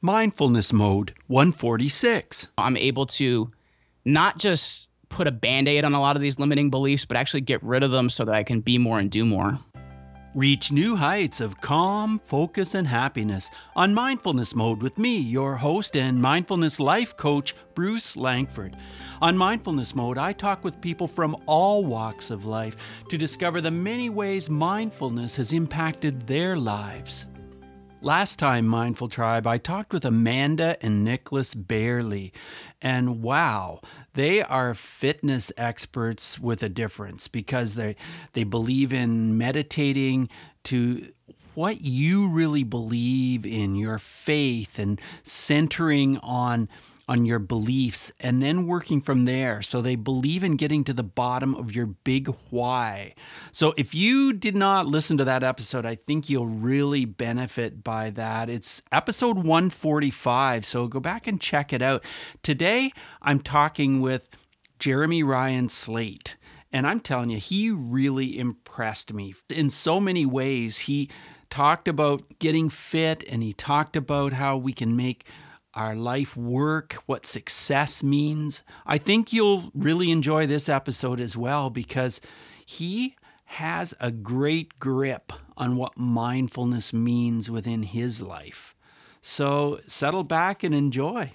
Mindfulness 0.00 0.72
Mode 0.72 1.12
146. 1.26 2.46
I'm 2.56 2.76
able 2.76 3.04
to 3.06 3.50
not 4.04 4.38
just 4.38 4.88
put 5.08 5.26
a 5.26 5.32
band 5.32 5.66
aid 5.66 5.84
on 5.84 5.92
a 5.92 6.00
lot 6.00 6.14
of 6.14 6.22
these 6.22 6.38
limiting 6.38 6.70
beliefs, 6.70 7.04
but 7.04 7.16
actually 7.16 7.40
get 7.40 7.60
rid 7.64 7.82
of 7.82 7.90
them 7.90 8.08
so 8.08 8.24
that 8.24 8.32
I 8.32 8.44
can 8.44 8.60
be 8.60 8.78
more 8.78 9.00
and 9.00 9.10
do 9.10 9.26
more. 9.26 9.58
Reach 10.36 10.70
new 10.70 10.94
heights 10.94 11.40
of 11.40 11.60
calm, 11.60 12.20
focus, 12.20 12.76
and 12.76 12.86
happiness 12.86 13.50
on 13.74 13.92
Mindfulness 13.92 14.54
Mode 14.54 14.84
with 14.84 14.98
me, 14.98 15.18
your 15.18 15.56
host 15.56 15.96
and 15.96 16.22
mindfulness 16.22 16.78
life 16.78 17.16
coach, 17.16 17.56
Bruce 17.74 18.16
Langford. 18.16 18.76
On 19.20 19.36
Mindfulness 19.36 19.96
Mode, 19.96 20.16
I 20.16 20.32
talk 20.32 20.62
with 20.62 20.80
people 20.80 21.08
from 21.08 21.36
all 21.46 21.84
walks 21.84 22.30
of 22.30 22.44
life 22.44 22.76
to 23.08 23.18
discover 23.18 23.60
the 23.60 23.72
many 23.72 24.10
ways 24.10 24.48
mindfulness 24.48 25.34
has 25.34 25.52
impacted 25.52 26.24
their 26.28 26.56
lives. 26.56 27.26
Last 28.00 28.38
time, 28.38 28.68
Mindful 28.68 29.08
Tribe, 29.08 29.44
I 29.44 29.58
talked 29.58 29.92
with 29.92 30.04
Amanda 30.04 30.76
and 30.80 31.04
Nicholas 31.04 31.52
Bailey, 31.52 32.32
and 32.80 33.22
wow, 33.22 33.80
they 34.14 34.40
are 34.40 34.72
fitness 34.74 35.50
experts 35.56 36.38
with 36.38 36.62
a 36.62 36.68
difference 36.68 37.26
because 37.26 37.74
they 37.74 37.96
they 38.34 38.44
believe 38.44 38.92
in 38.92 39.36
meditating 39.36 40.28
to 40.64 41.08
what 41.54 41.80
you 41.80 42.28
really 42.28 42.62
believe 42.62 43.44
in 43.44 43.74
your 43.74 43.98
faith 43.98 44.78
and 44.78 45.00
centering 45.24 46.18
on 46.18 46.68
on 47.08 47.24
your 47.24 47.38
beliefs 47.38 48.12
and 48.20 48.42
then 48.42 48.66
working 48.66 49.00
from 49.00 49.24
there. 49.24 49.62
So 49.62 49.80
they 49.80 49.96
believe 49.96 50.44
in 50.44 50.56
getting 50.56 50.84
to 50.84 50.92
the 50.92 51.02
bottom 51.02 51.54
of 51.54 51.74
your 51.74 51.86
big 51.86 52.28
why. 52.50 53.14
So 53.50 53.72
if 53.78 53.94
you 53.94 54.34
did 54.34 54.54
not 54.54 54.86
listen 54.86 55.16
to 55.16 55.24
that 55.24 55.42
episode, 55.42 55.86
I 55.86 55.94
think 55.94 56.28
you'll 56.28 56.46
really 56.46 57.06
benefit 57.06 57.82
by 57.82 58.10
that. 58.10 58.50
It's 58.50 58.82
episode 58.92 59.38
145. 59.38 60.66
So 60.66 60.86
go 60.86 61.00
back 61.00 61.26
and 61.26 61.40
check 61.40 61.72
it 61.72 61.80
out. 61.80 62.04
Today, 62.42 62.92
I'm 63.22 63.40
talking 63.40 64.00
with 64.00 64.28
Jeremy 64.78 65.22
Ryan 65.22 65.68
Slate. 65.68 66.36
And 66.70 66.86
I'm 66.86 67.00
telling 67.00 67.30
you, 67.30 67.38
he 67.38 67.70
really 67.70 68.38
impressed 68.38 69.14
me 69.14 69.34
in 69.48 69.70
so 69.70 69.98
many 69.98 70.26
ways. 70.26 70.80
He 70.80 71.08
talked 71.48 71.88
about 71.88 72.38
getting 72.38 72.68
fit 72.68 73.24
and 73.30 73.42
he 73.42 73.54
talked 73.54 73.96
about 73.96 74.34
how 74.34 74.58
we 74.58 74.74
can 74.74 74.94
make 74.94 75.24
our 75.78 75.94
life 75.94 76.36
work, 76.36 76.94
what 77.06 77.24
success 77.24 78.02
means. 78.02 78.64
I 78.84 78.98
think 78.98 79.32
you'll 79.32 79.70
really 79.74 80.10
enjoy 80.10 80.44
this 80.44 80.68
episode 80.68 81.20
as 81.20 81.36
well 81.36 81.70
because 81.70 82.20
he 82.66 83.14
has 83.44 83.94
a 84.00 84.10
great 84.10 84.80
grip 84.80 85.32
on 85.56 85.76
what 85.76 85.96
mindfulness 85.96 86.92
means 86.92 87.48
within 87.48 87.84
his 87.84 88.20
life. 88.20 88.74
So 89.22 89.78
settle 89.86 90.24
back 90.24 90.64
and 90.64 90.74
enjoy. 90.74 91.32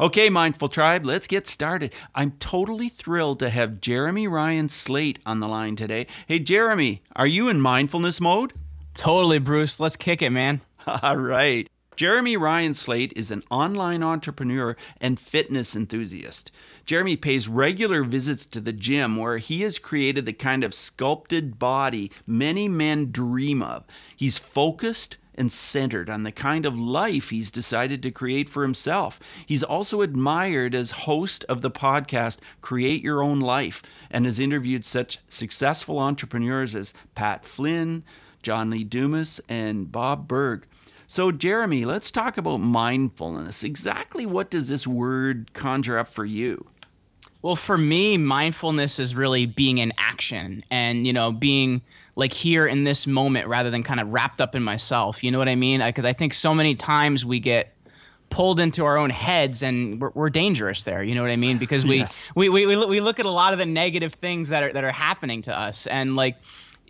Okay, 0.00 0.28
Mindful 0.30 0.68
Tribe, 0.68 1.06
let's 1.06 1.28
get 1.28 1.46
started. 1.46 1.94
I'm 2.12 2.32
totally 2.32 2.88
thrilled 2.88 3.38
to 3.38 3.50
have 3.50 3.80
Jeremy 3.80 4.26
Ryan 4.26 4.68
Slate 4.68 5.20
on 5.24 5.38
the 5.38 5.48
line 5.48 5.76
today. 5.76 6.08
Hey, 6.26 6.40
Jeremy, 6.40 7.02
are 7.14 7.26
you 7.26 7.48
in 7.48 7.60
mindfulness 7.60 8.20
mode? 8.20 8.52
Totally, 8.94 9.38
Bruce. 9.38 9.78
Let's 9.78 9.96
kick 9.96 10.22
it, 10.22 10.30
man. 10.30 10.60
All 10.86 11.16
right. 11.16 11.68
Jeremy 12.00 12.34
Ryan 12.34 12.72
Slate 12.72 13.12
is 13.14 13.30
an 13.30 13.42
online 13.50 14.02
entrepreneur 14.02 14.74
and 15.02 15.20
fitness 15.20 15.76
enthusiast. 15.76 16.50
Jeremy 16.86 17.14
pays 17.14 17.46
regular 17.46 18.04
visits 18.04 18.46
to 18.46 18.60
the 18.62 18.72
gym 18.72 19.16
where 19.16 19.36
he 19.36 19.60
has 19.60 19.78
created 19.78 20.24
the 20.24 20.32
kind 20.32 20.64
of 20.64 20.72
sculpted 20.72 21.58
body 21.58 22.10
many 22.26 22.68
men 22.68 23.12
dream 23.12 23.60
of. 23.60 23.84
He's 24.16 24.38
focused 24.38 25.18
and 25.34 25.52
centered 25.52 26.08
on 26.08 26.22
the 26.22 26.32
kind 26.32 26.64
of 26.64 26.78
life 26.78 27.28
he's 27.28 27.50
decided 27.50 28.02
to 28.02 28.10
create 28.10 28.48
for 28.48 28.62
himself. 28.62 29.20
He's 29.44 29.62
also 29.62 30.00
admired 30.00 30.74
as 30.74 31.02
host 31.02 31.44
of 31.50 31.60
the 31.60 31.70
podcast 31.70 32.38
Create 32.62 33.02
Your 33.02 33.22
Own 33.22 33.40
Life 33.40 33.82
and 34.10 34.24
has 34.24 34.40
interviewed 34.40 34.86
such 34.86 35.18
successful 35.28 35.98
entrepreneurs 35.98 36.74
as 36.74 36.94
Pat 37.14 37.44
Flynn, 37.44 38.04
John 38.42 38.70
Lee 38.70 38.84
Dumas, 38.84 39.38
and 39.50 39.92
Bob 39.92 40.26
Burg. 40.26 40.66
So, 41.10 41.32
Jeremy, 41.32 41.86
let's 41.86 42.12
talk 42.12 42.38
about 42.38 42.58
mindfulness. 42.58 43.64
Exactly 43.64 44.26
what 44.26 44.48
does 44.48 44.68
this 44.68 44.86
word 44.86 45.52
conjure 45.54 45.98
up 45.98 46.06
for 46.06 46.24
you? 46.24 46.64
Well, 47.42 47.56
for 47.56 47.76
me, 47.76 48.16
mindfulness 48.16 49.00
is 49.00 49.12
really 49.12 49.44
being 49.44 49.78
in 49.78 49.92
action 49.98 50.62
and, 50.70 51.08
you 51.08 51.12
know, 51.12 51.32
being 51.32 51.82
like 52.14 52.32
here 52.32 52.64
in 52.64 52.84
this 52.84 53.08
moment 53.08 53.48
rather 53.48 53.70
than 53.70 53.82
kind 53.82 53.98
of 53.98 54.10
wrapped 54.10 54.40
up 54.40 54.54
in 54.54 54.62
myself. 54.62 55.24
You 55.24 55.32
know 55.32 55.38
what 55.38 55.48
I 55.48 55.56
mean? 55.56 55.80
Because 55.80 56.04
I 56.04 56.12
think 56.12 56.32
so 56.32 56.54
many 56.54 56.76
times 56.76 57.24
we 57.24 57.40
get 57.40 57.74
pulled 58.28 58.60
into 58.60 58.84
our 58.84 58.96
own 58.96 59.10
heads 59.10 59.64
and 59.64 60.00
we're, 60.00 60.12
we're 60.14 60.30
dangerous 60.30 60.84
there. 60.84 61.02
You 61.02 61.16
know 61.16 61.22
what 61.22 61.32
I 61.32 61.36
mean? 61.36 61.58
Because 61.58 61.84
we, 61.84 61.96
yes. 61.96 62.30
we, 62.36 62.48
we, 62.50 62.66
we 62.66 63.00
look 63.00 63.18
at 63.18 63.26
a 63.26 63.30
lot 63.30 63.52
of 63.52 63.58
the 63.58 63.66
negative 63.66 64.14
things 64.14 64.50
that 64.50 64.62
are, 64.62 64.72
that 64.72 64.84
are 64.84 64.92
happening 64.92 65.42
to 65.42 65.58
us. 65.58 65.88
And 65.88 66.14
like, 66.14 66.36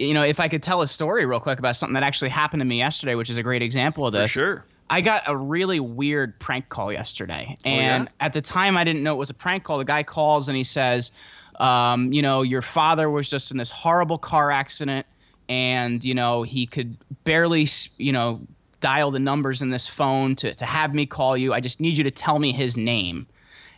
you 0.01 0.15
know, 0.15 0.23
if 0.23 0.41
I 0.41 0.49
could 0.49 0.63
tell 0.63 0.81
a 0.81 0.89
story 0.89 1.27
real 1.27 1.41
quick 1.41 1.59
about 1.59 1.77
something 1.77 1.95
that 1.95 2.03
actually 2.03 2.31
happened 2.31 2.61
to 2.61 2.65
me 2.65 2.79
yesterday, 2.79 3.15
which 3.15 3.29
is 3.29 3.37
a 3.37 3.43
great 3.43 3.63
example 3.63 4.07
of 4.07 4.13
this. 4.13 4.33
For 4.33 4.39
sure. 4.39 4.65
I 4.89 5.03
got 5.03 5.23
a 5.27 5.37
really 5.37 5.79
weird 5.79 6.41
prank 6.41 6.69
call 6.69 6.91
yesterday. 6.91 7.55
And 7.65 8.09
oh, 8.09 8.11
yeah? 8.11 8.27
at 8.27 8.33
the 8.33 8.41
time, 8.41 8.77
I 8.77 8.83
didn't 8.83 9.03
know 9.03 9.15
it 9.15 9.19
was 9.19 9.31
a 9.31 9.35
prank 9.35 9.63
call. 9.63 9.79
The 9.79 9.85
guy 9.85 10.03
calls 10.03 10.49
and 10.49 10.57
he 10.57 10.65
says, 10.65 11.13
um, 11.61 12.13
you 12.13 12.23
know, 12.23 12.43
your 12.43 12.63
father 12.63 13.09
was 13.11 13.29
just 13.29 13.51
in 13.51 13.59
this 13.59 13.71
horrible 13.71 14.19
car 14.19 14.51
accident 14.51 15.07
and, 15.49 16.03
you 16.03 16.15
know, 16.15 16.43
he 16.43 16.67
could 16.67 16.97
barely, 17.25 17.69
you 17.99 18.13
know, 18.13 18.41
dial 18.81 19.11
the 19.11 19.19
numbers 19.19 19.61
in 19.61 19.69
this 19.69 19.87
phone 19.87 20.35
to, 20.37 20.55
to 20.55 20.65
have 20.65 20.95
me 20.95 21.05
call 21.05 21.37
you. 21.37 21.53
I 21.53 21.61
just 21.61 21.79
need 21.79 21.99
you 21.99 22.05
to 22.05 22.11
tell 22.11 22.39
me 22.39 22.53
his 22.53 22.77
name 22.77 23.27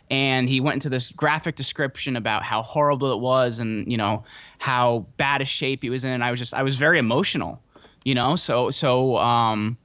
and 0.09 0.47
he 0.47 0.59
went 0.59 0.75
into 0.75 0.89
this 0.89 1.11
graphic 1.11 1.55
description 1.55 2.15
about 2.15 2.43
how 2.43 2.61
horrible 2.61 3.11
it 3.11 3.19
was 3.19 3.59
and 3.59 3.91
you 3.91 3.97
know 3.97 4.23
how 4.59 5.05
bad 5.17 5.41
a 5.41 5.45
shape 5.45 5.83
he 5.83 5.89
was 5.89 6.03
in. 6.03 6.11
And 6.11 6.23
i 6.23 6.31
was 6.31 6.39
just 6.39 6.53
i 6.53 6.63
was 6.63 6.75
very 6.75 6.99
emotional 6.99 7.61
you 8.03 8.15
know? 8.15 8.35
So 8.35 8.71
so 8.71 9.17
um 9.17 9.77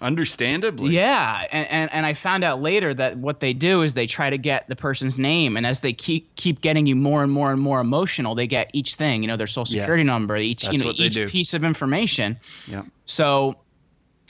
understandably. 0.00 0.94
Yeah. 0.94 1.46
And, 1.52 1.68
and 1.70 1.92
and 1.92 2.06
i 2.06 2.14
found 2.14 2.44
out 2.44 2.60
later 2.60 2.92
that 2.92 3.18
what 3.18 3.40
they 3.40 3.52
do 3.52 3.82
is 3.82 3.94
they 3.94 4.06
try 4.06 4.30
to 4.30 4.38
get 4.38 4.68
the 4.68 4.76
person's 4.76 5.18
name. 5.18 5.56
And 5.56 5.66
as 5.66 5.80
they 5.80 5.92
keep 5.92 6.34
keep 6.36 6.60
getting 6.60 6.86
you 6.86 6.96
more 6.96 7.22
and 7.22 7.32
more 7.32 7.52
and 7.52 7.60
more 7.60 7.80
emotional 7.80 8.34
they 8.34 8.46
get 8.46 8.70
each 8.72 8.94
thing 8.94 9.22
you 9.22 9.28
know 9.28 9.36
their 9.36 9.46
social 9.46 9.66
security 9.66 10.02
yes, 10.02 10.06
number 10.06 10.36
each 10.36 10.70
you 10.70 10.78
know 10.78 10.92
each 10.94 11.18
piece 11.28 11.54
of 11.54 11.64
information. 11.64 12.38
Yeah. 12.66 12.82
So 13.04 13.56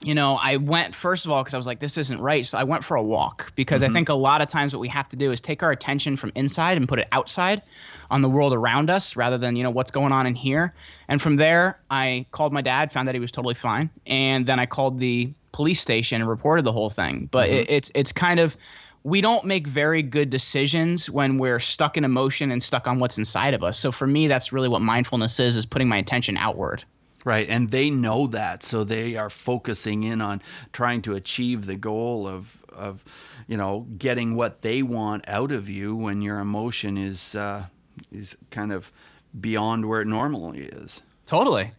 you 0.05 0.15
know, 0.15 0.39
I 0.41 0.57
went 0.57 0.95
first 0.95 1.25
of 1.25 1.31
all 1.31 1.43
because 1.43 1.55
I 1.55 1.57
was 1.57 1.67
like, 1.67 1.81
this 1.81 1.97
isn't 1.99 2.21
right. 2.21 2.45
So 2.45 2.59
I 2.59 2.65
went 2.65 2.85
for 2.85 2.97
a 2.97 3.03
walk 3.03 3.53
because 3.55 3.83
mm-hmm. 3.83 3.91
I 3.91 3.95
think 3.95 4.09
a 4.09 4.15
lot 4.15 4.41
of 4.43 4.49
times 4.49 4.75
what 4.75 4.81
we 4.81 4.89
have 4.89 5.09
to 5.11 5.17
do 5.17 5.31
is 5.31 5.41
take 5.41 5.63
our 5.63 5.71
attention 5.71 6.17
from 6.17 6.33
inside 6.35 6.77
and 6.77 6.89
put 6.89 6.99
it 6.99 7.09
outside 7.13 7.63
on 8.11 8.23
the 8.23 8.29
world 8.29 8.53
around 8.53 8.91
us 8.91 9.17
rather 9.17 9.39
than, 9.39 9.57
you 9.57 9.62
know, 9.62 9.71
what's 9.71 9.91
going 9.91 10.12
on 10.12 10.27
in 10.27 10.35
here. 10.35 10.75
And 11.09 11.21
from 11.21 11.37
there, 11.37 11.81
I 11.91 12.27
called 12.31 12.53
my 12.53 12.61
dad, 12.61 12.93
found 12.93 13.09
that 13.09 13.15
he 13.15 13.21
was 13.21 13.33
totally 13.33 13.55
fine. 13.55 13.91
And 14.07 14.47
then 14.47 14.59
I 14.59 14.67
called 14.67 15.01
the 15.01 15.33
police 15.53 15.81
station 15.81 16.21
and 16.21 16.29
reported 16.29 16.65
the 16.65 16.73
whole 16.73 16.91
thing. 16.91 17.29
But 17.31 17.49
mm-hmm. 17.49 17.59
it, 17.59 17.71
it's, 17.71 17.91
it's 17.95 18.12
kind 18.12 18.41
of, 18.41 18.57
we 19.05 19.21
don't 19.21 19.45
make 19.45 19.67
very 19.67 20.03
good 20.03 20.31
decisions 20.31 21.11
when 21.11 21.37
we're 21.39 21.59
stuck 21.59 21.97
in 21.97 22.05
emotion 22.05 22.51
and 22.53 22.62
stuck 22.62 22.87
on 22.87 23.01
what's 23.01 23.19
inside 23.19 23.53
of 23.53 23.62
us. 23.62 23.79
So 23.79 23.91
for 23.91 24.07
me, 24.07 24.29
that's 24.29 24.53
really 24.53 24.69
what 24.69 24.81
mindfulness 24.81 25.41
is, 25.41 25.57
is 25.57 25.67
putting 25.67 25.89
my 25.89 25.97
attention 25.97 26.37
outward. 26.37 26.85
Right. 27.25 27.49
And 27.49 27.71
they 27.71 27.91
know 27.91 28.27
that. 28.28 28.62
So 28.62 28.83
they 28.83 29.16
are 29.16 29.31
focusing 29.31 30.03
in 30.03 30.21
on 30.21 30.43
trying 30.72 31.03
to 31.03 31.15
achieve 31.15 31.66
the 31.66 31.77
goal 31.77 32.27
of, 32.27 32.62
of 32.72 33.05
you 33.47 33.56
know, 33.56 33.87
getting 33.97 34.34
what 34.34 34.62
they 34.62 34.83
want 34.83 35.28
out 35.28 35.53
of 35.53 35.69
you 35.69 35.94
when 35.94 36.21
your 36.21 36.41
emotion 36.41 36.99
is, 36.99 37.34
uh, 37.34 37.66
is 38.11 38.37
kind 38.50 38.72
of 38.72 38.91
beyond 39.38 39.87
where 39.88 40.00
it 40.00 40.09
normally 40.09 40.62
is. 40.62 41.00
Totally. 41.27 41.72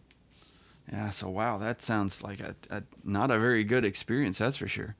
Yeah. 0.90 1.10
So, 1.10 1.28
wow, 1.28 1.58
that 1.58 1.82
sounds 1.82 2.22
like 2.22 2.40
a, 2.40 2.54
a 2.70 2.82
not 3.04 3.30
a 3.30 3.38
very 3.38 3.64
good 3.64 3.84
experience. 3.84 4.38
That's 4.38 4.56
for 4.56 4.68
sure. 4.68 4.96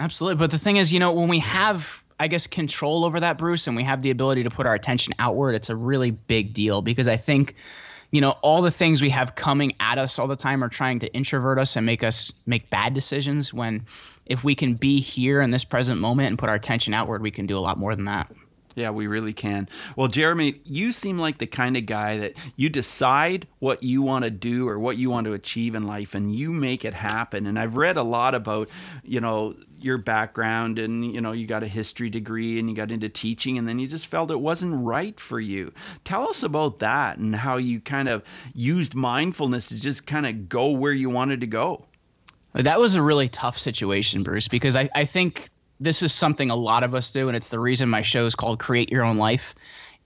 Absolutely. 0.00 0.38
But 0.38 0.50
the 0.50 0.58
thing 0.58 0.76
is, 0.76 0.92
you 0.92 0.98
know, 1.00 1.12
when 1.12 1.28
we 1.28 1.40
have 1.40 2.04
I 2.20 2.26
guess, 2.26 2.46
control 2.46 3.04
over 3.04 3.20
that, 3.20 3.38
Bruce, 3.38 3.66
and 3.66 3.76
we 3.76 3.84
have 3.84 4.02
the 4.02 4.10
ability 4.10 4.42
to 4.42 4.50
put 4.50 4.66
our 4.66 4.74
attention 4.74 5.14
outward, 5.18 5.54
it's 5.54 5.70
a 5.70 5.76
really 5.76 6.10
big 6.10 6.52
deal 6.52 6.82
because 6.82 7.06
I 7.06 7.16
think 7.16 7.54
you 8.10 8.20
know, 8.20 8.30
all 8.42 8.62
the 8.62 8.70
things 8.70 9.02
we 9.02 9.10
have 9.10 9.34
coming 9.34 9.74
at 9.80 9.98
us 9.98 10.18
all 10.18 10.26
the 10.26 10.36
time 10.36 10.64
are 10.64 10.68
trying 10.68 10.98
to 11.00 11.12
introvert 11.12 11.58
us 11.58 11.76
and 11.76 11.84
make 11.84 12.02
us 12.02 12.32
make 12.46 12.70
bad 12.70 12.94
decisions 12.94 13.52
when 13.52 13.84
if 14.26 14.44
we 14.44 14.54
can 14.54 14.74
be 14.74 15.00
here 15.00 15.40
in 15.40 15.50
this 15.50 15.64
present 15.64 16.00
moment 16.00 16.28
and 16.28 16.38
put 16.38 16.48
our 16.48 16.54
attention 16.54 16.94
outward, 16.94 17.22
we 17.22 17.30
can 17.30 17.46
do 17.46 17.58
a 17.58 17.60
lot 17.60 17.78
more 17.78 17.94
than 17.94 18.04
that. 18.06 18.30
Yeah, 18.74 18.90
we 18.90 19.06
really 19.06 19.32
can. 19.32 19.68
Well, 19.96 20.08
Jeremy, 20.08 20.60
you 20.64 20.92
seem 20.92 21.18
like 21.18 21.38
the 21.38 21.46
kind 21.46 21.76
of 21.76 21.86
guy 21.86 22.18
that 22.18 22.34
you 22.56 22.68
decide 22.68 23.46
what 23.58 23.82
you 23.82 24.02
want 24.02 24.24
to 24.24 24.30
do 24.30 24.68
or 24.68 24.78
what 24.78 24.96
you 24.96 25.10
want 25.10 25.26
to 25.26 25.32
achieve 25.32 25.74
in 25.74 25.84
life 25.86 26.14
and 26.14 26.34
you 26.34 26.52
make 26.52 26.84
it 26.84 26.94
happen. 26.94 27.46
And 27.46 27.58
I've 27.58 27.76
read 27.76 27.96
a 27.96 28.02
lot 28.02 28.34
about, 28.34 28.68
you 29.02 29.20
know, 29.20 29.54
your 29.80 29.98
background 29.98 30.76
and 30.78 31.14
you 31.14 31.20
know 31.20 31.30
you 31.30 31.46
got 31.46 31.62
a 31.62 31.68
history 31.68 32.10
degree 32.10 32.58
and 32.58 32.68
you 32.68 32.74
got 32.74 32.90
into 32.90 33.08
teaching 33.08 33.58
and 33.58 33.68
then 33.68 33.78
you 33.78 33.86
just 33.86 34.08
felt 34.08 34.28
it 34.28 34.40
wasn't 34.40 34.84
right 34.84 35.20
for 35.20 35.38
you 35.38 35.72
tell 36.02 36.28
us 36.28 36.42
about 36.42 36.80
that 36.80 37.16
and 37.18 37.36
how 37.36 37.56
you 37.56 37.78
kind 37.78 38.08
of 38.08 38.20
used 38.54 38.96
mindfulness 38.96 39.68
to 39.68 39.76
just 39.76 40.04
kind 40.04 40.26
of 40.26 40.48
go 40.48 40.68
where 40.70 40.92
you 40.92 41.08
wanted 41.08 41.40
to 41.40 41.46
go 41.46 41.86
That 42.54 42.80
was 42.80 42.94
a 42.96 43.02
really 43.02 43.28
tough 43.28 43.58
situation, 43.58 44.22
Bruce, 44.22 44.48
because 44.48 44.74
I, 44.74 44.88
I 44.94 45.04
think 45.04 45.48
this 45.80 46.02
is 46.02 46.12
something 46.12 46.50
a 46.50 46.56
lot 46.56 46.84
of 46.84 46.94
us 46.94 47.12
do, 47.12 47.28
and 47.28 47.36
it's 47.36 47.48
the 47.48 47.60
reason 47.60 47.88
my 47.88 48.02
show 48.02 48.26
is 48.26 48.34
called 48.34 48.58
Create 48.58 48.90
Your 48.90 49.04
Own 49.04 49.16
Life. 49.16 49.54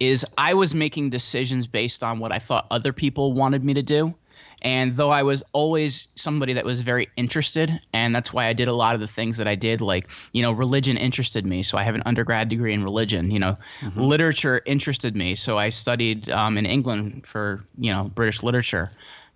Is 0.00 0.26
I 0.36 0.54
was 0.54 0.74
making 0.74 1.10
decisions 1.10 1.66
based 1.66 2.02
on 2.02 2.18
what 2.18 2.32
I 2.32 2.38
thought 2.38 2.66
other 2.70 2.92
people 2.92 3.32
wanted 3.32 3.64
me 3.64 3.74
to 3.74 3.82
do. 3.82 4.14
And 4.62 4.96
though 4.96 5.10
I 5.10 5.24
was 5.24 5.42
always 5.52 6.06
somebody 6.14 6.52
that 6.52 6.64
was 6.64 6.82
very 6.82 7.08
interested, 7.16 7.80
and 7.92 8.14
that's 8.14 8.32
why 8.32 8.46
I 8.46 8.52
did 8.52 8.68
a 8.68 8.72
lot 8.72 8.94
of 8.94 9.00
the 9.00 9.08
things 9.08 9.36
that 9.38 9.48
I 9.48 9.56
did, 9.56 9.80
like, 9.80 10.08
you 10.32 10.40
know, 10.42 10.52
religion 10.52 10.96
interested 10.96 11.44
me. 11.44 11.64
So 11.64 11.76
I 11.76 11.82
have 11.82 11.96
an 11.96 12.02
undergrad 12.06 12.48
degree 12.48 12.72
in 12.72 12.84
religion. 12.84 13.30
You 13.30 13.40
know, 13.40 13.58
mm-hmm. 13.80 14.00
literature 14.00 14.62
interested 14.64 15.16
me. 15.16 15.34
So 15.34 15.58
I 15.58 15.70
studied 15.70 16.30
um, 16.30 16.56
in 16.58 16.66
England 16.66 17.26
for, 17.26 17.64
you 17.76 17.90
know, 17.90 18.10
British 18.14 18.42
literature 18.42 18.92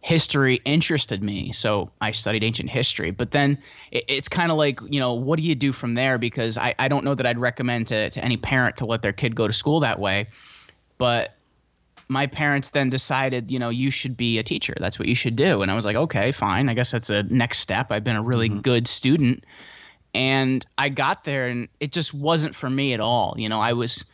history 0.06 0.60
interested 0.64 1.20
me. 1.20 1.50
So 1.50 1.90
I 2.00 2.12
studied 2.12 2.44
ancient 2.44 2.70
history. 2.70 3.10
But 3.10 3.32
then 3.32 3.58
it, 3.90 4.04
it's 4.06 4.28
kind 4.28 4.52
of 4.52 4.56
like, 4.56 4.78
you 4.88 5.00
know, 5.00 5.12
what 5.12 5.36
do 5.36 5.42
you 5.42 5.56
do 5.56 5.72
from 5.72 5.94
there? 5.94 6.16
Because 6.16 6.56
I, 6.56 6.76
I 6.78 6.86
don't 6.86 7.04
know 7.04 7.16
that 7.16 7.26
I'd 7.26 7.40
recommend 7.40 7.88
to, 7.88 8.08
to 8.10 8.24
any 8.24 8.36
parent 8.36 8.76
to 8.76 8.86
let 8.86 9.02
their 9.02 9.12
kid 9.12 9.34
go 9.34 9.48
to 9.48 9.52
school 9.52 9.80
that 9.80 9.98
way. 9.98 10.28
But 10.96 11.34
my 12.06 12.28
parents 12.28 12.70
then 12.70 12.88
decided, 12.88 13.50
you 13.50 13.58
know, 13.58 13.68
you 13.68 13.90
should 13.90 14.16
be 14.16 14.38
a 14.38 14.44
teacher. 14.44 14.76
That's 14.78 14.96
what 14.96 15.08
you 15.08 15.16
should 15.16 15.34
do. 15.34 15.62
And 15.62 15.72
I 15.72 15.74
was 15.74 15.84
like, 15.84 15.96
okay, 15.96 16.30
fine. 16.30 16.68
I 16.68 16.74
guess 16.74 16.92
that's 16.92 17.10
a 17.10 17.24
next 17.24 17.58
step. 17.58 17.90
I've 17.90 18.04
been 18.04 18.14
a 18.14 18.22
really 18.22 18.48
mm-hmm. 18.48 18.60
good 18.60 18.86
student. 18.86 19.42
And 20.14 20.64
I 20.78 20.88
got 20.88 21.24
there 21.24 21.48
and 21.48 21.68
it 21.80 21.90
just 21.90 22.14
wasn't 22.14 22.54
for 22.54 22.70
me 22.70 22.94
at 22.94 23.00
all. 23.00 23.34
You 23.36 23.48
know, 23.48 23.60
I 23.60 23.72
was 23.72 24.04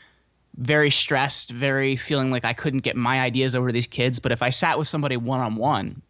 very 0.57 0.91
stressed, 0.91 1.51
very 1.51 1.97
feeling 1.97 2.31
like 2.31 2.45
I 2.45 2.53
couldn't 2.53 2.81
get 2.81 2.97
my 2.97 3.21
ideas 3.21 3.55
over 3.55 3.73
these 3.73 3.87
kids. 3.87 4.19
But 4.21 4.33
if 4.33 4.43
I 4.43 4.51
sat 4.51 4.79
with 4.79 4.89
somebody 4.89 5.17
one 5.17 5.41
on 5.41 5.57
one, 5.57 6.03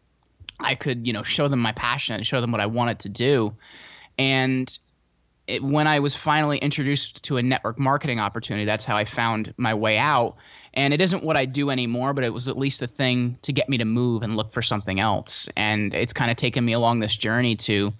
I 0.58 0.74
could, 0.74 1.06
you 1.06 1.12
know, 1.12 1.22
show 1.22 1.48
them 1.48 1.60
my 1.60 1.72
passion 1.72 2.14
and 2.14 2.26
show 2.26 2.40
them 2.40 2.52
what 2.52 2.60
I 2.60 2.66
wanted 2.66 2.98
to 3.00 3.08
do. 3.08 3.56
And 4.18 4.78
it, 5.46 5.62
when 5.62 5.86
I 5.86 5.98
was 5.98 6.14
finally 6.14 6.58
introduced 6.58 7.22
to 7.24 7.36
a 7.36 7.42
network 7.42 7.78
marketing 7.78 8.20
opportunity, 8.20 8.64
that's 8.64 8.84
how 8.84 8.96
I 8.96 9.04
found 9.04 9.54
my 9.56 9.74
way 9.74 9.98
out. 9.98 10.36
And 10.74 10.94
it 10.94 11.00
isn't 11.00 11.24
what 11.24 11.36
I 11.36 11.44
do 11.44 11.70
anymore, 11.70 12.14
but 12.14 12.24
it 12.24 12.32
was 12.32 12.48
at 12.48 12.56
least 12.56 12.80
a 12.82 12.86
thing 12.86 13.38
to 13.42 13.52
get 13.52 13.68
me 13.68 13.78
to 13.78 13.84
move 13.84 14.22
and 14.22 14.36
look 14.36 14.52
for 14.52 14.62
something 14.62 15.00
else. 15.00 15.48
And 15.56 15.94
it's 15.94 16.12
kind 16.12 16.30
of 16.30 16.36
taken 16.36 16.64
me 16.64 16.72
along 16.72 17.00
this 17.00 17.16
journey 17.16 17.56
to 17.56 17.92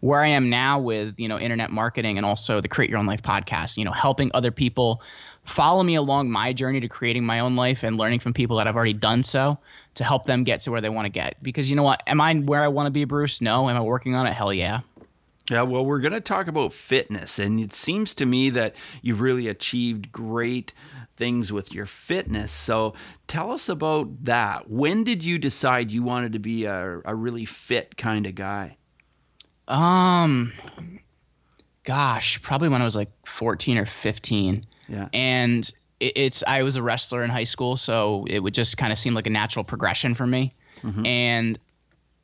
where 0.00 0.22
I 0.22 0.28
am 0.28 0.48
now 0.48 0.78
with, 0.78 1.18
you 1.18 1.28
know, 1.28 1.38
internet 1.38 1.70
marketing 1.70 2.16
and 2.16 2.24
also 2.24 2.60
the 2.60 2.68
Create 2.68 2.90
Your 2.90 2.98
Own 2.98 3.06
Life 3.06 3.22
podcast, 3.22 3.76
you 3.76 3.84
know, 3.84 3.92
helping 3.92 4.30
other 4.32 4.50
people 4.50 5.02
follow 5.44 5.82
me 5.82 5.94
along 5.94 6.30
my 6.30 6.52
journey 6.52 6.80
to 6.80 6.88
creating 6.88 7.24
my 7.24 7.40
own 7.40 7.56
life 7.56 7.82
and 7.82 7.96
learning 7.96 8.20
from 8.20 8.32
people 8.32 8.56
that 8.58 8.66
have 8.66 8.76
already 8.76 8.92
done 8.92 9.22
so 9.22 9.58
to 9.94 10.04
help 10.04 10.24
them 10.24 10.44
get 10.44 10.60
to 10.60 10.70
where 10.70 10.80
they 10.80 10.88
want 10.88 11.06
to 11.06 11.10
get. 11.10 11.42
Because 11.42 11.70
you 11.70 11.76
know 11.76 11.82
what? 11.82 12.02
Am 12.06 12.20
I 12.20 12.34
where 12.34 12.62
I 12.62 12.68
want 12.68 12.86
to 12.86 12.90
be, 12.90 13.04
Bruce? 13.04 13.40
No. 13.40 13.68
Am 13.68 13.76
I 13.76 13.80
working 13.80 14.14
on 14.14 14.26
it? 14.26 14.32
Hell 14.32 14.52
yeah. 14.52 14.80
Yeah, 15.50 15.62
well, 15.62 15.84
we're 15.84 15.98
going 15.98 16.12
to 16.12 16.20
talk 16.20 16.46
about 16.46 16.72
fitness. 16.72 17.40
And 17.40 17.58
it 17.58 17.72
seems 17.72 18.14
to 18.14 18.26
me 18.26 18.50
that 18.50 18.76
you've 19.02 19.20
really 19.20 19.48
achieved 19.48 20.12
great 20.12 20.72
things 21.16 21.52
with 21.52 21.74
your 21.74 21.86
fitness. 21.86 22.52
So 22.52 22.94
tell 23.26 23.50
us 23.50 23.68
about 23.68 24.24
that. 24.24 24.70
When 24.70 25.02
did 25.02 25.24
you 25.24 25.38
decide 25.38 25.90
you 25.90 26.04
wanted 26.04 26.32
to 26.34 26.38
be 26.38 26.66
a, 26.66 27.00
a 27.04 27.16
really 27.16 27.44
fit 27.44 27.96
kind 27.96 28.26
of 28.26 28.36
guy? 28.36 28.76
Um, 29.66 30.52
gosh, 31.82 32.40
probably 32.42 32.68
when 32.68 32.80
I 32.80 32.84
was 32.84 32.96
like 32.96 33.10
14 33.26 33.76
or 33.76 33.86
15. 33.86 34.66
Yeah. 34.90 35.08
And 35.12 35.70
it, 36.00 36.12
it's 36.16 36.44
I 36.46 36.62
was 36.62 36.76
a 36.76 36.82
wrestler 36.82 37.22
in 37.22 37.30
high 37.30 37.44
school, 37.44 37.76
so 37.76 38.26
it 38.28 38.40
would 38.40 38.54
just 38.54 38.76
kind 38.76 38.92
of 38.92 38.98
seem 38.98 39.14
like 39.14 39.26
a 39.26 39.30
natural 39.30 39.64
progression 39.64 40.14
for 40.14 40.26
me. 40.26 40.54
Mm-hmm. 40.82 41.06
And 41.06 41.58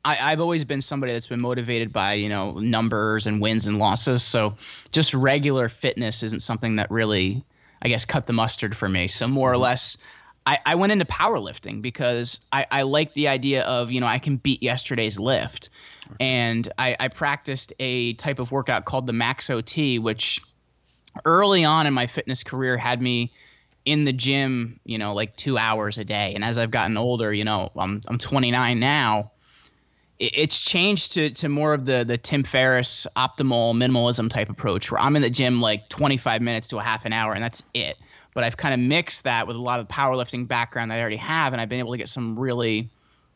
I, 0.03 0.15
have 0.15 0.39
always 0.39 0.63
been 0.63 0.81
somebody 0.81 1.11
that's 1.11 1.27
been 1.27 1.41
motivated 1.41 1.91
by 1.91 2.13
you 2.13 2.29
know 2.29 2.53
numbers 2.53 3.27
and 3.27 3.41
wins 3.41 3.67
and 3.67 3.77
losses. 3.77 4.23
So 4.23 4.55
just 4.91 5.13
regular 5.13 5.69
fitness 5.69 6.23
isn't 6.23 6.41
something 6.41 6.77
that 6.77 6.89
really, 6.91 7.43
I 7.81 7.87
guess, 7.87 8.05
cut 8.05 8.25
the 8.25 8.33
mustard 8.33 8.75
for 8.75 8.87
me. 8.87 9.07
So 9.07 9.27
more 9.27 9.51
or 9.51 9.53
mm-hmm. 9.53 9.63
less, 9.63 9.97
I, 10.45 10.59
I 10.65 10.75
went 10.75 10.93
into 10.93 11.05
powerlifting 11.05 11.81
because 11.81 12.39
I, 12.53 12.65
I 12.71 12.81
like 12.83 13.13
the 13.13 13.27
idea 13.27 13.63
of 13.65 13.91
you 13.91 13.99
know 13.99 14.07
I 14.07 14.19
can 14.19 14.37
beat 14.37 14.63
yesterday's 14.63 15.19
lift, 15.19 15.69
and 16.19 16.71
I, 16.77 16.95
I 16.99 17.07
practiced 17.09 17.73
a 17.79 18.13
type 18.13 18.39
of 18.39 18.51
workout 18.51 18.85
called 18.85 19.07
the 19.07 19.13
Max 19.13 19.49
OT, 19.49 19.99
which 19.99 20.41
early 21.25 21.63
on 21.63 21.87
in 21.87 21.93
my 21.93 22.07
fitness 22.07 22.43
career 22.43 22.77
had 22.77 23.01
me 23.01 23.31
in 23.85 24.03
the 24.03 24.11
gym, 24.11 24.79
you 24.83 24.97
know, 24.97 25.13
like 25.13 25.35
two 25.37 25.57
hours 25.57 25.97
a 25.97 26.03
day. 26.03 26.33
And 26.35 26.43
as 26.43 26.57
I've 26.57 26.71
gotten 26.71 26.97
older, 26.97 27.33
you 27.33 27.45
know, 27.45 27.71
I'm 27.75 28.01
I'm 28.07 28.17
29 28.17 28.79
now. 28.79 29.31
It's 30.19 30.59
changed 30.59 31.13
to 31.13 31.29
to 31.29 31.47
more 31.47 31.73
of 31.73 31.85
the 31.85 32.03
the 32.03 32.17
Tim 32.17 32.43
Ferriss 32.43 33.07
optimal 33.15 33.73
minimalism 33.75 34.29
type 34.29 34.49
approach, 34.49 34.91
where 34.91 34.99
I'm 34.99 35.15
in 35.15 35.21
the 35.21 35.29
gym 35.29 35.61
like 35.61 35.89
25 35.89 36.41
minutes 36.41 36.67
to 36.69 36.79
a 36.79 36.83
half 36.83 37.05
an 37.05 37.13
hour, 37.13 37.33
and 37.33 37.43
that's 37.43 37.63
it. 37.73 37.97
But 38.33 38.43
I've 38.43 38.57
kind 38.57 38.73
of 38.73 38.79
mixed 38.79 39.23
that 39.23 39.47
with 39.47 39.55
a 39.55 39.61
lot 39.61 39.79
of 39.79 39.87
the 39.87 39.93
powerlifting 39.93 40.47
background 40.47 40.91
that 40.91 40.97
I 40.97 41.01
already 41.01 41.17
have, 41.17 41.53
and 41.53 41.61
I've 41.61 41.69
been 41.69 41.79
able 41.79 41.93
to 41.93 41.97
get 41.97 42.09
some 42.09 42.37
really 42.37 42.89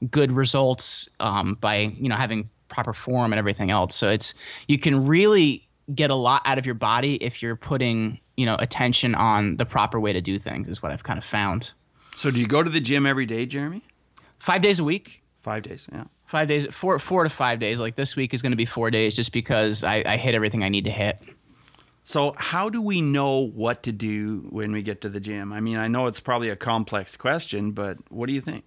good 0.09 0.31
results 0.31 1.07
um, 1.19 1.57
by 1.61 1.93
you 1.97 2.09
know 2.09 2.15
having 2.15 2.49
proper 2.67 2.93
form 2.93 3.31
and 3.31 3.37
everything 3.37 3.71
else. 3.71 3.95
So 3.95 4.09
it's 4.09 4.33
you 4.67 4.79
can 4.79 5.05
really 5.05 5.67
get 5.93 6.09
a 6.09 6.15
lot 6.15 6.41
out 6.45 6.57
of 6.57 6.65
your 6.65 6.75
body 6.75 7.15
if 7.15 7.41
you're 7.41 7.55
putting 7.55 8.19
you 8.37 8.45
know 8.45 8.55
attention 8.59 9.15
on 9.15 9.57
the 9.57 9.65
proper 9.65 9.99
way 9.99 10.13
to 10.13 10.21
do 10.21 10.39
things 10.39 10.67
is 10.67 10.81
what 10.81 10.91
i've 10.91 11.03
kind 11.03 11.17
of 11.17 11.25
found. 11.25 11.71
So 12.15 12.29
do 12.29 12.39
you 12.39 12.47
go 12.47 12.61
to 12.61 12.69
the 12.69 12.79
gym 12.79 13.05
every 13.05 13.25
day 13.25 13.45
jeremy? 13.45 13.83
Five 14.39 14.61
days 14.61 14.79
a 14.79 14.83
week? 14.83 15.23
Five 15.41 15.63
days 15.63 15.89
yeah. 15.91 16.05
Five 16.25 16.47
days 16.47 16.65
four 16.71 16.97
four 16.99 17.23
to 17.23 17.29
five 17.29 17.59
days. 17.59 17.79
Like 17.79 17.95
this 17.95 18.15
week 18.15 18.33
is 18.33 18.41
going 18.41 18.51
to 18.51 18.57
be 18.57 18.65
four 18.65 18.91
days 18.91 19.15
just 19.15 19.33
because 19.33 19.83
I, 19.83 20.03
I 20.05 20.17
hit 20.17 20.35
everything 20.35 20.63
i 20.63 20.69
need 20.69 20.85
to 20.85 20.91
hit. 20.91 21.21
So 22.03 22.33
how 22.37 22.69
do 22.69 22.81
we 22.81 23.01
know 23.01 23.47
what 23.47 23.83
to 23.83 23.91
do 23.91 24.47
when 24.49 24.71
we 24.71 24.81
get 24.81 25.01
to 25.01 25.09
the 25.09 25.19
gym? 25.19 25.51
I 25.51 25.59
mean 25.59 25.77
i 25.77 25.87
know 25.87 26.07
it's 26.07 26.19
probably 26.19 26.49
a 26.49 26.55
complex 26.55 27.15
question 27.15 27.71
but 27.71 27.97
what 28.09 28.27
do 28.27 28.33
you 28.33 28.41
think? 28.41 28.65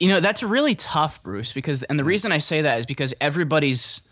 You 0.00 0.08
know 0.08 0.20
that's 0.20 0.42
really 0.42 0.74
tough 0.74 1.22
bruce 1.22 1.52
because 1.52 1.84
and 1.84 1.96
the 1.96 2.04
reason 2.04 2.32
i 2.32 2.38
say 2.38 2.62
that 2.62 2.80
is 2.80 2.86
because 2.86 3.14
everybody's 3.20 4.02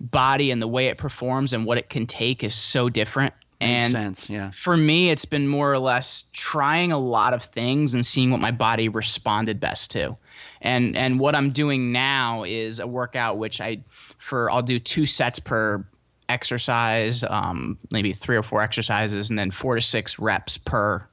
body 0.00 0.50
and 0.50 0.60
the 0.60 0.68
way 0.68 0.88
it 0.88 0.98
performs 0.98 1.52
and 1.52 1.66
what 1.66 1.78
it 1.78 1.88
can 1.88 2.06
take 2.06 2.42
is 2.42 2.54
so 2.54 2.88
different. 2.88 3.34
Makes 3.60 3.84
and 3.84 3.92
sense, 3.92 4.30
yeah. 4.30 4.50
For 4.50 4.76
me, 4.76 5.10
it's 5.10 5.24
been 5.24 5.48
more 5.48 5.72
or 5.72 5.78
less 5.78 6.24
trying 6.32 6.92
a 6.92 6.98
lot 6.98 7.32
of 7.32 7.42
things 7.42 7.94
and 7.94 8.04
seeing 8.04 8.30
what 8.30 8.40
my 8.40 8.50
body 8.50 8.88
responded 8.88 9.60
best 9.60 9.90
to. 9.92 10.16
And 10.60 10.96
and 10.96 11.20
what 11.20 11.34
I'm 11.34 11.50
doing 11.50 11.92
now 11.92 12.44
is 12.44 12.80
a 12.80 12.86
workout 12.86 13.38
which 13.38 13.60
I 13.60 13.84
for 14.18 14.50
I'll 14.50 14.62
do 14.62 14.78
two 14.78 15.06
sets 15.06 15.38
per 15.38 15.84
exercise, 16.28 17.22
um, 17.24 17.78
maybe 17.90 18.12
three 18.12 18.36
or 18.36 18.42
four 18.42 18.60
exercises, 18.60 19.30
and 19.30 19.38
then 19.38 19.50
four 19.50 19.76
to 19.76 19.80
six 19.80 20.18
reps 20.18 20.58
per 20.58 21.06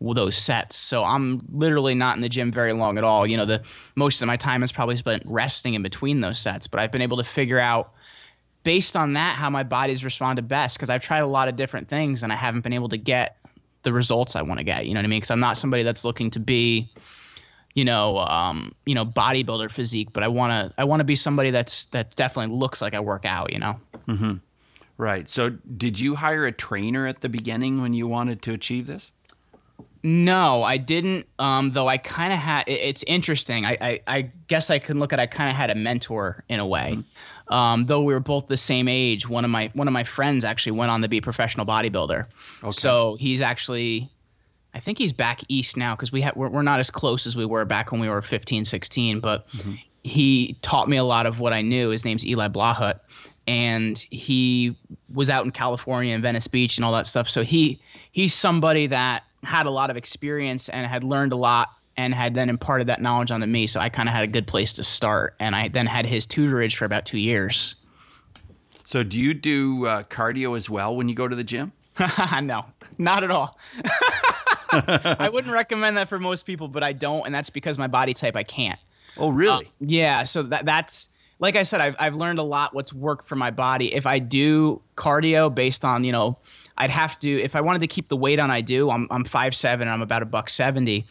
those 0.00 0.36
sets. 0.36 0.76
So 0.76 1.02
I'm 1.02 1.40
literally 1.50 1.94
not 1.94 2.16
in 2.16 2.22
the 2.22 2.28
gym 2.28 2.52
very 2.52 2.72
long 2.72 2.98
at 2.98 3.04
all. 3.04 3.26
You 3.26 3.36
know, 3.36 3.44
the 3.44 3.62
most 3.94 4.20
of 4.20 4.26
my 4.26 4.36
time 4.36 4.62
is 4.62 4.72
probably 4.72 4.96
spent 4.96 5.22
resting 5.24 5.74
in 5.74 5.82
between 5.82 6.20
those 6.20 6.38
sets, 6.38 6.66
but 6.66 6.80
I've 6.80 6.92
been 6.92 7.02
able 7.02 7.16
to 7.18 7.24
figure 7.24 7.58
out 7.58 7.92
based 8.64 8.96
on 8.96 9.12
that 9.12 9.36
how 9.36 9.50
my 9.50 9.62
body's 9.62 10.04
responded 10.04 10.48
best 10.48 10.76
because 10.76 10.90
I've 10.90 11.02
tried 11.02 11.20
a 11.20 11.26
lot 11.26 11.48
of 11.48 11.56
different 11.56 11.88
things 11.88 12.22
and 12.22 12.32
I 12.32 12.36
haven't 12.36 12.62
been 12.62 12.72
able 12.72 12.88
to 12.90 12.96
get 12.96 13.38
the 13.82 13.92
results 13.92 14.34
I 14.34 14.42
want 14.42 14.58
to 14.58 14.64
get. 14.64 14.86
You 14.86 14.94
know 14.94 14.98
what 14.98 15.04
I 15.04 15.08
mean? 15.08 15.18
Because 15.18 15.30
I'm 15.30 15.40
not 15.40 15.56
somebody 15.56 15.82
that's 15.82 16.04
looking 16.04 16.30
to 16.30 16.40
be, 16.40 16.90
you 17.74 17.84
know, 17.84 18.18
um, 18.18 18.74
you 18.84 18.94
know, 18.94 19.06
bodybuilder 19.06 19.70
physique, 19.70 20.08
but 20.12 20.22
I 20.22 20.28
want 20.28 20.52
to 20.52 20.80
I 20.80 20.84
want 20.84 21.00
to 21.00 21.04
be 21.04 21.16
somebody 21.16 21.50
that's 21.50 21.86
that 21.86 22.16
definitely 22.16 22.56
looks 22.56 22.82
like 22.82 22.94
I 22.94 23.00
work 23.00 23.24
out. 23.24 23.52
You 23.52 23.58
know. 23.58 23.80
Mm-hmm. 24.08 24.34
Right. 24.96 25.28
So, 25.28 25.50
did 25.50 25.98
you 25.98 26.14
hire 26.16 26.46
a 26.46 26.52
trainer 26.52 27.06
at 27.06 27.20
the 27.20 27.28
beginning 27.28 27.80
when 27.80 27.94
you 27.94 28.06
wanted 28.06 28.42
to 28.42 28.52
achieve 28.52 28.86
this? 28.86 29.10
No, 30.06 30.62
I 30.62 30.76
didn't. 30.76 31.26
Um, 31.38 31.70
though 31.70 31.88
I 31.88 31.96
kind 31.96 32.30
of 32.30 32.38
had. 32.38 32.64
It, 32.68 32.72
it's 32.72 33.02
interesting. 33.04 33.64
I, 33.64 33.78
I, 33.80 34.00
I 34.06 34.22
guess 34.48 34.68
I 34.68 34.78
can 34.78 34.98
look 34.98 35.14
at. 35.14 35.18
I 35.18 35.26
kind 35.26 35.48
of 35.48 35.56
had 35.56 35.70
a 35.70 35.74
mentor 35.74 36.44
in 36.46 36.60
a 36.60 36.66
way. 36.66 36.98
Mm-hmm. 36.98 37.54
Um, 37.54 37.86
though 37.86 38.02
we 38.02 38.12
were 38.12 38.20
both 38.20 38.48
the 38.48 38.58
same 38.58 38.86
age, 38.86 39.26
one 39.26 39.46
of 39.46 39.50
my 39.50 39.70
one 39.72 39.88
of 39.88 39.94
my 39.94 40.04
friends 40.04 40.44
actually 40.44 40.72
went 40.72 40.90
on 40.90 41.00
to 41.00 41.08
be 41.08 41.18
a 41.18 41.22
professional 41.22 41.64
bodybuilder. 41.64 42.26
Okay. 42.62 42.72
So 42.72 43.16
he's 43.18 43.40
actually, 43.40 44.10
I 44.74 44.80
think 44.80 44.98
he's 44.98 45.14
back 45.14 45.40
east 45.48 45.74
now 45.74 45.96
because 45.96 46.12
we 46.12 46.20
ha- 46.20 46.32
we're, 46.36 46.50
we're, 46.50 46.62
not 46.62 46.80
as 46.80 46.90
close 46.90 47.26
as 47.26 47.34
we 47.34 47.46
were 47.46 47.64
back 47.64 47.90
when 47.90 48.02
we 48.02 48.08
were 48.10 48.20
15, 48.20 48.66
16. 48.66 49.20
But 49.20 49.48
mm-hmm. 49.52 49.74
he 50.02 50.58
taught 50.60 50.86
me 50.86 50.98
a 50.98 51.04
lot 51.04 51.24
of 51.24 51.38
what 51.38 51.54
I 51.54 51.62
knew. 51.62 51.88
His 51.88 52.04
name's 52.04 52.26
Eli 52.26 52.48
Blahut, 52.48 53.00
and 53.46 53.96
he 54.10 54.76
was 55.10 55.30
out 55.30 55.46
in 55.46 55.50
California 55.50 56.12
and 56.12 56.22
Venice 56.22 56.48
Beach 56.48 56.76
and 56.76 56.84
all 56.84 56.92
that 56.92 57.06
stuff. 57.06 57.30
So 57.30 57.42
he 57.42 57.80
he's 58.12 58.34
somebody 58.34 58.86
that 58.88 59.24
had 59.44 59.66
a 59.66 59.70
lot 59.70 59.90
of 59.90 59.96
experience 59.96 60.68
and 60.68 60.86
had 60.86 61.04
learned 61.04 61.32
a 61.32 61.36
lot 61.36 61.70
and 61.96 62.14
had 62.14 62.34
then 62.34 62.48
imparted 62.48 62.88
that 62.88 63.00
knowledge 63.00 63.30
onto 63.30 63.46
me. 63.46 63.66
So 63.66 63.80
I 63.80 63.88
kind 63.88 64.08
of 64.08 64.14
had 64.14 64.24
a 64.24 64.28
good 64.28 64.46
place 64.46 64.72
to 64.74 64.84
start. 64.84 65.34
And 65.38 65.54
I 65.54 65.68
then 65.68 65.86
had 65.86 66.06
his 66.06 66.26
tutorage 66.26 66.76
for 66.76 66.84
about 66.84 67.06
two 67.06 67.18
years. 67.18 67.76
So 68.84 69.02
do 69.02 69.18
you 69.18 69.32
do 69.34 69.86
uh, 69.86 70.02
cardio 70.04 70.56
as 70.56 70.68
well 70.68 70.94
when 70.94 71.08
you 71.08 71.14
go 71.14 71.28
to 71.28 71.36
the 71.36 71.44
gym? 71.44 71.72
no, 72.42 72.66
not 72.98 73.22
at 73.22 73.30
all. 73.30 73.58
I 74.72 75.30
wouldn't 75.32 75.52
recommend 75.52 75.96
that 75.96 76.08
for 76.08 76.18
most 76.18 76.44
people, 76.44 76.68
but 76.68 76.82
I 76.82 76.92
don't, 76.92 77.24
and 77.24 77.34
that's 77.34 77.50
because 77.50 77.78
my 77.78 77.86
body 77.86 78.12
type 78.12 78.34
I 78.34 78.42
can't. 78.42 78.78
Oh, 79.16 79.30
really? 79.30 79.66
Uh, 79.66 79.70
yeah. 79.80 80.24
So 80.24 80.42
that 80.42 80.64
that's 80.64 81.08
like 81.38 81.56
I 81.56 81.62
said, 81.62 81.80
I've 81.80 81.96
I've 81.98 82.14
learned 82.14 82.40
a 82.40 82.42
lot 82.42 82.74
what's 82.74 82.92
worked 82.92 83.28
for 83.28 83.36
my 83.36 83.50
body. 83.50 83.94
If 83.94 84.06
I 84.06 84.18
do 84.18 84.82
cardio 84.96 85.54
based 85.54 85.84
on 85.84 86.02
you 86.04 86.12
know, 86.12 86.38
I'd 86.76 86.90
have 86.90 87.18
to 87.20 87.30
if 87.30 87.56
I 87.56 87.60
wanted 87.60 87.80
to 87.80 87.86
keep 87.86 88.08
the 88.08 88.16
weight 88.16 88.38
on. 88.38 88.50
I 88.50 88.60
do. 88.60 88.90
I'm 88.90 89.06
I'm 89.10 89.24
five 89.24 89.54
seven. 89.54 89.88
I'm 89.88 90.02
about 90.02 90.22
a 90.22 90.26
buck 90.26 90.48
seventy. 90.48 91.06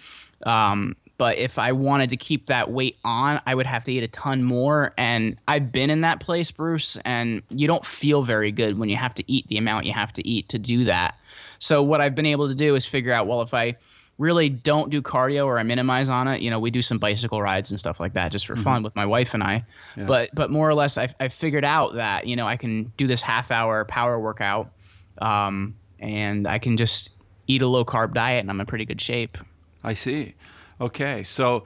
Um, 0.45 0.95
but 1.17 1.37
if 1.37 1.57
I 1.57 1.71
wanted 1.71 2.09
to 2.09 2.17
keep 2.17 2.47
that 2.47 2.71
weight 2.71 2.97
on, 3.05 3.39
I 3.45 3.55
would 3.55 3.67
have 3.67 3.83
to 3.85 3.93
eat 3.93 4.03
a 4.03 4.07
ton 4.07 4.43
more. 4.43 4.93
And 4.97 5.37
I've 5.47 5.71
been 5.71 5.89
in 5.89 6.01
that 6.01 6.19
place, 6.19 6.51
Bruce, 6.51 6.97
and 7.05 7.43
you 7.49 7.67
don't 7.67 7.85
feel 7.85 8.23
very 8.23 8.51
good 8.51 8.77
when 8.77 8.89
you 8.89 8.97
have 8.97 9.13
to 9.15 9.31
eat 9.31 9.47
the 9.47 9.57
amount 9.57 9.85
you 9.85 9.93
have 9.93 10.11
to 10.13 10.27
eat 10.27 10.49
to 10.49 10.59
do 10.59 10.85
that. 10.85 11.17
So 11.59 11.83
what 11.83 12.01
I've 12.01 12.15
been 12.15 12.25
able 12.25 12.47
to 12.47 12.55
do 12.55 12.75
is 12.75 12.85
figure 12.85 13.13
out 13.13 13.27
well 13.27 13.41
if 13.41 13.53
I 13.53 13.77
really 14.17 14.49
don't 14.49 14.89
do 14.89 15.01
cardio 15.01 15.45
or 15.45 15.57
I 15.59 15.63
minimize 15.63 16.09
on 16.09 16.27
it. 16.27 16.41
You 16.41 16.49
know, 16.49 16.59
we 16.59 16.71
do 16.71 16.81
some 16.81 16.97
bicycle 16.97 17.41
rides 17.41 17.71
and 17.71 17.79
stuff 17.79 17.99
like 17.99 18.13
that 18.13 18.31
just 18.31 18.45
for 18.45 18.53
mm-hmm. 18.53 18.63
fun 18.63 18.83
with 18.83 18.95
my 18.95 19.05
wife 19.05 19.33
and 19.33 19.43
I. 19.43 19.65
Yeah. 19.97 20.05
But 20.05 20.29
but 20.33 20.51
more 20.51 20.69
or 20.69 20.73
less, 20.73 20.97
I've, 20.97 21.15
I've 21.19 21.33
figured 21.33 21.65
out 21.65 21.95
that 21.95 22.27
you 22.27 22.35
know 22.35 22.45
I 22.45 22.57
can 22.57 22.91
do 22.97 23.07
this 23.07 23.21
half 23.21 23.51
hour 23.51 23.85
power 23.85 24.19
workout, 24.19 24.71
um, 25.19 25.75
and 25.99 26.47
I 26.47 26.59
can 26.59 26.77
just 26.77 27.11
eat 27.47 27.61
a 27.61 27.67
low 27.67 27.85
carb 27.85 28.13
diet, 28.13 28.41
and 28.41 28.49
I'm 28.49 28.59
in 28.59 28.65
pretty 28.65 28.85
good 28.85 29.01
shape. 29.01 29.37
I 29.83 29.93
see. 29.93 30.35
Okay, 30.79 31.23
so 31.23 31.63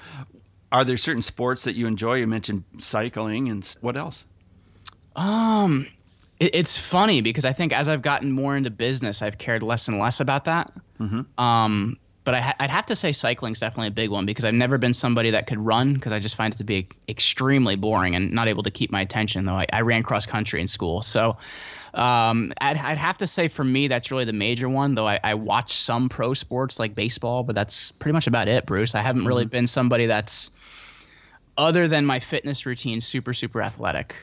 are 0.72 0.84
there 0.84 0.98
certain 0.98 1.22
sports 1.22 1.64
that 1.64 1.76
you 1.76 1.88
enjoy? 1.88 2.16
You 2.16 2.28
mentioned 2.28 2.64
cycling, 2.80 3.50
and 3.50 3.68
what 3.82 3.96
else? 3.96 4.26
Um, 5.16 5.88
it, 6.40 6.54
it's 6.54 6.78
funny 6.78 7.22
because 7.22 7.46
I 7.46 7.54
think 7.54 7.74
as 7.74 7.90
I've 7.90 8.02
gotten 8.02 8.32
more 8.32 8.56
into 8.56 8.70
business, 8.70 9.22
I've 9.22 9.38
cared 9.38 9.64
less 9.64 9.88
and 9.88 10.00
less 10.00 10.20
about 10.20 10.46
that. 10.46 10.72
Mm-hmm. 11.00 11.42
Um, 11.42 11.98
but 12.28 12.36
I, 12.36 12.54
would 12.60 12.70
have 12.72 12.86
to 12.88 12.96
say 12.98 13.14
cycling's 13.14 13.62
definitely 13.62 13.88
a 13.88 13.92
big 13.92 14.10
one 14.10 14.26
because 14.26 14.44
I've 14.44 14.54
never 14.54 14.78
been 14.78 14.94
somebody 14.94 15.30
that 15.30 15.48
could 15.48 15.60
run 15.60 15.94
because 15.94 16.12
I 16.12 16.20
just 16.20 16.36
find 16.36 16.54
it 16.54 16.58
to 16.58 16.66
be 16.66 16.90
extremely 17.08 17.78
boring 17.78 18.16
and 18.16 18.34
not 18.34 18.50
able 18.50 18.64
to 18.64 18.70
keep 18.70 18.92
my 18.92 19.00
attention. 19.00 19.46
Though 19.46 19.54
I, 19.54 19.66
I 19.72 19.80
ran 19.80 20.04
cross 20.04 20.26
country 20.26 20.60
in 20.60 20.68
school, 20.68 21.02
so 21.04 21.38
um, 21.94 22.52
I'd, 22.60 22.76
I'd, 22.76 22.98
have 22.98 23.16
to 23.20 23.28
say 23.28 23.48
for 23.48 23.64
me 23.64 23.88
that's 23.88 24.12
really 24.12 24.26
the 24.26 24.34
major 24.34 24.68
one. 24.68 24.96
Though 24.96 25.08
I, 25.08 25.22
I, 25.24 25.36
watch 25.36 25.76
some 25.76 26.10
pro 26.10 26.34
sports 26.34 26.80
like 26.80 26.96
baseball, 26.96 27.44
but 27.44 27.56
that's 27.56 27.92
pretty 27.92 28.12
much 28.12 28.28
about 28.28 28.50
it, 28.50 28.66
Bruce. 28.66 28.94
I 28.94 29.04
haven't 29.04 29.24
really 29.24 29.46
mm-hmm. 29.46 29.52
been 29.52 29.68
somebody 29.68 30.06
that's 30.06 30.52
other 31.58 31.88
than 31.88 32.06
my 32.06 32.20
fitness 32.20 32.66
routine 32.66 33.00
super 33.00 33.34
super 33.34 33.62
athletic. 33.62 34.16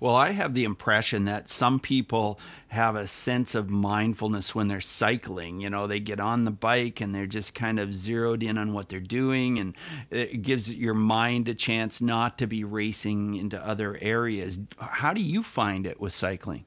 Well, 0.00 0.14
I 0.14 0.30
have 0.30 0.54
the 0.54 0.64
impression 0.64 1.24
that 1.24 1.48
some 1.48 1.80
people 1.80 2.38
have 2.68 2.94
a 2.94 3.06
sense 3.06 3.54
of 3.54 3.68
mindfulness 3.68 4.54
when 4.54 4.68
they're 4.68 4.80
cycling. 4.80 5.60
You 5.60 5.70
know, 5.70 5.86
they 5.86 6.00
get 6.00 6.20
on 6.20 6.44
the 6.44 6.50
bike 6.50 7.00
and 7.00 7.14
they're 7.14 7.26
just 7.26 7.54
kind 7.54 7.78
of 7.78 7.92
zeroed 7.92 8.42
in 8.42 8.58
on 8.58 8.72
what 8.72 8.88
they're 8.88 9.00
doing, 9.00 9.58
and 9.58 9.74
it 10.10 10.42
gives 10.42 10.72
your 10.72 10.94
mind 10.94 11.48
a 11.48 11.54
chance 11.54 12.00
not 12.00 12.38
to 12.38 12.46
be 12.46 12.64
racing 12.64 13.34
into 13.34 13.64
other 13.64 13.98
areas. 14.00 14.60
How 14.78 15.12
do 15.12 15.22
you 15.22 15.42
find 15.42 15.86
it 15.86 16.00
with 16.00 16.12
cycling? 16.12 16.64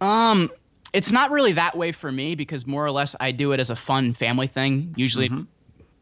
Um, 0.00 0.50
it's 0.92 1.12
not 1.12 1.30
really 1.30 1.52
that 1.52 1.76
way 1.76 1.92
for 1.92 2.10
me 2.10 2.34
because 2.34 2.66
more 2.66 2.84
or 2.84 2.90
less 2.90 3.14
I 3.20 3.32
do 3.32 3.52
it 3.52 3.60
as 3.60 3.70
a 3.70 3.76
fun 3.76 4.12
family 4.14 4.46
thing. 4.46 4.94
Usually, 4.96 5.28
mm-hmm 5.28 5.42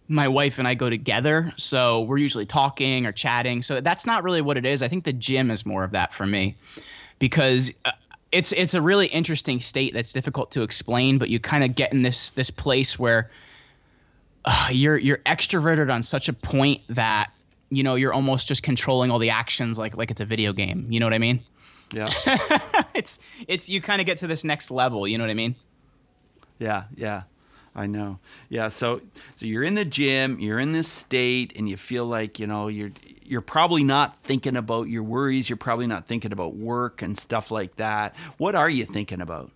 my 0.09 0.29
wife 0.29 0.59
and 0.59 0.69
I 0.69 0.75
go 0.75 0.89
together. 0.89 1.53
So 1.57 2.03
we're 2.03 2.19
usually 2.19 2.47
talking 2.47 3.07
or 3.07 3.13
chatting. 3.13 3.63
So 3.63 3.81
that's 3.81 4.07
not 4.07 4.23
really 4.23 4.41
what 4.41 4.57
it 4.57 4.65
is. 4.65 4.83
I 4.83 4.89
think 4.89 5.05
the 5.05 5.13
gym 5.13 5.51
is 5.51 5.67
more 5.67 5.85
of 5.85 5.91
that 5.93 6.15
for 6.15 6.27
me 6.27 6.57
because 7.19 7.73
uh, 7.85 7.93
it's 8.33 8.53
it's 8.53 8.75
a 8.75 8.83
really 8.83 9.07
interesting 9.07 9.61
state 9.61 9.95
that's 9.95 10.13
difficult 10.13 10.51
to 10.53 10.63
explain, 10.63 11.19
but 11.19 11.29
you 11.29 11.41
kind 11.41 11.65
of 11.65 11.75
get 11.75 11.93
in 11.93 12.03
this 12.03 12.31
this 12.31 12.51
place 12.51 12.99
where 12.99 13.31
uh, 14.45 14.69
you're 14.71 14.97
you're 14.97 15.19
extroverted 15.19 15.93
on 15.93 16.03
such 16.03 16.29
a 16.29 16.33
point 16.33 16.83
that 16.89 17.31
you 17.71 17.83
know 17.83 17.95
you're 17.95 18.13
almost 18.13 18.47
just 18.49 18.63
controlling 18.63 19.11
all 19.11 19.19
the 19.19 19.31
actions 19.31 19.79
like 19.79 19.97
like 19.97 20.11
it's 20.11 20.21
a 20.21 20.25
video 20.25 20.53
game. 20.53 20.87
You 20.91 21.01
know 21.01 21.07
what 21.07 21.15
I 21.15 21.19
mean? 21.19 21.41
Yeah. 21.93 22.09
it's 22.95 23.19
it's 23.49 23.69
you 23.69 23.81
kind 23.81 24.01
of 24.01 24.07
get 24.07 24.19
to 24.19 24.27
this 24.27 24.45
next 24.45 24.71
level, 24.71 25.07
you 25.07 25.19
know 25.19 25.25
what 25.25 25.31
I 25.31 25.35
mean? 25.35 25.55
Yeah, 26.59 26.85
yeah. 26.97 27.23
I 27.77 27.87
know. 27.87 28.19
Yeah. 28.49 28.69
So, 28.69 29.03
so 29.37 29.45
you're 29.45 29.63
in 29.63 29.75
the 29.75 29.85
gym, 29.85 30.41
you're 30.41 30.59
in 30.59 30.73
this 30.73 30.89
state, 30.89 31.53
and 31.57 31.69
you 31.69 31.77
feel 31.77 32.07
like 32.07 32.41
you 32.41 32.47
know 32.47 32.69
you're 32.69 32.91
you're 33.23 33.43
probably 33.43 33.85
not 33.85 34.19
thinking 34.21 34.57
about 34.57 34.89
your 34.89 35.03
worries. 35.03 35.51
You're 35.51 35.59
probably 35.59 35.87
not 35.87 36.07
thinking 36.07 36.33
about 36.33 36.55
work 36.55 37.03
and 37.03 37.19
stuff 37.19 37.51
like 37.51 37.77
that. 37.77 38.17
What 38.39 38.55
are 38.55 38.71
you 38.71 38.87
thinking 38.87 39.21
about? 39.21 39.53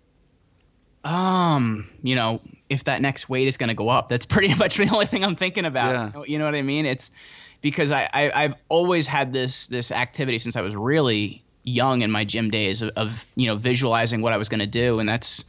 Um, 1.02 1.88
you 2.02 2.14
know, 2.14 2.42
if 2.68 2.84
that 2.84 3.00
next 3.00 3.30
weight 3.30 3.48
is 3.48 3.56
going 3.56 3.68
to 3.68 3.74
go 3.74 3.88
up, 3.88 4.08
that's 4.08 4.26
pretty 4.26 4.54
much 4.58 4.76
the 4.76 4.90
only 4.90 5.06
thing 5.06 5.24
I'm 5.24 5.36
thinking 5.36 5.64
about. 5.64 6.14
Yeah. 6.14 6.22
You 6.26 6.38
know 6.38 6.44
what 6.44 6.54
I 6.54 6.60
mean? 6.60 6.84
It's 6.84 7.10
because 7.62 7.90
I, 7.90 8.08
I 8.12 8.44
I've 8.44 8.54
always 8.68 9.06
had 9.06 9.32
this 9.32 9.66
this 9.68 9.90
activity 9.90 10.38
since 10.38 10.56
I 10.56 10.60
was 10.60 10.76
really 10.76 11.42
young 11.62 12.02
in 12.02 12.10
my 12.10 12.24
gym 12.24 12.50
days 12.50 12.82
of, 12.82 12.90
of 12.96 13.24
you 13.34 13.46
know 13.46 13.56
visualizing 13.56 14.20
what 14.20 14.34
I 14.34 14.36
was 14.36 14.50
going 14.50 14.60
to 14.60 14.66
do, 14.66 14.98
and 14.98 15.08
that's 15.08 15.44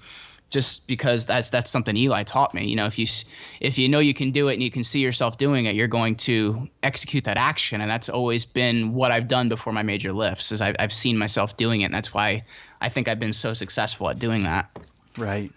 just 0.52 0.88
because 0.88 1.26
that's 1.26 1.50
that's 1.50 1.72
something 1.72 1.98
Eli 1.98 2.24
taught 2.24 2.54
me. 2.54 2.68
You 2.68 2.76
know, 2.76 2.86
if 2.86 3.00
you 3.00 3.08
if 3.60 3.78
you 3.78 3.90
know 3.90 4.00
you 4.00 4.14
can 4.14 4.32
do 4.32 4.50
it 4.50 4.54
and 4.54 4.62
you 4.62 4.70
can 4.70 4.84
see 4.84 5.00
yourself 5.00 5.38
doing 5.38 5.66
it, 5.66 5.76
you're 5.76 5.88
going 5.88 6.16
to 6.18 6.68
execute 6.84 7.24
that 7.24 7.38
action, 7.38 7.82
and 7.82 7.90
that's 7.90 8.10
always 8.10 8.46
been 8.46 8.94
what 8.94 9.12
I've 9.12 9.28
done 9.28 9.50
before 9.50 9.74
my 9.74 9.82
major 9.82 10.14
lifts. 10.14 10.52
Is 10.52 10.62
I've, 10.62 10.76
I've 10.78 10.94
seen 10.94 11.18
myself 11.18 11.58
doing 11.58 11.82
it, 11.82 11.86
and 11.86 11.94
that's 11.94 12.14
why 12.14 12.44
I 12.82 12.90
think 12.90 13.08
I've 13.08 13.20
been 13.20 13.34
so 13.34 13.54
successful 13.54 14.10
at 14.10 14.20
doing 14.20 14.44
that. 14.44 14.78
Right, 15.18 15.52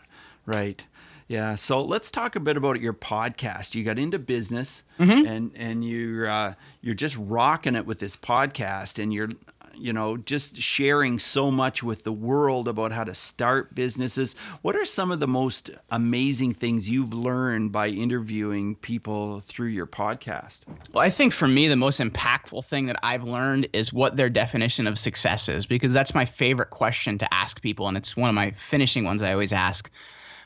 right. 0.47 0.83
Yeah. 1.27 1.55
So 1.55 1.83
let's 1.83 2.11
talk 2.11 2.37
a 2.37 2.41
bit 2.41 2.57
about 2.57 2.81
your 2.81 2.93
podcast. 2.93 3.75
You 3.75 3.83
got 3.83 3.99
into 3.99 4.19
business, 4.19 4.83
mm-hmm. 4.99 5.27
and 5.27 5.51
and 5.57 5.85
you're 5.85 6.29
uh, 6.29 6.55
you're 6.81 6.95
just 6.95 7.17
rocking 7.19 7.75
it 7.75 7.87
with 7.87 7.99
this 7.99 8.17
podcast, 8.17 9.03
and 9.03 9.13
you're 9.13 9.31
you 9.77 9.93
know, 9.93 10.17
just 10.17 10.57
sharing 10.57 11.19
so 11.19 11.51
much 11.51 11.83
with 11.83 12.05
the 12.05 12.13
world 12.13 12.69
about 12.69 12.93
how 12.93 13.05
to 13.05 13.15
start 13.15 13.75
businesses. 13.75 14.35
What 14.63 14.77
are 14.77 14.85
some 14.85 15.11
of 15.11 15.21
the 15.21 15.29
most 15.29 15.71
amazing 15.91 16.55
things 16.55 16.89
you've 16.89 17.13
learned 17.13 17.73
by 17.73 17.89
interviewing 17.89 18.77
people 18.77 19.41
through 19.41 19.69
your 19.69 19.87
podcast? 19.87 20.61
Well, 20.93 21.05
I 21.05 21.11
think 21.11 21.33
for 21.33 21.49
me, 21.49 21.69
the 21.69 21.77
most 21.77 22.01
impactful 22.01 22.65
thing 22.65 22.87
that 22.87 22.97
I've 23.03 23.25
learned 23.25 23.69
is 23.73 23.93
what 23.93 24.17
their 24.17 24.31
definition 24.31 24.87
of 24.87 24.99
success 24.99 25.49
is, 25.49 25.67
because 25.67 25.93
that's 25.93 26.15
my 26.15 26.25
favorite 26.25 26.71
question 26.71 27.19
to 27.19 27.35
ask 27.35 27.63
people. 27.63 27.89
And 27.89 27.97
it's 27.97 28.17
one 28.17 28.29
of 28.29 28.35
my 28.35 28.53
finishing 28.53 29.05
ones 29.05 29.23
I 29.23 29.33
always 29.33 29.53
ask. 29.53 29.91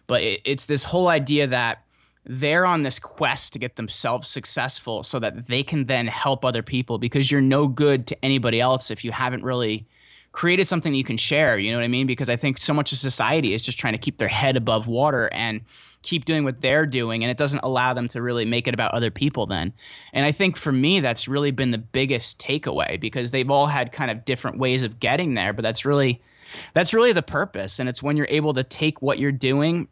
But 0.07 0.23
it's 0.23 0.67
this 0.67 0.85
whole 0.85 1.09
idea 1.09 1.47
that 1.49 1.83
they're 2.29 2.67
on 2.67 2.83
this 2.83 2.99
quest 2.99 3.55
to 3.55 3.59
get 3.59 3.77
themselves 3.77 4.29
successful 4.29 5.03
so 5.03 5.19
that 5.19 5.47
they 5.47 5.63
can 5.63 5.87
then 5.87 6.07
help 6.07 6.45
other 6.45 6.63
people 6.63 6.99
because 6.99 7.33
you're 7.33 7.41
no 7.41 7.67
good 7.67 8.07
to 8.07 8.25
anybody 8.25 8.61
else 8.61 8.91
if 8.91 9.03
you 9.03 9.11
haven't 9.11 9.43
really 9.43 9.87
created 10.33 10.67
something 10.67 10.95
you 10.95 11.03
can 11.03 11.17
share 11.17 11.59
you 11.59 11.73
know 11.73 11.79
what 11.79 11.85
i 11.85 11.89
mean? 11.89 12.07
Because 12.07 12.29
i 12.29 12.37
think 12.37 12.59
so 12.59 12.75
much 12.75 12.93
of 12.93 12.99
society 12.99 13.55
is 13.55 13.63
just 13.63 13.79
trying 13.79 13.95
to 13.95 13.99
keep 13.99 14.19
their 14.19 14.29
head 14.29 14.57
above 14.57 14.87
water 14.87 15.31
and 15.33 15.63
keep 16.03 16.27
doing 16.27 16.45
what 16.45 16.61
they're 16.61 16.87
doing 16.87 17.25
and 17.25 17.31
it 17.31 17.39
doesn't 17.39 17.61
allow 17.65 17.95
them 17.95 18.07
to 18.09 18.21
really 18.23 18.45
make 18.45 18.69
it 18.69 18.75
about 18.75 18.93
other 18.93 19.11
people 19.11 19.47
then. 19.47 19.73
And 20.13 20.27
i 20.27 20.31
think 20.31 20.59
for 20.59 20.71
me 20.71 21.01
that's 21.01 21.29
really 21.29 21.51
been 21.51 21.71
the 21.71 21.79
biggest 21.79 22.39
takeaway 22.39 23.01
because 23.01 23.31
they've 23.31 23.51
all 23.51 23.67
had 23.67 23.91
kind 23.91 24.11
of 24.11 24.27
different 24.27 24.59
ways 24.59 24.83
of 24.83 25.01
getting 25.01 25.33
there 25.33 25.55
but 25.55 25.63
that's 25.63 25.87
really 25.87 26.21
that's 26.75 26.93
really 26.93 27.13
the 27.13 27.23
purpose 27.23 27.79
and 27.79 27.89
it's 27.89 28.03
when 28.03 28.19
you're 28.19 28.27
able 28.29 28.53
to 28.53 28.63
take 28.63 29.01
what 29.01 29.19
you're 29.19 29.33
doing 29.33 29.89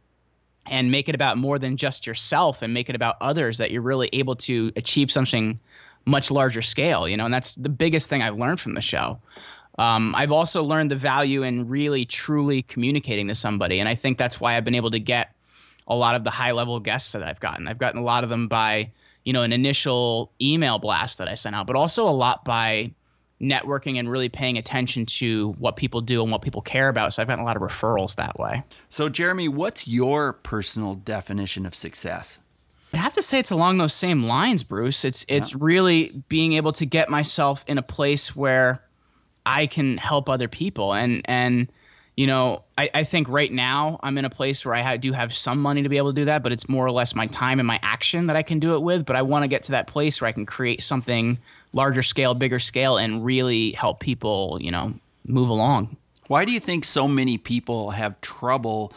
and 0.70 0.90
make 0.90 1.08
it 1.08 1.14
about 1.14 1.38
more 1.38 1.58
than 1.58 1.76
just 1.76 2.06
yourself 2.06 2.62
and 2.62 2.72
make 2.74 2.88
it 2.88 2.96
about 2.96 3.16
others 3.20 3.58
that 3.58 3.70
you're 3.70 3.82
really 3.82 4.08
able 4.12 4.34
to 4.34 4.72
achieve 4.76 5.10
something 5.10 5.60
much 6.04 6.30
larger 6.30 6.62
scale 6.62 7.08
you 7.08 7.16
know 7.16 7.24
and 7.24 7.34
that's 7.34 7.54
the 7.54 7.68
biggest 7.68 8.08
thing 8.08 8.22
i've 8.22 8.36
learned 8.36 8.60
from 8.60 8.74
the 8.74 8.80
show. 8.80 9.20
Um, 9.78 10.14
i've 10.14 10.32
also 10.32 10.62
learned 10.62 10.90
the 10.90 10.96
value 10.96 11.42
in 11.42 11.68
really 11.68 12.04
truly 12.04 12.62
communicating 12.62 13.28
to 13.28 13.34
somebody 13.34 13.80
and 13.80 13.88
i 13.88 13.94
think 13.94 14.18
that's 14.18 14.40
why 14.40 14.56
i've 14.56 14.64
been 14.64 14.74
able 14.74 14.90
to 14.90 15.00
get 15.00 15.34
a 15.88 15.96
lot 15.96 16.14
of 16.14 16.24
the 16.24 16.30
high 16.30 16.52
level 16.52 16.80
guests 16.80 17.12
that 17.12 17.22
i've 17.22 17.40
gotten. 17.40 17.68
I've 17.68 17.78
gotten 17.78 18.00
a 18.00 18.04
lot 18.04 18.24
of 18.24 18.30
them 18.30 18.48
by 18.48 18.92
you 19.24 19.32
know 19.32 19.42
an 19.42 19.52
initial 19.52 20.32
email 20.40 20.78
blast 20.78 21.18
that 21.18 21.28
i 21.28 21.34
sent 21.34 21.56
out 21.56 21.66
but 21.66 21.76
also 21.76 22.08
a 22.08 22.10
lot 22.10 22.44
by 22.44 22.92
networking 23.40 23.98
and 23.98 24.10
really 24.10 24.28
paying 24.28 24.56
attention 24.56 25.04
to 25.04 25.52
what 25.58 25.76
people 25.76 26.00
do 26.00 26.22
and 26.22 26.32
what 26.32 26.42
people 26.42 26.62
care 26.62 26.88
about. 26.88 27.12
So 27.12 27.22
I've 27.22 27.28
gotten 27.28 27.42
a 27.42 27.46
lot 27.46 27.56
of 27.56 27.62
referrals 27.62 28.16
that 28.16 28.38
way. 28.38 28.62
So, 28.88 29.08
Jeremy, 29.08 29.48
what's 29.48 29.86
your 29.86 30.32
personal 30.32 30.94
definition 30.94 31.66
of 31.66 31.74
success? 31.74 32.38
I 32.92 32.98
have 32.98 33.12
to 33.14 33.22
say 33.22 33.38
it's 33.38 33.50
along 33.50 33.78
those 33.78 33.92
same 33.92 34.24
lines, 34.24 34.62
Bruce. 34.62 35.04
It's 35.04 35.24
it's 35.28 35.52
yeah. 35.52 35.58
really 35.60 36.22
being 36.28 36.54
able 36.54 36.72
to 36.72 36.86
get 36.86 37.10
myself 37.10 37.64
in 37.66 37.78
a 37.78 37.82
place 37.82 38.34
where 38.34 38.82
I 39.44 39.66
can 39.66 39.98
help 39.98 40.30
other 40.30 40.48
people 40.48 40.94
and 40.94 41.22
and 41.26 41.68
you 42.16 42.26
know, 42.26 42.64
I, 42.78 42.88
I 42.94 43.04
think 43.04 43.28
right 43.28 43.52
now 43.52 44.00
I'm 44.02 44.16
in 44.16 44.24
a 44.24 44.30
place 44.30 44.64
where 44.64 44.74
I 44.74 44.80
ha- 44.80 44.96
do 44.96 45.12
have 45.12 45.34
some 45.34 45.60
money 45.60 45.82
to 45.82 45.90
be 45.90 45.98
able 45.98 46.14
to 46.14 46.20
do 46.20 46.24
that, 46.24 46.42
but 46.42 46.50
it's 46.50 46.66
more 46.66 46.86
or 46.86 46.90
less 46.90 47.14
my 47.14 47.26
time 47.26 47.60
and 47.60 47.66
my 47.66 47.78
action 47.82 48.28
that 48.28 48.36
I 48.36 48.42
can 48.42 48.58
do 48.58 48.74
it 48.74 48.80
with. 48.80 49.04
But 49.04 49.16
I 49.16 49.22
want 49.22 49.42
to 49.42 49.48
get 49.48 49.64
to 49.64 49.72
that 49.72 49.86
place 49.86 50.20
where 50.20 50.28
I 50.28 50.32
can 50.32 50.46
create 50.46 50.82
something 50.82 51.38
larger 51.76 52.02
scale, 52.02 52.34
bigger 52.34 52.58
scale, 52.58 52.96
and 52.96 53.24
really 53.24 53.72
help 53.72 54.00
people, 54.00 54.58
you 54.60 54.70
know, 54.70 54.94
move 55.26 55.50
along. 55.50 55.96
Why 56.26 56.44
do 56.44 56.50
you 56.50 56.58
think 56.58 56.84
so 56.84 57.06
many 57.06 57.38
people 57.38 57.90
have 57.90 58.20
trouble 58.20 58.92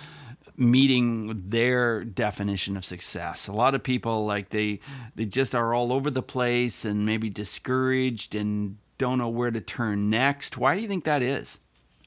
meeting 0.55 1.49
their 1.49 2.03
definition 2.03 2.75
of 2.77 2.85
success? 2.85 3.47
A 3.47 3.53
lot 3.53 3.75
of 3.75 3.83
people 3.83 4.25
like 4.25 4.49
they 4.49 4.79
they 5.15 5.25
just 5.25 5.53
are 5.53 5.73
all 5.73 5.93
over 5.93 6.09
the 6.09 6.23
place 6.23 6.85
and 6.85 7.05
maybe 7.05 7.29
discouraged 7.29 8.33
and 8.33 8.77
don't 8.97 9.19
know 9.19 9.29
where 9.29 9.51
to 9.51 9.61
turn 9.61 10.09
next. 10.09 10.57
Why 10.57 10.75
do 10.75 10.81
you 10.81 10.87
think 10.87 11.03
that 11.03 11.21
is? 11.21 11.59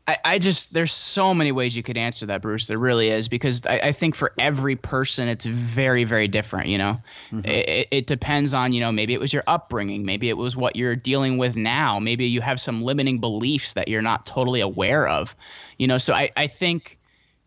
I, 0.08 0.16
I 0.24 0.38
just 0.38 0.72
there's 0.72 0.92
so 0.92 1.32
many 1.32 1.52
ways 1.52 1.76
you 1.76 1.82
could 1.82 1.96
answer 1.96 2.26
that, 2.26 2.42
Bruce. 2.42 2.66
There 2.66 2.78
really 2.78 3.08
is 3.08 3.28
because 3.28 3.64
I, 3.66 3.78
I 3.78 3.92
think 3.92 4.16
for 4.16 4.32
every 4.38 4.74
person 4.74 5.28
it's 5.28 5.44
very 5.44 6.04
very 6.04 6.26
different. 6.26 6.68
You 6.68 6.78
know, 6.78 7.02
mm-hmm. 7.30 7.46
it, 7.48 7.88
it 7.90 8.06
depends 8.06 8.52
on 8.52 8.72
you 8.72 8.80
know 8.80 8.90
maybe 8.90 9.14
it 9.14 9.20
was 9.20 9.32
your 9.32 9.44
upbringing, 9.46 10.04
maybe 10.04 10.28
it 10.28 10.36
was 10.36 10.56
what 10.56 10.74
you're 10.74 10.96
dealing 10.96 11.38
with 11.38 11.54
now, 11.54 12.00
maybe 12.00 12.26
you 12.26 12.40
have 12.40 12.60
some 12.60 12.82
limiting 12.82 13.20
beliefs 13.20 13.74
that 13.74 13.88
you're 13.88 14.02
not 14.02 14.26
totally 14.26 14.60
aware 14.60 15.06
of. 15.06 15.36
You 15.78 15.86
know, 15.86 15.98
so 15.98 16.14
I 16.14 16.30
I 16.36 16.48
think 16.48 16.98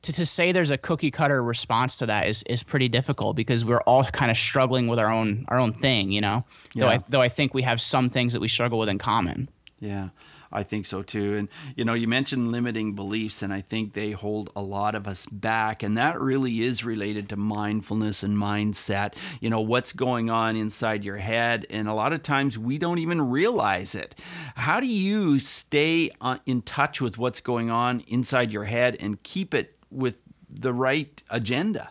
to, 0.04 0.14
to 0.14 0.26
say 0.26 0.52
there's 0.52 0.72
a 0.72 0.78
cookie 0.78 1.12
cutter 1.12 1.44
response 1.44 1.98
to 1.98 2.06
that 2.06 2.28
is, 2.28 2.44
is 2.44 2.62
pretty 2.64 2.88
difficult 2.88 3.36
because 3.36 3.66
we're 3.66 3.82
all 3.82 4.04
kind 4.06 4.30
of 4.30 4.38
struggling 4.38 4.88
with 4.88 5.00
our 5.00 5.12
own 5.12 5.46
our 5.50 5.60
own 5.60 5.74
thing, 5.74 6.12
you 6.12 6.22
know. 6.22 6.46
Yeah. 6.74 6.84
Though 6.84 6.90
I 6.90 7.00
though 7.10 7.22
I 7.22 7.30
think 7.30 7.54
we 7.54 7.64
have 7.64 7.82
some 7.82 8.10
things 8.10 8.32
that 8.32 8.40
we 8.40 8.48
struggle 8.48 8.80
with 8.80 8.88
in 8.88 8.98
common. 8.98 9.50
Yeah. 9.82 10.10
I 10.56 10.64
think 10.64 10.86
so 10.86 11.04
too. 11.04 11.36
And 11.36 11.50
you 11.76 11.86
know, 11.86 11.94
you 11.94 12.08
mentioned 12.08 12.52
limiting 12.52 12.94
beliefs, 12.94 13.42
and 13.42 13.54
I 13.54 13.62
think 13.62 13.94
they 13.94 14.12
hold 14.12 14.52
a 14.56 14.62
lot 14.62 14.96
of 14.96 15.08
us 15.08 15.26
back. 15.26 15.84
And 15.84 15.98
that 15.98 16.20
really 16.20 16.62
is 16.62 16.84
related 16.84 17.30
to 17.30 17.36
mindfulness 17.36 18.24
and 18.24 18.38
mindset. 18.38 19.14
You 19.42 19.50
know, 19.50 19.62
what's 19.62 19.94
going 19.94 20.30
on 20.30 20.56
inside 20.56 21.04
your 21.04 21.18
head, 21.18 21.66
and 21.70 21.88
a 21.88 21.94
lot 21.94 22.14
of 22.14 22.24
times 22.24 22.58
we 22.58 22.78
don't 22.78 23.00
even 23.00 23.30
realize 23.30 23.94
it. 23.96 24.20
How 24.56 24.80
do 24.80 24.88
you 24.88 25.40
stay 25.40 26.10
uh, 26.22 26.38
in 26.46 26.62
touch 26.62 27.02
with 27.02 27.18
what's 27.18 27.42
going 27.42 27.70
on 27.70 28.02
inside 28.08 28.52
your 28.52 28.64
head 28.66 28.98
and 29.00 29.22
keep 29.24 29.54
it 29.54 29.78
with 29.92 30.18
the 30.50 30.74
right 30.74 31.22
agenda? 31.30 31.90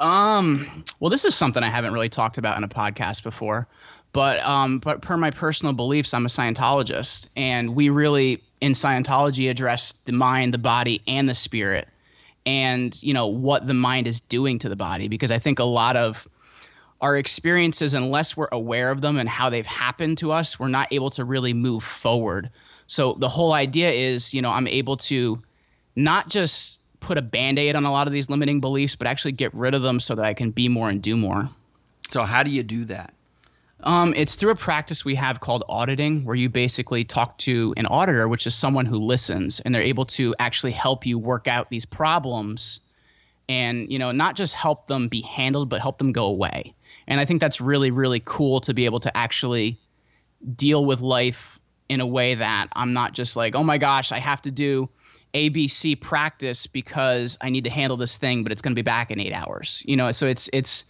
Um, 0.00 0.84
well, 0.98 1.10
this 1.10 1.26
is 1.26 1.34
something 1.34 1.62
I 1.62 1.68
haven't 1.68 1.92
really 1.92 2.08
talked 2.08 2.38
about 2.38 2.56
in 2.56 2.64
a 2.64 2.68
podcast 2.68 3.22
before. 3.22 3.68
But 4.12 4.44
um, 4.44 4.78
but 4.78 5.02
per 5.02 5.16
my 5.16 5.30
personal 5.30 5.72
beliefs, 5.72 6.12
I'm 6.12 6.26
a 6.26 6.28
Scientologist, 6.28 7.28
and 7.36 7.74
we 7.74 7.90
really 7.90 8.42
in 8.60 8.72
Scientology 8.72 9.48
address 9.48 9.92
the 10.04 10.12
mind, 10.12 10.52
the 10.52 10.58
body, 10.58 11.00
and 11.06 11.28
the 11.28 11.34
spirit, 11.34 11.88
and 12.44 13.00
you 13.02 13.14
know 13.14 13.28
what 13.28 13.66
the 13.66 13.74
mind 13.74 14.06
is 14.06 14.20
doing 14.20 14.58
to 14.60 14.68
the 14.68 14.76
body. 14.76 15.06
Because 15.06 15.30
I 15.30 15.38
think 15.38 15.60
a 15.60 15.64
lot 15.64 15.96
of 15.96 16.28
our 17.00 17.16
experiences, 17.16 17.94
unless 17.94 18.36
we're 18.36 18.48
aware 18.52 18.90
of 18.90 19.00
them 19.00 19.16
and 19.16 19.28
how 19.28 19.48
they've 19.48 19.64
happened 19.64 20.18
to 20.18 20.32
us, 20.32 20.58
we're 20.58 20.68
not 20.68 20.88
able 20.92 21.10
to 21.10 21.24
really 21.24 21.54
move 21.54 21.82
forward. 21.82 22.50
So 22.86 23.14
the 23.14 23.28
whole 23.28 23.52
idea 23.52 23.90
is, 23.90 24.34
you 24.34 24.42
know, 24.42 24.50
I'm 24.50 24.66
able 24.66 24.96
to 24.96 25.40
not 25.96 26.28
just 26.28 26.80
put 26.98 27.16
a 27.16 27.22
band-aid 27.22 27.74
on 27.74 27.84
a 27.84 27.90
lot 27.90 28.06
of 28.06 28.12
these 28.12 28.28
limiting 28.28 28.60
beliefs, 28.60 28.96
but 28.96 29.06
actually 29.06 29.32
get 29.32 29.54
rid 29.54 29.74
of 29.74 29.82
them 29.82 30.00
so 30.00 30.14
that 30.14 30.24
I 30.24 30.34
can 30.34 30.50
be 30.50 30.68
more 30.68 30.90
and 30.90 31.00
do 31.00 31.16
more. 31.16 31.48
So 32.10 32.24
how 32.24 32.42
do 32.42 32.50
you 32.50 32.62
do 32.62 32.84
that? 32.86 33.14
Um, 33.82 34.12
it's 34.16 34.36
through 34.36 34.50
a 34.50 34.56
practice 34.56 35.04
we 35.04 35.14
have 35.14 35.40
called 35.40 35.64
auditing, 35.68 36.24
where 36.24 36.36
you 36.36 36.48
basically 36.48 37.04
talk 37.04 37.38
to 37.38 37.72
an 37.76 37.86
auditor, 37.86 38.28
which 38.28 38.46
is 38.46 38.54
someone 38.54 38.86
who 38.86 38.98
listens, 38.98 39.60
and 39.60 39.74
they're 39.74 39.82
able 39.82 40.04
to 40.06 40.34
actually 40.38 40.72
help 40.72 41.06
you 41.06 41.18
work 41.18 41.48
out 41.48 41.70
these 41.70 41.86
problems, 41.86 42.80
and 43.48 43.90
you 43.90 43.98
know, 43.98 44.12
not 44.12 44.36
just 44.36 44.54
help 44.54 44.86
them 44.86 45.08
be 45.08 45.22
handled, 45.22 45.68
but 45.68 45.80
help 45.80 45.98
them 45.98 46.12
go 46.12 46.26
away. 46.26 46.74
And 47.06 47.20
I 47.20 47.24
think 47.24 47.40
that's 47.40 47.60
really, 47.60 47.90
really 47.90 48.22
cool 48.24 48.60
to 48.60 48.74
be 48.74 48.84
able 48.84 49.00
to 49.00 49.16
actually 49.16 49.78
deal 50.54 50.84
with 50.84 51.00
life 51.00 51.58
in 51.88 52.00
a 52.00 52.06
way 52.06 52.34
that 52.34 52.68
I'm 52.74 52.92
not 52.92 53.14
just 53.14 53.34
like, 53.34 53.54
oh 53.54 53.64
my 53.64 53.78
gosh, 53.78 54.12
I 54.12 54.18
have 54.18 54.42
to 54.42 54.50
do 54.50 54.88
ABC 55.34 56.00
practice 56.00 56.66
because 56.66 57.36
I 57.40 57.50
need 57.50 57.64
to 57.64 57.70
handle 57.70 57.96
this 57.96 58.18
thing, 58.18 58.42
but 58.42 58.52
it's 58.52 58.62
going 58.62 58.72
to 58.72 58.76
be 58.76 58.82
back 58.82 59.10
in 59.10 59.18
eight 59.20 59.32
hours. 59.32 59.82
You 59.86 59.96
know, 59.96 60.12
so 60.12 60.26
it's 60.26 60.48
it's 60.52 60.84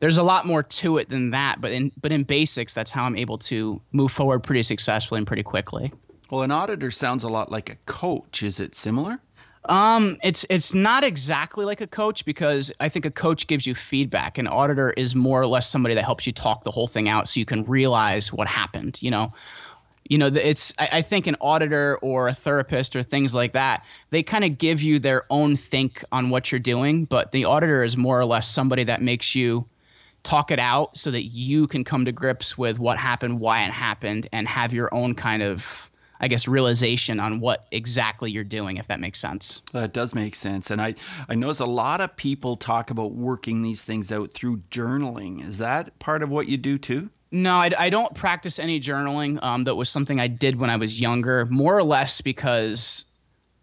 there's 0.00 0.18
a 0.18 0.22
lot 0.22 0.46
more 0.46 0.62
to 0.62 0.98
it 0.98 1.08
than 1.08 1.30
that. 1.30 1.60
But 1.60 1.72
in 1.72 1.92
but 2.00 2.12
in 2.12 2.24
basics, 2.24 2.74
that's 2.74 2.90
how 2.90 3.04
I'm 3.04 3.16
able 3.16 3.38
to 3.38 3.80
move 3.92 4.12
forward 4.12 4.40
pretty 4.40 4.62
successfully 4.62 5.18
and 5.18 5.26
pretty 5.26 5.42
quickly. 5.42 5.92
Well, 6.30 6.42
an 6.42 6.50
auditor 6.50 6.90
sounds 6.90 7.24
a 7.24 7.28
lot 7.28 7.50
like 7.50 7.70
a 7.70 7.76
coach. 7.86 8.42
Is 8.42 8.58
it 8.58 8.74
similar? 8.74 9.20
Um, 9.68 10.16
it's 10.22 10.46
it's 10.48 10.74
not 10.74 11.02
exactly 11.04 11.64
like 11.64 11.80
a 11.80 11.86
coach 11.86 12.24
because 12.24 12.72
I 12.78 12.88
think 12.88 13.04
a 13.04 13.10
coach 13.10 13.46
gives 13.46 13.66
you 13.66 13.74
feedback. 13.74 14.38
An 14.38 14.46
auditor 14.46 14.90
is 14.90 15.14
more 15.14 15.40
or 15.40 15.46
less 15.46 15.68
somebody 15.68 15.94
that 15.94 16.04
helps 16.04 16.26
you 16.26 16.32
talk 16.32 16.64
the 16.64 16.70
whole 16.70 16.86
thing 16.86 17.08
out 17.08 17.28
so 17.28 17.40
you 17.40 17.46
can 17.46 17.64
realize 17.64 18.32
what 18.32 18.46
happened. 18.46 19.02
You 19.02 19.10
know, 19.10 19.32
you 20.08 20.18
know, 20.18 20.26
it's 20.26 20.72
I, 20.78 20.88
I 20.92 21.02
think 21.02 21.26
an 21.26 21.36
auditor 21.40 21.98
or 22.00 22.28
a 22.28 22.32
therapist 22.32 22.94
or 22.94 23.02
things 23.02 23.34
like 23.34 23.52
that. 23.54 23.84
They 24.10 24.22
kind 24.22 24.44
of 24.44 24.58
give 24.58 24.82
you 24.82 24.98
their 24.98 25.24
own 25.30 25.56
think 25.56 26.04
on 26.12 26.30
what 26.30 26.52
you're 26.52 26.58
doing, 26.60 27.04
but 27.04 27.32
the 27.32 27.44
auditor 27.44 27.82
is 27.82 27.96
more 27.96 28.18
or 28.18 28.24
less 28.24 28.48
somebody 28.48 28.84
that 28.84 29.02
makes 29.02 29.34
you 29.34 29.66
talk 30.26 30.50
it 30.50 30.58
out 30.58 30.98
so 30.98 31.12
that 31.12 31.26
you 31.26 31.68
can 31.68 31.84
come 31.84 32.04
to 32.04 32.10
grips 32.10 32.58
with 32.58 32.80
what 32.80 32.98
happened, 32.98 33.38
why 33.38 33.64
it 33.64 33.70
happened, 33.70 34.28
and 34.32 34.48
have 34.48 34.74
your 34.74 34.92
own 34.92 35.14
kind 35.14 35.40
of, 35.40 35.88
I 36.18 36.26
guess, 36.26 36.48
realization 36.48 37.20
on 37.20 37.38
what 37.38 37.66
exactly 37.70 38.32
you're 38.32 38.42
doing, 38.42 38.76
if 38.76 38.88
that 38.88 38.98
makes 38.98 39.20
sense. 39.20 39.62
That 39.72 39.92
does 39.92 40.16
make 40.16 40.34
sense. 40.34 40.70
And 40.72 40.80
I, 40.80 40.96
I 41.28 41.36
notice 41.36 41.60
a 41.60 41.66
lot 41.66 42.00
of 42.00 42.16
people 42.16 42.56
talk 42.56 42.90
about 42.90 43.12
working 43.12 43.62
these 43.62 43.84
things 43.84 44.10
out 44.10 44.32
through 44.32 44.62
journaling. 44.68 45.46
Is 45.46 45.58
that 45.58 45.96
part 46.00 46.24
of 46.24 46.28
what 46.28 46.48
you 46.48 46.56
do 46.56 46.76
too? 46.76 47.10
No, 47.30 47.54
I, 47.54 47.70
I 47.78 47.90
don't 47.90 48.14
practice 48.14 48.58
any 48.58 48.80
journaling. 48.80 49.40
Um, 49.44 49.62
that 49.64 49.76
was 49.76 49.88
something 49.88 50.18
I 50.18 50.26
did 50.26 50.58
when 50.58 50.70
I 50.70 50.76
was 50.76 51.00
younger, 51.00 51.46
more 51.46 51.76
or 51.76 51.84
less 51.84 52.20
because 52.20 53.04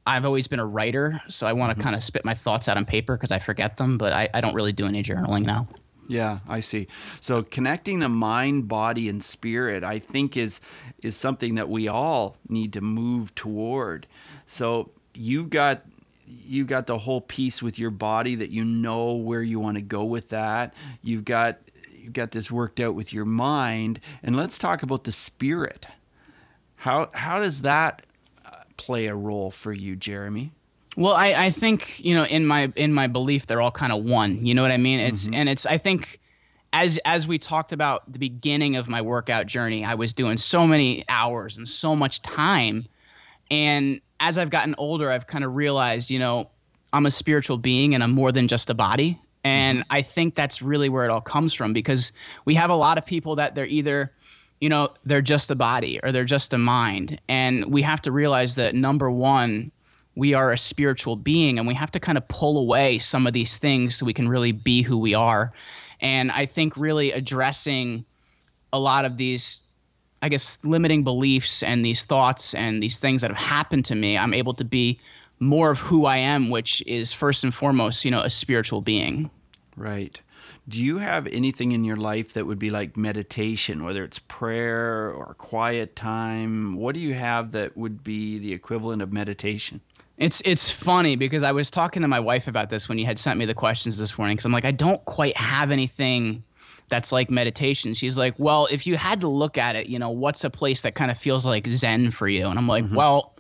I've 0.05 0.25
always 0.25 0.47
been 0.47 0.59
a 0.59 0.65
writer. 0.65 1.21
So 1.27 1.45
I 1.45 1.51
want 1.51 1.71
to 1.71 1.75
mm-hmm. 1.75 1.83
kind 1.83 1.95
of 1.95 2.03
spit 2.03 2.23
my 2.23 2.33
thoughts 2.33 2.69
out 2.69 2.77
on 2.77 2.85
paper 2.85 3.17
because 3.17 3.31
I 3.31 3.39
forget 3.39 3.75
them, 3.75 3.97
but 3.97 4.13
I, 4.13 4.29
I 4.33 4.39
don't 4.39 4.53
really 4.53 4.71
do 4.71 4.85
any 4.85 5.03
journaling 5.03 5.45
now. 5.45 5.67
Yeah, 6.07 6.39
I 6.47 6.59
see. 6.59 6.87
So 7.21 7.43
connecting 7.43 7.99
the 7.99 8.09
mind, 8.09 8.67
body, 8.67 9.09
and 9.09 9.23
spirit, 9.23 9.83
I 9.83 9.99
think 9.99 10.35
is 10.37 10.59
is 11.01 11.15
something 11.15 11.55
that 11.55 11.69
we 11.69 11.87
all 11.87 12.37
need 12.49 12.73
to 12.73 12.81
move 12.81 13.33
toward. 13.35 14.07
So 14.45 14.91
you've 15.13 15.49
got 15.49 15.83
you've 16.27 16.67
got 16.67 16.87
the 16.87 16.99
whole 16.99 17.21
piece 17.21 17.61
with 17.61 17.79
your 17.79 17.91
body 17.91 18.35
that 18.35 18.49
you 18.49 18.65
know 18.65 19.13
where 19.13 19.41
you 19.43 19.59
want 19.59 19.77
to 19.77 19.83
go 19.83 20.03
with 20.03 20.29
that. 20.29 20.73
You've 21.01 21.25
got 21.25 21.59
you've 21.95 22.13
got 22.13 22.31
this 22.31 22.51
worked 22.51 22.79
out 22.79 22.95
with 22.95 23.13
your 23.13 23.25
mind, 23.25 23.99
and 24.21 24.35
let's 24.35 24.59
talk 24.59 24.83
about 24.83 25.05
the 25.05 25.11
spirit. 25.11 25.87
How 26.77 27.09
how 27.13 27.39
does 27.39 27.61
that 27.61 28.05
uh, 28.45 28.63
play 28.77 29.07
a 29.07 29.15
role 29.15 29.51
for 29.51 29.71
you, 29.71 29.95
Jeremy? 29.95 30.51
Well, 30.95 31.13
I, 31.13 31.33
I 31.33 31.49
think 31.49 31.99
you 32.03 32.15
know 32.15 32.25
in 32.25 32.45
my 32.45 32.71
in 32.75 32.93
my 32.93 33.07
belief 33.07 33.47
they're 33.47 33.61
all 33.61 33.71
kind 33.71 33.91
of 33.91 34.03
one. 34.03 34.45
You 34.45 34.53
know 34.53 34.61
what 34.61 34.71
I 34.71 34.77
mean? 34.77 34.99
It's 34.99 35.25
mm-hmm. 35.25 35.33
and 35.33 35.49
it's 35.49 35.65
I 35.65 35.77
think 35.77 36.19
as 36.71 36.99
as 37.05 37.27
we 37.27 37.39
talked 37.39 37.71
about 37.71 38.11
the 38.11 38.19
beginning 38.19 38.75
of 38.75 38.87
my 38.87 39.01
workout 39.01 39.47
journey, 39.47 39.83
I 39.83 39.95
was 39.95 40.13
doing 40.13 40.37
so 40.37 40.67
many 40.67 41.03
hours 41.09 41.57
and 41.57 41.67
so 41.67 41.95
much 41.95 42.21
time, 42.21 42.87
and 43.49 44.01
as 44.19 44.37
I've 44.37 44.49
gotten 44.49 44.75
older, 44.77 45.11
I've 45.11 45.27
kind 45.27 45.43
of 45.43 45.55
realized 45.55 46.09
you 46.09 46.19
know 46.19 46.49
I'm 46.91 47.05
a 47.05 47.11
spiritual 47.11 47.57
being 47.57 47.95
and 47.95 48.03
I'm 48.03 48.11
more 48.11 48.31
than 48.31 48.47
just 48.47 48.69
a 48.69 48.75
body. 48.75 49.19
And 49.43 49.79
mm-hmm. 49.79 49.87
I 49.91 50.01
think 50.03 50.35
that's 50.35 50.61
really 50.61 50.87
where 50.87 51.03
it 51.03 51.11
all 51.11 51.19
comes 51.19 51.53
from 51.53 51.73
because 51.73 52.13
we 52.45 52.55
have 52.55 52.69
a 52.69 52.75
lot 52.75 52.97
of 52.97 53.05
people 53.05 53.35
that 53.37 53.55
they're 53.55 53.65
either 53.65 54.13
you 54.61 54.69
know 54.69 54.89
they're 55.03 55.21
just 55.21 55.51
a 55.51 55.55
body 55.55 55.99
or 56.03 56.13
they're 56.13 56.23
just 56.23 56.53
a 56.53 56.57
mind 56.57 57.19
and 57.27 57.65
we 57.65 57.81
have 57.81 58.01
to 58.03 58.13
realize 58.13 58.55
that 58.55 58.73
number 58.73 59.11
one 59.11 59.73
we 60.15 60.33
are 60.33 60.51
a 60.51 60.57
spiritual 60.57 61.15
being 61.15 61.57
and 61.57 61.67
we 61.67 61.73
have 61.73 61.91
to 61.91 61.99
kind 61.99 62.17
of 62.17 62.27
pull 62.27 62.57
away 62.57 62.99
some 62.99 63.25
of 63.25 63.33
these 63.33 63.57
things 63.57 63.95
so 63.95 64.05
we 64.05 64.13
can 64.13 64.29
really 64.29 64.51
be 64.51 64.83
who 64.83 64.97
we 64.97 65.13
are. 65.13 65.51
And 65.99 66.31
I 66.31 66.45
think 66.45 66.77
really 66.77 67.11
addressing 67.11 68.05
a 68.71 68.79
lot 68.79 69.05
of 69.05 69.17
these, 69.17 69.63
I 70.21 70.29
guess, 70.29 70.57
limiting 70.63 71.03
beliefs 71.03 71.63
and 71.63 71.83
these 71.83 72.05
thoughts 72.05 72.53
and 72.53 72.81
these 72.81 72.99
things 72.99 73.21
that 73.21 73.31
have 73.31 73.37
happened 73.37 73.85
to 73.85 73.95
me, 73.95 74.17
I'm 74.17 74.33
able 74.33 74.53
to 74.55 74.65
be 74.65 74.99
more 75.39 75.71
of 75.71 75.79
who 75.79 76.05
I 76.05 76.17
am, 76.17 76.49
which 76.49 76.83
is 76.85 77.11
first 77.11 77.43
and 77.43 77.53
foremost, 77.53 78.05
you 78.05 78.11
know, 78.11 78.21
a 78.21 78.29
spiritual 78.29 78.81
being. 78.81 79.31
Right. 79.75 80.19
Do 80.67 80.81
you 80.81 80.99
have 80.99 81.27
anything 81.27 81.73
in 81.73 81.83
your 81.83 81.97
life 81.97 82.33
that 82.33 82.45
would 82.45 82.59
be 82.59 82.69
like 82.69 82.95
meditation, 82.95 83.83
whether 83.83 84.03
it's 84.03 84.19
prayer 84.19 85.11
or 85.11 85.35
quiet 85.37 85.95
time? 85.95 86.75
What 86.75 86.95
do 86.95 87.01
you 87.01 87.15
have 87.15 87.51
that 87.51 87.75
would 87.75 88.03
be 88.03 88.37
the 88.37 88.53
equivalent 88.53 89.01
of 89.01 89.11
meditation? 89.11 89.81
It's 90.17 90.41
it's 90.45 90.69
funny 90.69 91.15
because 91.15 91.43
I 91.43 91.51
was 91.51 91.71
talking 91.71 92.01
to 92.03 92.07
my 92.07 92.19
wife 92.19 92.47
about 92.47 92.69
this 92.69 92.87
when 92.87 92.97
you 92.97 93.05
had 93.05 93.17
sent 93.17 93.39
me 93.39 93.45
the 93.45 93.55
questions 93.55 93.97
this 93.97 94.17
morning 94.17 94.35
because 94.35 94.45
I'm 94.45 94.51
like 94.51 94.65
I 94.65 94.71
don't 94.71 95.03
quite 95.05 95.35
have 95.37 95.71
anything 95.71 96.43
that's 96.89 97.11
like 97.11 97.31
meditation. 97.31 97.93
She's 97.95 98.17
like, 98.17 98.35
"Well, 98.37 98.67
if 98.69 98.85
you 98.85 98.95
had 98.95 99.21
to 99.21 99.27
look 99.27 99.57
at 99.57 99.75
it, 99.75 99.87
you 99.87 99.97
know, 99.97 100.11
what's 100.11 100.43
a 100.43 100.49
place 100.49 100.81
that 100.83 100.93
kind 100.93 101.09
of 101.09 101.17
feels 101.17 101.45
like 101.45 101.67
zen 101.67 102.11
for 102.11 102.27
you?" 102.27 102.45
And 102.47 102.59
I'm 102.59 102.67
like, 102.67 102.83
mm-hmm. 102.83 102.95
"Well, 102.95 103.33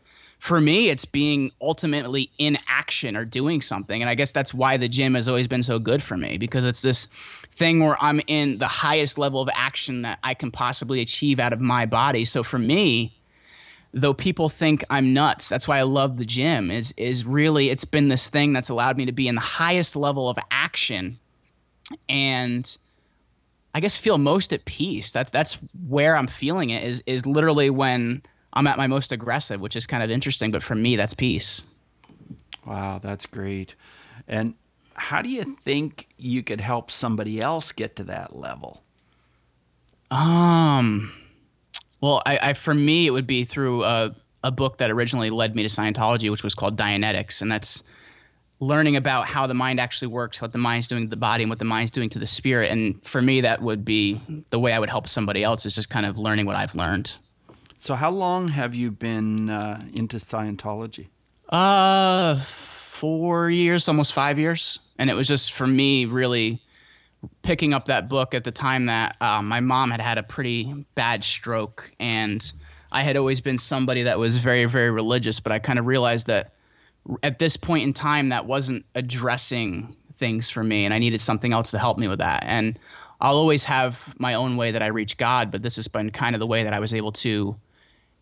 for 0.43 0.59
me, 0.59 0.89
it's 0.89 1.05
being 1.05 1.51
ultimately 1.61 2.29
in 2.37 2.57
action 2.67 3.15
or 3.15 3.23
doing 3.23 3.61
something. 3.61 4.01
And 4.01 4.09
I 4.09 4.15
guess 4.15 4.33
that's 4.33 4.53
why 4.53 4.75
the 4.75 4.89
gym 4.89 5.15
has 5.15 5.29
always 5.29 5.47
been 5.47 5.63
so 5.63 5.79
good 5.79 6.03
for 6.03 6.17
me 6.17 6.37
because 6.37 6.65
it's 6.65 6.81
this 6.81 7.05
thing 7.53 7.81
where 7.81 7.95
I'm 8.01 8.19
in 8.27 8.57
the 8.57 8.67
highest 8.67 9.17
level 9.17 9.39
of 9.39 9.47
action 9.53 10.01
that 10.01 10.19
I 10.21 10.33
can 10.33 10.51
possibly 10.51 10.99
achieve 10.99 11.39
out 11.39 11.53
of 11.53 11.61
my 11.61 11.85
body. 11.85 12.25
So 12.25 12.43
for 12.43 12.59
me, 12.59 13.17
though 13.93 14.13
people 14.13 14.49
think 14.49 14.83
I'm 14.89 15.13
nuts, 15.13 15.47
that's 15.47 15.67
why 15.67 15.77
I 15.79 15.83
love 15.83 16.17
the 16.17 16.25
gym. 16.25 16.71
Is 16.71 16.93
is 16.97 17.25
really 17.25 17.69
it's 17.69 17.85
been 17.85 18.07
this 18.07 18.29
thing 18.29 18.53
that's 18.53 18.69
allowed 18.69 18.97
me 18.97 19.05
to 19.05 19.11
be 19.11 19.27
in 19.27 19.35
the 19.35 19.41
highest 19.41 19.95
level 19.95 20.29
of 20.29 20.37
action, 20.51 21.19
and 22.09 22.77
I 23.73 23.79
guess 23.79 23.95
feel 23.95 24.17
most 24.17 24.51
at 24.51 24.65
peace. 24.65 25.11
That's 25.13 25.31
that's 25.31 25.57
where 25.87 26.15
I'm 26.15 26.27
feeling 26.27 26.71
it 26.71 26.83
is 26.83 27.03
is 27.05 27.25
literally 27.25 27.69
when 27.69 28.21
I'm 28.53 28.67
at 28.67 28.77
my 28.77 28.87
most 28.87 29.11
aggressive, 29.11 29.61
which 29.61 29.75
is 29.75 29.87
kind 29.87 30.03
of 30.03 30.11
interesting. 30.11 30.51
But 30.51 30.63
for 30.63 30.75
me, 30.75 30.95
that's 30.95 31.13
peace. 31.13 31.63
Wow, 32.65 32.99
that's 32.99 33.25
great. 33.25 33.75
And 34.27 34.55
how 34.95 35.21
do 35.21 35.29
you 35.29 35.57
think 35.63 36.07
you 36.17 36.43
could 36.43 36.61
help 36.61 36.91
somebody 36.91 37.41
else 37.41 37.71
get 37.71 37.95
to 37.97 38.03
that 38.05 38.35
level? 38.35 38.83
Um, 40.11 41.11
well, 42.03 42.21
I, 42.25 42.49
I 42.49 42.53
for 42.53 42.73
me 42.73 43.07
it 43.07 43.11
would 43.11 43.25
be 43.25 43.45
through 43.45 43.85
a, 43.85 44.13
a 44.43 44.51
book 44.51 44.79
that 44.79 44.91
originally 44.91 45.29
led 45.29 45.55
me 45.55 45.63
to 45.63 45.69
Scientology, 45.69 46.29
which 46.29 46.43
was 46.43 46.53
called 46.53 46.77
Dianetics, 46.77 47.41
and 47.41 47.49
that's 47.49 47.81
learning 48.59 48.97
about 48.97 49.25
how 49.25 49.47
the 49.47 49.53
mind 49.53 49.79
actually 49.79 50.09
works, 50.09 50.41
what 50.41 50.51
the 50.51 50.57
mind's 50.57 50.89
doing 50.89 51.03
to 51.03 51.09
the 51.09 51.15
body, 51.15 51.43
and 51.43 51.49
what 51.49 51.59
the 51.59 51.65
mind's 51.65 51.91
doing 51.91 52.09
to 52.09 52.19
the 52.19 52.27
spirit. 52.27 52.69
And 52.69 53.01
for 53.05 53.21
me, 53.21 53.39
that 53.39 53.61
would 53.61 53.85
be 53.85 54.21
the 54.49 54.59
way 54.59 54.73
I 54.73 54.79
would 54.79 54.89
help 54.89 55.07
somebody 55.07 55.45
else 55.45 55.65
is 55.65 55.75
just 55.75 55.89
kind 55.89 56.05
of 56.05 56.17
learning 56.17 56.45
what 56.45 56.57
I've 56.57 56.75
learned. 56.75 57.15
So, 57.77 57.95
how 57.95 58.11
long 58.11 58.49
have 58.49 58.75
you 58.75 58.91
been 58.91 59.49
uh, 59.49 59.79
into 59.93 60.17
Scientology? 60.17 61.07
Uh, 61.47 62.35
four 62.39 63.49
years, 63.49 63.87
almost 63.87 64.11
five 64.11 64.37
years. 64.37 64.79
And 64.99 65.09
it 65.09 65.13
was 65.13 65.29
just 65.29 65.53
for 65.53 65.67
me 65.67 66.03
really 66.03 66.59
picking 67.41 67.73
up 67.73 67.85
that 67.85 68.09
book 68.09 68.33
at 68.33 68.43
the 68.43 68.51
time 68.51 68.87
that 68.87 69.15
uh, 69.21 69.41
my 69.41 69.59
mom 69.59 69.91
had 69.91 70.01
had 70.01 70.17
a 70.17 70.23
pretty 70.23 70.85
bad 70.95 71.23
stroke. 71.23 71.91
And 71.99 72.51
I 72.91 73.03
had 73.03 73.17
always 73.17 73.41
been 73.41 73.57
somebody 73.57 74.03
that 74.03 74.19
was 74.19 74.37
very, 74.37 74.65
very 74.65 74.91
religious, 74.91 75.39
but 75.39 75.51
I 75.51 75.59
kind 75.59 75.79
of 75.79 75.85
realized 75.85 76.27
that 76.27 76.53
at 77.21 77.39
this 77.39 77.57
point 77.57 77.83
in 77.83 77.93
time, 77.93 78.29
that 78.29 78.45
wasn't 78.45 78.85
addressing 78.95 79.95
things 80.17 80.49
for 80.49 80.63
me. 80.63 80.85
And 80.85 80.93
I 80.93 80.99
needed 80.99 81.19
something 81.21 81.51
else 81.51 81.71
to 81.71 81.79
help 81.79 81.97
me 81.97 82.07
with 82.07 82.19
that. 82.19 82.43
And 82.45 82.79
I'll 83.19 83.37
always 83.37 83.63
have 83.65 84.13
my 84.19 84.33
own 84.33 84.57
way 84.57 84.71
that 84.71 84.83
I 84.83 84.87
reach 84.87 85.17
God, 85.17 85.51
but 85.51 85.61
this 85.61 85.75
has 85.77 85.87
been 85.87 86.11
kind 86.11 86.35
of 86.35 86.39
the 86.39 86.47
way 86.47 86.63
that 86.63 86.73
I 86.73 86.79
was 86.79 86.93
able 86.93 87.11
to 87.13 87.55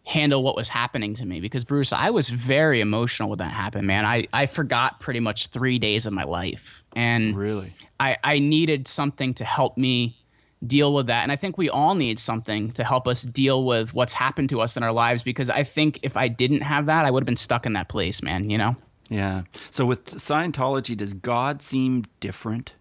handle 0.05 0.43
what 0.43 0.55
was 0.55 0.69
happening 0.69 1.13
to 1.15 1.25
me 1.25 1.39
because 1.39 1.63
Bruce, 1.63 1.93
I 1.93 2.09
was 2.09 2.29
very 2.29 2.81
emotional 2.81 3.29
when 3.29 3.39
that 3.39 3.53
happened, 3.53 3.87
man. 3.87 4.05
I, 4.05 4.27
I 4.33 4.45
forgot 4.47 4.99
pretty 4.99 5.19
much 5.19 5.47
three 5.47 5.79
days 5.79 6.05
of 6.05 6.13
my 6.13 6.23
life. 6.23 6.80
And 6.95 7.37
really, 7.37 7.73
I, 7.99 8.17
I 8.23 8.39
needed 8.39 8.87
something 8.87 9.33
to 9.35 9.45
help 9.45 9.77
me 9.77 10.17
deal 10.65 10.93
with 10.93 11.07
that. 11.07 11.23
And 11.23 11.31
I 11.31 11.35
think 11.35 11.57
we 11.57 11.69
all 11.69 11.95
need 11.95 12.19
something 12.19 12.71
to 12.73 12.83
help 12.83 13.07
us 13.07 13.23
deal 13.23 13.63
with 13.63 13.93
what's 13.93 14.13
happened 14.13 14.49
to 14.49 14.61
us 14.61 14.77
in 14.77 14.83
our 14.83 14.91
lives 14.91 15.23
because 15.23 15.49
I 15.49 15.63
think 15.63 15.99
if 16.03 16.15
I 16.15 16.27
didn't 16.27 16.61
have 16.61 16.85
that, 16.85 17.05
I 17.05 17.11
would 17.11 17.21
have 17.21 17.25
been 17.25 17.37
stuck 17.37 17.65
in 17.65 17.73
that 17.73 17.89
place, 17.89 18.21
man, 18.21 18.49
you 18.49 18.57
know? 18.57 18.75
Yeah. 19.09 19.43
So 19.71 19.85
with 19.85 20.05
Scientology, 20.05 20.95
does 20.95 21.13
God 21.13 21.61
seem 21.61 22.05
different? 22.19 22.73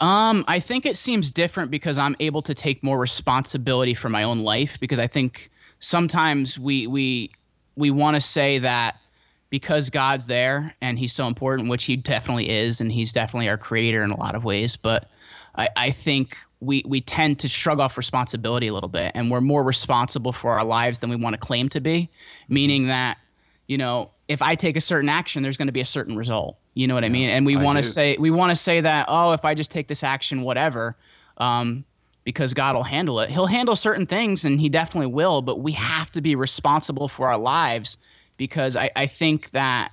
Um, 0.00 0.44
I 0.46 0.60
think 0.60 0.86
it 0.86 0.96
seems 0.96 1.32
different 1.32 1.70
because 1.70 1.98
I'm 1.98 2.14
able 2.20 2.42
to 2.42 2.54
take 2.54 2.82
more 2.82 2.98
responsibility 2.98 3.94
for 3.94 4.08
my 4.08 4.22
own 4.22 4.40
life 4.40 4.78
because 4.78 4.98
I 4.98 5.06
think 5.06 5.50
sometimes 5.80 6.58
we 6.58 6.86
we 6.86 7.30
we 7.74 7.90
want 7.90 8.14
to 8.16 8.20
say 8.20 8.58
that 8.58 9.00
because 9.50 9.90
God's 9.90 10.26
there 10.26 10.74
and 10.80 10.98
He's 10.98 11.12
so 11.12 11.26
important, 11.26 11.68
which 11.68 11.84
He 11.84 11.96
definitely 11.96 12.50
is, 12.50 12.80
and 12.80 12.92
He's 12.92 13.12
definitely 13.12 13.48
our 13.48 13.58
creator 13.58 14.02
in 14.02 14.10
a 14.10 14.18
lot 14.18 14.34
of 14.34 14.44
ways. 14.44 14.76
But 14.76 15.08
I, 15.54 15.68
I 15.76 15.90
think 15.90 16.36
we 16.60 16.82
we 16.86 17.00
tend 17.00 17.38
to 17.40 17.48
shrug 17.48 17.80
off 17.80 17.96
responsibility 17.96 18.66
a 18.66 18.74
little 18.74 18.88
bit, 18.88 19.12
and 19.14 19.30
we're 19.30 19.40
more 19.40 19.62
responsible 19.62 20.32
for 20.32 20.52
our 20.52 20.64
lives 20.64 20.98
than 20.98 21.10
we 21.10 21.16
want 21.16 21.34
to 21.34 21.38
claim 21.38 21.68
to 21.70 21.80
be. 21.80 22.10
Meaning 22.48 22.88
that 22.88 23.18
you 23.66 23.76
know, 23.76 24.10
if 24.28 24.40
I 24.40 24.54
take 24.54 24.76
a 24.76 24.80
certain 24.80 25.10
action, 25.10 25.42
there's 25.42 25.58
going 25.58 25.68
to 25.68 25.72
be 25.72 25.80
a 25.80 25.86
certain 25.86 26.16
result. 26.16 26.56
You 26.74 26.86
know 26.86 26.94
what 26.94 27.04
I 27.04 27.10
mean? 27.10 27.28
And 27.28 27.44
we 27.44 27.56
want 27.56 27.78
to 27.78 27.84
say 27.84 28.16
we 28.18 28.30
want 28.30 28.50
to 28.50 28.56
say 28.56 28.80
that 28.80 29.06
oh, 29.08 29.32
if 29.32 29.44
I 29.44 29.54
just 29.54 29.70
take 29.70 29.88
this 29.88 30.02
action, 30.02 30.42
whatever. 30.42 30.96
Um, 31.36 31.84
because 32.24 32.52
God 32.52 32.76
will 32.76 32.82
handle 32.82 33.20
it. 33.20 33.30
He'll 33.30 33.46
handle 33.46 33.74
certain 33.74 34.04
things 34.04 34.44
and 34.44 34.60
he 34.60 34.68
definitely 34.68 35.06
will, 35.06 35.40
but 35.40 35.60
we 35.60 35.72
have 35.72 36.10
to 36.10 36.20
be 36.20 36.34
responsible 36.34 37.08
for 37.08 37.28
our 37.28 37.38
lives 37.38 37.96
because 38.38 38.74
I, 38.76 38.90
I 38.96 39.06
think 39.06 39.50
that, 39.50 39.92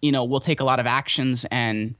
you 0.00 0.12
know, 0.12 0.22
we'll 0.22 0.38
take 0.38 0.60
a 0.60 0.64
lot 0.64 0.78
of 0.78 0.86
actions 0.86 1.44
and 1.50 1.96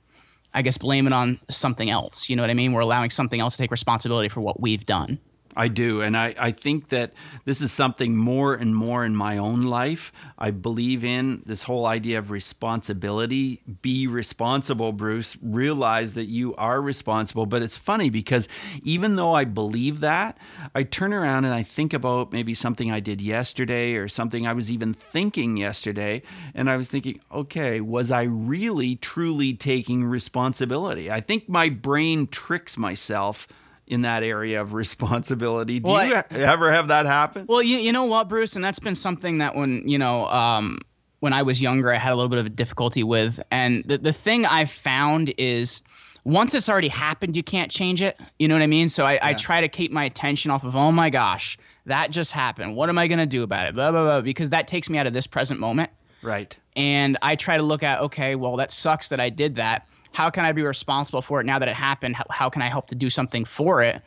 I 0.55 0.63
guess 0.63 0.79
blame 0.79 1.09
it 1.09 1.13
on 1.13 1.41
something 1.51 1.91
else. 1.91 2.31
You 2.31 2.37
know 2.37 2.45
what 2.45 2.51
I 2.51 2.55
mean? 2.55 2.73
We're 2.73 2.81
allowing 2.81 3.11
something 3.11 3.41
else 3.41 3.57
to 3.57 3.63
take 3.63 3.73
responsibility 3.73 4.29
for 4.29 4.41
what 4.41 4.61
we've 4.61 4.87
done. 4.87 5.19
I 5.57 5.69
do. 5.69 6.03
And 6.03 6.17
I, 6.17 6.35
I 6.39 6.51
think 6.51 6.91
that 6.91 7.15
this 7.47 7.63
is 7.63 7.73
something 7.73 8.15
more 8.15 8.55
and 8.55 8.77
more 8.77 9.07
in 9.07 9.17
my 9.17 9.39
own 9.39 9.63
life. 9.63 10.13
I 10.39 10.51
believe 10.51 11.03
in 11.03 11.43
this 11.47 11.63
whole 11.63 11.87
idea 11.87 12.19
of 12.19 12.31
responsibility. 12.31 13.63
Be 13.81 14.07
responsible, 14.07 14.93
Bruce. 14.93 15.35
Realize 15.41 16.13
that 16.13 16.27
you 16.27 16.55
are 16.57 16.83
responsible. 16.83 17.47
But 17.47 17.63
it's 17.63 17.79
funny 17.79 18.11
because 18.11 18.49
even 18.83 19.17
though 19.17 19.33
I 19.33 19.45
believe 19.45 20.01
that, 20.01 20.37
I 20.75 20.83
turn 20.83 21.15
around 21.15 21.47
and 21.47 21.55
I 21.55 21.63
think 21.63 21.95
about 21.95 22.33
maybe 22.33 22.53
something 22.53 22.93
I 22.93 23.01
did 23.01 23.23
yesterday 23.23 23.95
or 23.95 24.09
something 24.09 24.47
I 24.47 24.53
was 24.53 24.71
even 24.71 24.93
thinking 24.93 25.57
yesterday. 25.57 26.21
And 26.55 26.69
I 26.69 26.77
was 26.77 26.91
thinking, 26.91 27.21
okay, 27.33 27.81
was 27.81 28.11
I 28.11 28.25
really, 28.25 28.97
truly 28.97 29.55
taking 29.55 30.05
responsibility? 30.05 31.11
I 31.11 31.21
think 31.21 31.49
my 31.49 31.71
brain 31.71 32.27
tricks 32.27 32.77
myself 32.77 33.49
in 33.87 34.03
that 34.03 34.23
area 34.23 34.61
of 34.61 34.73
responsibility. 34.73 35.81
Do 35.81 35.93
well, 35.93 36.07
you 36.07 36.15
I, 36.15 36.25
ever 36.31 36.73
have 36.73 36.89
that 36.89 37.07
happen? 37.07 37.47
Well, 37.49 37.63
you, 37.63 37.79
you 37.79 37.93
know 37.93 38.05
what, 38.05 38.29
Bruce, 38.29 38.57
and 38.57 38.65
that's 38.65 38.79
been 38.79 38.95
something 38.95 39.39
that 39.39 39.55
when 39.55 39.89
you 39.89 39.99
know 39.99 40.27
um, 40.27 40.79
when 41.21 41.33
I 41.33 41.43
was 41.43 41.63
younger, 41.63 41.93
I 41.93 41.99
had 41.99 42.13
a 42.13 42.17
little 42.17 42.29
bit 42.29 42.39
of 42.39 42.47
a 42.47 42.51
difficulty 42.51 43.03
with. 43.03 43.41
And 43.51 43.85
the 43.85 43.99
the 43.99 44.13
thing 44.13 44.47
I've 44.47 44.71
found 44.71 45.33
is 45.39 45.83
once 46.27 46.55
it's 46.55 46.69
already 46.69 46.89
happened, 46.89 47.37
you 47.37 47.43
can't 47.45 47.71
change 47.71 48.03
it. 48.03 48.19
You 48.39 48.49
know 48.49 48.57
what 48.57 48.63
I 48.63 48.67
mean? 48.67 48.89
So 48.89 49.05
I, 49.05 49.15
yeah. 49.15 49.21
I 49.23 49.35
try 49.35 49.61
to 49.61 49.69
keep 49.69 49.93
my 49.93 50.05
attention 50.05 50.51
off 50.51 50.65
of, 50.65 50.75
oh 50.75 50.91
my 50.91 51.09
gosh, 51.09 51.57
that 51.87 52.11
just 52.11 52.33
happened. 52.33 52.75
What 52.75 52.89
am 52.89 52.99
I 52.99 53.07
going 53.07 53.21
to 53.21 53.27
do 53.27 53.45
about 53.45 53.69
it? 53.69 53.77
Blah, 53.77 53.93
blah, 53.93 54.03
blah, 54.03 54.21
because 54.23 54.51
that 54.51 54.67
takes 54.67 54.91
me 54.91 54.99
out 54.99 55.07
of 55.07 55.13
this 55.13 55.29
present 55.29 55.61
moment. 55.61 55.91
Right. 56.23 56.57
And 56.75 57.17
I 57.23 57.37
try 57.37 57.59
to 57.59 57.63
look 57.63 57.85
at, 57.85 58.01
okay, 58.01 58.35
well, 58.35 58.57
that 58.57 58.73
sucks 58.73 59.11
that 59.11 59.21
I 59.21 59.31
did 59.31 59.55
that 59.57 59.87
how 60.17 60.31
can 60.31 60.47
I 60.47 60.53
be 60.53 60.63
responsible 60.63 61.21
for 61.21 61.43
it 61.43 61.45
now 61.45 61.59
that 61.59 61.69
it 61.69 61.75
happened? 61.75 62.17
How, 62.17 62.25
how 62.31 62.49
can 62.49 62.63
I 62.63 62.71
help 62.71 62.87
to 62.87 62.95
do 62.95 63.11
something 63.11 63.45
for 63.45 63.83
it? 63.83 64.01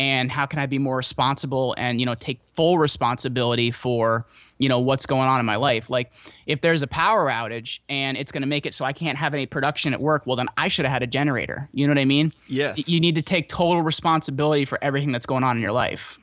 and 0.00 0.28
how 0.28 0.44
can 0.44 0.58
I 0.58 0.66
be 0.66 0.78
more 0.78 0.96
responsible 0.96 1.72
and 1.78 2.00
you 2.00 2.06
know 2.06 2.16
take 2.16 2.40
full 2.56 2.78
responsibility 2.78 3.70
for 3.70 4.26
you 4.58 4.68
know 4.68 4.80
what's 4.80 5.06
going 5.06 5.28
on 5.28 5.38
in 5.38 5.46
my 5.46 5.54
life? 5.54 5.88
Like 5.88 6.12
if 6.46 6.60
there's 6.60 6.82
a 6.82 6.88
power 6.88 7.30
outage 7.30 7.78
and 7.88 8.16
it's 8.16 8.32
going 8.32 8.42
to 8.42 8.48
make 8.48 8.66
it 8.66 8.74
so 8.74 8.84
I 8.84 8.92
can't 8.92 9.16
have 9.16 9.34
any 9.34 9.46
production 9.46 9.94
at 9.94 10.00
work 10.00 10.26
well 10.26 10.34
then 10.34 10.48
I 10.56 10.66
should 10.66 10.84
have 10.84 10.92
had 10.92 11.04
a 11.04 11.06
generator. 11.06 11.68
You 11.72 11.86
know 11.86 11.92
what 11.92 12.00
I 12.00 12.06
mean? 12.06 12.32
Yes. 12.48 12.88
You 12.88 12.98
need 12.98 13.14
to 13.14 13.22
take 13.22 13.48
total 13.48 13.82
responsibility 13.82 14.64
for 14.64 14.82
everything 14.82 15.12
that's 15.12 15.26
going 15.26 15.44
on 15.44 15.56
in 15.56 15.62
your 15.62 15.72
life. 15.72 16.18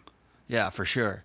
Yeah 0.50 0.70
for 0.70 0.84
sure 0.84 1.24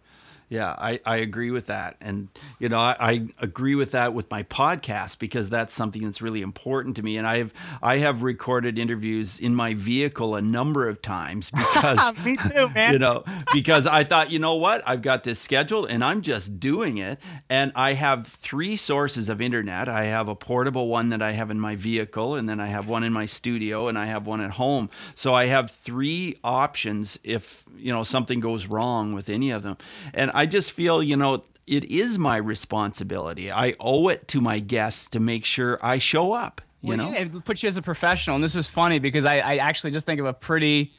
yeah, 0.49 0.75
I, 0.79 1.01
I 1.05 1.17
agree 1.17 1.51
with 1.51 1.67
that. 1.67 1.97
And, 2.01 2.29
you 2.61 2.69
know, 2.69 2.79
I, 2.79 2.97
I, 3.01 3.29
agree 3.41 3.75
with 3.75 3.91
that 3.93 4.15
with 4.15 4.31
my 4.31 4.45
podcast 4.45 5.19
because 5.19 5.49
that's 5.49 5.75
something 5.75 6.05
that's 6.05 6.23
really 6.23 6.41
important 6.41 6.95
to 6.97 7.03
me. 7.03 7.17
And 7.17 7.27
I 7.27 7.39
have 7.39 7.53
I 7.83 7.99
have 7.99 8.23
recorded 8.23 8.79
interviews 8.79 9.41
in 9.41 9.57
my 9.57 9.75
vehicle 9.75 10.37
a 10.37 10.43
number 10.43 10.89
of 10.89 11.03
times 11.03 11.51
because 11.57 12.17
me 12.25 12.37
too, 12.37 12.69
man. 12.75 12.93
You 12.93 13.01
know, 13.01 13.25
because 13.53 13.89
I 13.89 14.05
thought, 14.05 14.31
you 14.31 14.39
know 14.39 14.55
what, 14.55 14.83
I've 14.87 15.03
got 15.03 15.25
this 15.25 15.41
scheduled 15.41 15.91
and 15.91 16.05
I'm 16.05 16.23
just 16.23 16.61
doing 16.61 16.99
it. 16.99 17.19
And 17.51 17.73
I 17.75 17.95
have 17.95 18.29
three 18.29 18.77
sources 18.77 19.29
of 19.29 19.41
internet. 19.41 19.89
I 19.89 20.05
have 20.05 20.29
a 20.29 20.37
portable 20.37 20.87
one 20.87 21.09
that 21.09 21.23
I 21.23 21.33
have 21.33 21.51
in 21.51 21.59
my 21.59 21.75
vehicle, 21.75 22.37
and 22.37 22.49
then 22.49 22.61
I 22.61 22.67
have 22.67 22.89
one 22.89 23.03
in 23.03 23.13
my 23.13 23.27
studio, 23.27 23.89
and 23.89 23.99
I 23.99 24.07
have 24.07 24.27
one 24.27 24.41
at 24.41 24.53
home. 24.53 24.91
So 25.17 25.35
I 25.35 25.47
have 25.47 25.71
three 25.71 26.37
options 26.45 27.19
if 27.25 27.65
you 27.77 27.93
know 27.93 28.05
something 28.05 28.41
goes 28.41 28.67
wrong 28.67 29.13
with 29.13 29.29
any 29.29 29.51
of 29.51 29.63
them. 29.63 29.77
And 30.15 30.31
I 30.37 30.45
just 30.45 30.73
feel, 30.73 31.03
you 31.03 31.17
know, 31.17 31.45
it 31.67 31.85
is 31.85 32.19
my 32.19 32.37
responsibility. 32.37 33.51
I 33.51 33.75
owe 33.81 34.09
it 34.09 34.29
to 34.29 34.41
my 34.43 34.59
guests 34.59 35.09
to 35.11 35.21
make 35.21 35.47
sure 35.47 35.79
I 35.83 35.99
show 35.99 36.33
up. 36.33 36.61
You 36.83 36.89
well, 36.91 36.99
know, 36.99 37.11
yeah, 37.11 37.21
it 37.21 37.45
puts 37.45 37.63
you 37.63 37.69
as 37.69 37.79
a 37.79 37.83
professional. 37.83 38.37
And 38.37 38.45
this 38.45 38.55
is 38.55 38.69
funny 38.69 38.99
because 38.99 39.25
I, 39.25 39.39
I 39.39 39.57
actually 39.57 39.93
just 39.93 40.05
think 40.05 40.21
of 40.21 40.27
a 40.27 40.35
pretty 40.35 40.93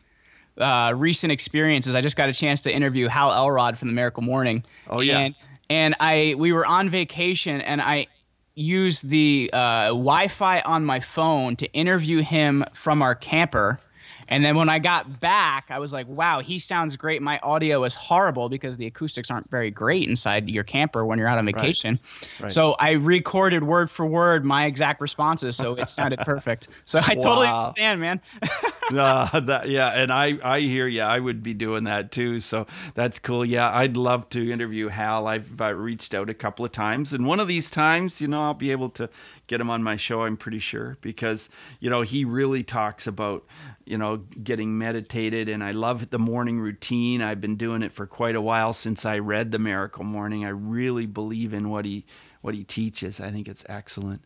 uh, 0.58 0.94
recent 0.96 1.32
experiences. 1.32 1.94
I 1.94 2.02
just 2.02 2.18
got 2.18 2.30
a 2.30 2.34
chance 2.34 2.64
to 2.64 2.74
interview 2.74 3.08
Hal 3.08 3.32
Elrod 3.32 3.78
from 3.78 3.90
the 3.90 3.94
Miracle 3.94 4.24
Morning. 4.24 4.66
Oh 4.90 5.02
yeah. 5.02 5.20
And, 5.20 5.36
and 5.70 5.96
I 6.00 6.34
we 6.36 6.52
were 6.52 6.66
on 6.66 6.90
vacation 6.90 7.62
and 7.62 7.80
I 7.80 8.08
used 8.56 9.08
the 9.08 9.52
uh, 9.54 9.90
Wi-Fi 9.90 10.62
on 10.62 10.84
my 10.84 11.00
phone 11.00 11.56
to 11.58 11.72
interview 11.74 12.24
him 12.24 12.66
from 12.74 13.04
our 13.04 13.14
camper 13.14 13.80
and 14.28 14.44
then 14.44 14.56
when 14.56 14.70
I 14.70 14.80
got 14.80 15.20
back, 15.20 15.68
I 15.70 15.80
was 15.80 15.94
like, 15.94 16.08
wow, 16.08 16.42
he 16.42 16.60
sounds 16.60 16.96
great. 16.96 17.22
My 17.22 17.40
audio 17.40 17.84
is 17.84 17.96
horrible 17.96 18.50
because 18.50 18.78
the 18.78 18.86
acoustics 18.86 19.32
aren't 19.32 19.50
very 19.50 19.72
great 19.72 20.08
inside 20.10 20.50
your 20.50 20.64
camper 20.64 21.06
when 21.06 21.18
you're 21.20 21.28
out 21.28 21.38
on 21.38 21.46
vacation. 21.46 22.00
Right. 22.02 22.44
Right. 22.44 22.52
So 22.52 22.76
I 22.80 22.92
recorded 22.92 23.64
word 23.64 23.90
for 23.90 24.06
word 24.06 24.46
my 24.46 24.66
exact 24.66 25.02
responses. 25.02 25.56
So 25.56 25.76
it 25.76 25.90
sounded 25.90 26.20
perfect. 26.26 26.68
So 26.86 27.00
I 27.00 27.16
wow. 27.16 27.24
totally 27.24 27.48
understand, 27.48 28.02
man. 28.02 28.22
uh, 28.92 29.40
that, 29.40 29.70
yeah. 29.70 29.90
And 29.90 30.12
I, 30.12 30.38
I 30.44 30.60
hear 30.60 30.88
you. 30.88 31.02
I 31.02 31.20
would 31.20 31.44
be 31.44 31.54
doing 31.54 31.86
that 31.86 32.12
too. 32.12 32.40
So 32.40 32.68
that's 32.96 33.20
cool. 33.20 33.46
Yeah. 33.46 33.74
I'd 33.74 33.98
love 33.98 34.30
to 34.30 34.52
interview 34.52 34.90
Hal. 34.90 35.28
I've 35.28 35.60
uh, 35.62 35.74
reached 35.74 36.14
out 36.14 36.30
a 36.30 36.34
couple 36.34 36.66
of 36.66 36.72
times. 36.72 37.14
And 37.14 37.26
one 37.26 37.40
of 37.40 37.48
these 37.48 37.72
times, 37.72 38.22
you 38.22 38.28
know, 38.28 38.42
I'll 38.42 38.54
be 38.54 38.72
able 38.72 38.90
to 38.92 39.10
get 39.48 39.62
him 39.62 39.70
on 39.70 39.82
my 39.82 39.96
show, 39.96 40.24
I'm 40.24 40.38
pretty 40.38 40.60
sure, 40.60 40.98
because, 41.02 41.50
you 41.80 41.90
know, 41.90 42.02
he 42.02 42.26
really 42.26 42.64
talks 42.64 43.08
about, 43.08 43.46
you 43.86 43.98
know, 43.98 44.18
getting 44.18 44.78
meditated, 44.78 45.50
and 45.50 45.64
I 45.64 45.72
love 45.72 46.10
the 46.10 46.20
morning 46.20 46.60
routine. 46.60 47.22
I've 47.22 47.42
been 47.42 47.56
doing 47.56 47.82
it 47.82 47.94
for 47.94 48.06
quite 48.06 48.36
a 48.36 48.42
while 48.42 48.74
since 48.74 49.06
I 49.06 49.20
read 49.20 49.52
the 49.52 49.60
Miracle 49.60 50.04
Morning. 50.04 50.46
I 50.46 50.50
really 50.50 51.06
believe 51.06 51.54
in 51.54 51.70
what 51.70 51.86
he 51.86 52.06
what 52.42 52.56
he 52.56 52.64
teaches. 52.64 53.20
I 53.20 53.32
think 53.32 53.48
it's 53.48 53.66
excellent. 53.68 54.24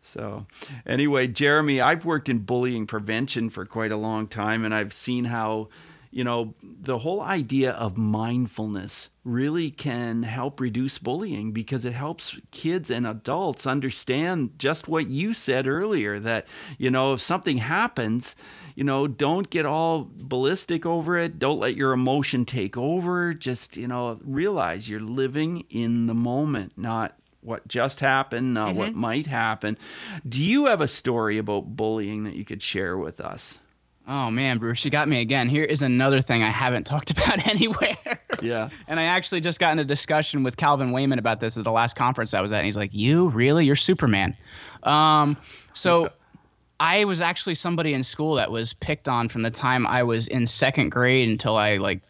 So, 0.00 0.46
anyway, 0.86 1.28
Jeremy, 1.28 1.80
I've 1.80 2.04
worked 2.04 2.28
in 2.28 2.40
bullying 2.40 2.86
prevention 2.86 3.50
for 3.50 3.64
quite 3.64 3.92
a 3.92 3.96
long 3.96 4.26
time, 4.26 4.64
and 4.64 4.74
I've 4.74 4.92
seen 4.92 5.24
how 5.26 5.68
you 6.12 6.22
know, 6.22 6.54
the 6.62 6.98
whole 6.98 7.22
idea 7.22 7.72
of 7.72 7.96
mindfulness 7.96 9.08
really 9.24 9.70
can 9.70 10.24
help 10.24 10.60
reduce 10.60 10.98
bullying 10.98 11.52
because 11.52 11.86
it 11.86 11.94
helps 11.94 12.38
kids 12.50 12.90
and 12.90 13.06
adults 13.06 13.66
understand 13.66 14.50
just 14.58 14.88
what 14.88 15.08
you 15.08 15.32
said 15.32 15.66
earlier 15.66 16.18
that, 16.18 16.46
you 16.76 16.90
know, 16.90 17.14
if 17.14 17.20
something 17.20 17.56
happens, 17.56 18.36
you 18.74 18.84
know, 18.84 19.08
don't 19.08 19.48
get 19.48 19.64
all 19.64 20.10
ballistic 20.14 20.84
over 20.84 21.16
it. 21.16 21.38
Don't 21.38 21.58
let 21.58 21.76
your 21.76 21.92
emotion 21.92 22.44
take 22.44 22.76
over. 22.76 23.32
Just, 23.32 23.78
you 23.78 23.88
know, 23.88 24.20
realize 24.22 24.90
you're 24.90 25.00
living 25.00 25.64
in 25.70 26.08
the 26.08 26.14
moment, 26.14 26.74
not 26.76 27.16
what 27.40 27.66
just 27.66 28.00
happened, 28.00 28.52
not 28.52 28.70
mm-hmm. 28.70 28.78
what 28.78 28.94
might 28.94 29.26
happen. 29.26 29.78
Do 30.28 30.42
you 30.42 30.66
have 30.66 30.82
a 30.82 30.88
story 30.88 31.38
about 31.38 31.74
bullying 31.74 32.24
that 32.24 32.36
you 32.36 32.44
could 32.44 32.62
share 32.62 32.98
with 32.98 33.18
us? 33.18 33.58
Oh 34.06 34.30
man, 34.30 34.58
Bruce, 34.58 34.84
you 34.84 34.90
got 34.90 35.08
me 35.08 35.20
again. 35.20 35.48
Here 35.48 35.64
is 35.64 35.82
another 35.82 36.20
thing 36.20 36.42
I 36.42 36.50
haven't 36.50 36.84
talked 36.86 37.10
about 37.10 37.46
anywhere. 37.48 38.20
Yeah. 38.42 38.70
and 38.88 38.98
I 38.98 39.04
actually 39.04 39.40
just 39.40 39.60
got 39.60 39.72
in 39.72 39.78
a 39.78 39.84
discussion 39.84 40.42
with 40.42 40.56
Calvin 40.56 40.90
Wayman 40.90 41.18
about 41.18 41.40
this 41.40 41.56
at 41.56 41.64
the 41.64 41.70
last 41.70 41.94
conference 41.94 42.34
I 42.34 42.40
was 42.40 42.52
at. 42.52 42.58
And 42.58 42.64
he's 42.64 42.76
like, 42.76 42.90
You 42.92 43.28
really? 43.30 43.64
You're 43.66 43.76
Superman. 43.76 44.36
Um, 44.82 45.36
so 45.72 46.10
I 46.80 47.04
was 47.04 47.20
actually 47.20 47.54
somebody 47.54 47.94
in 47.94 48.02
school 48.02 48.34
that 48.34 48.50
was 48.50 48.72
picked 48.72 49.06
on 49.08 49.28
from 49.28 49.42
the 49.42 49.50
time 49.50 49.86
I 49.86 50.02
was 50.02 50.26
in 50.26 50.48
second 50.48 50.90
grade 50.90 51.28
until 51.28 51.56
I 51.56 51.76
like 51.76 52.02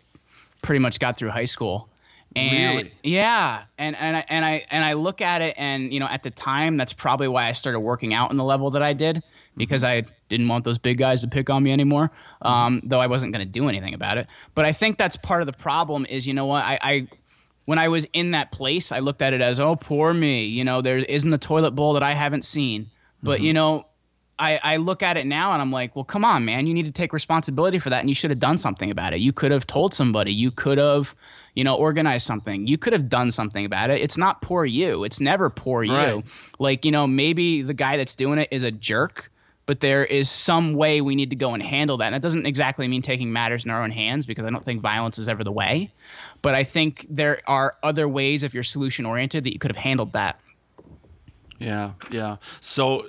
pretty 0.63 0.79
much 0.79 0.99
got 0.99 1.19
through 1.19 1.31
high 1.31 1.45
school. 1.45 1.89
And 2.35 2.79
really? 2.79 2.93
yeah, 3.03 3.65
and 3.77 3.95
and 3.97 4.17
I, 4.17 4.25
and 4.31 4.43
I 4.43 4.65
and 4.71 4.83
I 4.83 4.95
look 4.95 5.21
at 5.21 5.43
it, 5.43 5.55
and 5.59 5.93
you 5.93 6.01
know, 6.01 6.07
at 6.07 6.23
the 6.23 6.31
time, 6.31 6.79
that's 6.79 6.95
probably 6.95 7.29
why 7.29 7.47
I 7.47 7.53
started 7.53 7.81
working 7.81 8.15
out 8.15 8.31
in 8.31 8.39
the 8.39 8.45
level 8.45 8.71
that 8.71 8.83
I 8.83 8.95
did 8.95 9.23
because 9.57 9.85
I 9.85 10.05
didn't 10.29 10.49
want 10.49 10.65
those 10.65 10.79
big 10.79 10.99
guys 10.99 11.21
to 11.23 11.29
pick 11.29 11.51
on 11.51 11.63
me 11.63 11.73
anymore. 11.73 12.11
Um, 12.41 12.81
though 12.85 13.01
I 13.01 13.07
wasn't 13.07 13.33
going 13.33 13.45
to 13.47 13.51
do 13.51 13.69
anything 13.69 13.95
about 13.95 14.19
it. 14.19 14.27
But 14.55 14.65
I 14.65 14.73
think 14.73 14.99
that's 14.99 15.17
part 15.17 15.43
of 15.43 15.47
the 15.47 15.53
problem. 15.53 16.07
Is 16.07 16.27
you 16.27 16.35
know 16.35 16.47
what 16.47 16.65
I, 16.65 16.79
I 16.83 17.09
when 17.65 17.79
I 17.79 17.89
was 17.89 18.07
in 18.13 18.33
that 18.33 18.51
place, 18.53 18.93
I 18.93 18.99
looked 18.99 19.23
at 19.23 19.33
it 19.33 19.41
as, 19.41 19.61
oh, 19.61 19.77
poor 19.77 20.13
me. 20.13 20.45
You 20.45 20.65
know, 20.65 20.81
there 20.81 20.99
isn't 20.99 21.33
a 21.33 21.39
toilet 21.39 21.73
bowl 21.73 21.93
that 21.95 22.03
I 22.03 22.13
haven't 22.13 22.45
seen. 22.45 22.91
But, 23.23 23.39
mm-hmm. 23.39 23.47
you 23.47 23.53
know, 23.53 23.87
I, 24.39 24.59
I 24.63 24.77
look 24.79 25.03
at 25.03 25.17
it 25.17 25.27
now 25.27 25.53
and 25.53 25.63
I'm 25.63 25.71
like, 25.71 25.95
well, 25.95 26.05
come 26.05 26.25
on, 26.25 26.45
man. 26.45 26.67
You 26.67 26.75
need 26.75 26.87
to 26.87 26.93
take 26.93 27.13
responsibility 27.13 27.79
for 27.79 27.91
that. 27.91 28.01
And 28.01 28.09
you 28.09 28.15
should 28.15 28.31
have 28.31 28.41
done 28.41 28.59
something 28.59 28.91
about 28.91 29.15
it. 29.15 29.21
You 29.21 29.33
could 29.33 29.53
have 29.53 29.67
told 29.67 29.95
somebody. 29.95 30.33
You 30.33 30.51
could 30.51 30.79
have, 30.79 31.15
you 31.55 31.63
know, 31.63 31.77
organized 31.77 32.27
something. 32.27 32.67
You 32.67 32.79
could 32.79 32.93
have 32.93 33.09
done 33.09 33.31
something 33.31 33.65
about 33.65 33.91
it. 33.91 34.01
It's 34.01 34.19
not 34.19 34.43
poor 34.43 34.65
you. 34.65 35.05
It's 35.05 35.21
never 35.21 35.49
poor 35.49 35.87
right. 35.87 36.17
you. 36.17 36.25
Like, 36.59 36.85
you 36.85 36.91
know, 36.91 37.07
maybe 37.07 37.63
the 37.63 37.75
guy 37.75 37.97
that's 37.97 38.17
doing 38.17 38.39
it 38.39 38.49
is 38.51 38.65
a 38.65 38.73
jerk 38.73 39.31
but 39.67 39.81
there 39.81 40.05
is 40.05 40.29
some 40.29 40.75
way 40.75 41.01
we 41.01 41.15
need 41.15 41.31
to 41.31 41.37
go 41.37 41.55
and 41.55 41.63
handle 41.63 41.97
that. 41.99 42.07
And 42.07 42.15
that 42.15 42.23
doesn't 42.23 42.47
exactly 42.47 42.89
mean 42.89 43.03
taking 43.03 43.33
matters 43.33 43.65
in 43.65 43.71
our 43.71 43.83
own 43.83 43.91
hands 43.91 44.27
because 44.27 44.45
I 44.45 44.51
don't 44.51 44.65
think 44.65 44.81
violence 44.81 45.19
is 45.19 45.29
ever 45.29 45.45
the 45.45 45.53
way. 45.53 45.93
But 46.43 46.55
I 46.55 46.65
think 46.65 47.07
there 47.09 47.41
are 47.47 47.77
other 47.83 48.09
ways 48.09 48.43
if 48.43 48.55
you're 48.55 48.65
solution 48.65 49.07
oriented 49.07 49.45
that 49.45 49.53
you 49.53 49.59
could 49.59 49.71
have 49.71 49.83
handled 49.83 50.13
that. 50.15 50.41
Yeah, 51.59 51.93
yeah. 52.11 52.39
So 52.61 53.07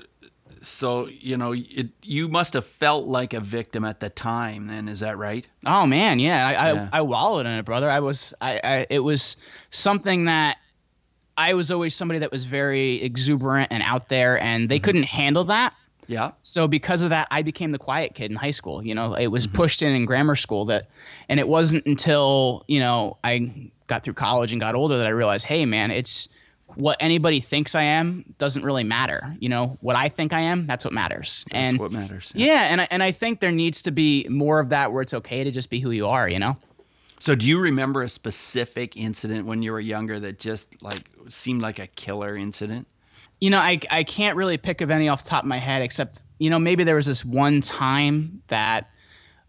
so 0.62 1.08
you 1.08 1.36
know 1.36 1.54
it, 1.54 1.89
you 2.02 2.30
must 2.30 2.54
have 2.54 2.66
felt 2.66 3.06
like 3.06 3.34
a 3.34 3.39
victim 3.39 3.84
at 3.84 4.00
the 4.00 4.10
time 4.10 4.68
then 4.68 4.88
is 4.88 5.02
that 5.02 5.18
right 5.18 5.46
oh 5.66 5.86
man 5.86 6.20
yeah 6.20 6.48
i 6.48 6.52
yeah. 6.72 6.89
I, 6.94 7.00
I, 7.00 7.02
wallowed 7.02 7.46
in 7.46 7.52
it 7.52 7.66
brother 7.66 7.89
i 7.89 8.00
was 8.00 8.34
I, 8.39 8.62
I 8.63 8.88
it 8.89 9.00
was 9.00 9.36
something 9.72 10.26
that 10.26 10.58
i 11.38 11.54
was 11.54 11.70
always 11.70 11.94
somebody 11.94 12.20
that 12.20 12.32
was 12.32 12.46
very 12.46 13.02
exuberant 13.04 13.74
and 13.74 13.84
out 13.84 14.08
there 14.08 14.42
and 14.42 14.70
they 14.70 14.78
mm-hmm. 14.78 14.86
couldn't 14.86 15.04
handle 15.04 15.44
that 15.46 15.74
yeah. 16.08 16.32
So 16.42 16.68
because 16.68 17.02
of 17.02 17.10
that, 17.10 17.28
I 17.32 17.42
became 17.42 17.72
the 17.72 17.80
quiet 17.80 18.16
kid 18.16 18.32
in 18.32 18.38
high 18.38 18.52
school. 18.52 18.86
You 18.86 18.96
know, 18.96 19.13
it 19.13 19.28
was 19.28 19.48
mm-hmm. 19.48 19.56
pushed 19.56 19.82
in 19.82 19.94
in 19.94 20.06
grammar 20.06 20.36
school 20.36 20.66
that, 20.66 20.89
and 21.30 21.39
it 21.39 21.48
wasn't 21.48 21.86
until 21.86 22.63
you 22.68 22.80
know 22.80 23.18
I 23.24 23.72
got 23.88 24.04
through 24.04 24.13
college 24.13 24.52
and 24.52 24.62
got 24.62 24.76
older 24.76 24.98
that 24.98 25.06
I 25.06 25.12
realized, 25.12 25.46
hey, 25.46 25.66
man, 25.66 25.92
it's 25.92 26.30
what 26.76 26.98
anybody 27.00 27.39
thinks 27.39 27.76
I 27.76 27.84
am 27.84 28.26
doesn't 28.38 28.63
really 28.63 28.84
matter. 28.84 29.36
You 29.39 29.50
know, 29.50 29.78
what 29.82 29.96
I 29.96 30.10
think 30.10 30.34
I 30.34 30.42
am, 30.42 30.66
that's 30.66 30.84
what 30.84 30.94
matters. 30.94 31.46
That's 31.52 31.72
and 31.72 31.80
what 31.80 31.92
matters. 31.92 32.32
Yeah, 32.34 32.48
yeah 32.48 32.62
and 32.63 32.82
I, 32.82 32.88
and 32.92 33.04
I 33.04 33.12
think 33.12 33.39
there 33.39 33.52
needs 33.52 33.82
to 33.84 33.92
be 33.92 34.28
more 34.30 34.60
of 34.60 34.70
that 34.70 34.92
where 34.92 35.02
it's 35.02 35.13
okay 35.13 35.44
to 35.44 35.52
just 35.52 35.70
be 35.70 35.80
who 35.80 35.92
you 35.92 36.08
are. 36.08 36.28
You 36.28 36.39
know. 36.39 36.58
So, 37.20 37.36
do 37.36 37.46
you 37.46 37.60
remember 37.60 38.02
a 38.02 38.10
specific 38.10 38.98
incident 38.98 39.46
when 39.46 39.62
you 39.62 39.72
were 39.72 39.80
younger 39.80 40.20
that 40.20 40.39
just 40.39 40.82
like 40.84 41.10
seemed 41.30 41.62
like 41.62 41.80
a 41.80 41.88
killer 41.88 42.36
incident? 42.36 42.88
You 43.43 43.49
know, 43.49 43.60
I, 43.60 43.77
I 43.91 44.03
can't 44.03 44.38
really 44.38 44.56
pick 44.58 44.79
of 44.79 44.89
any 44.89 45.10
off 45.10 45.25
the 45.25 45.29
top 45.29 45.43
of 45.43 45.49
my 45.49 45.58
head, 45.58 45.82
except, 45.82 46.21
you 46.39 46.49
know, 46.49 46.60
maybe 46.60 46.86
there 46.86 46.95
was 46.95 47.08
this 47.08 47.25
one 47.25 47.60
time 47.60 48.41
that 48.47 48.89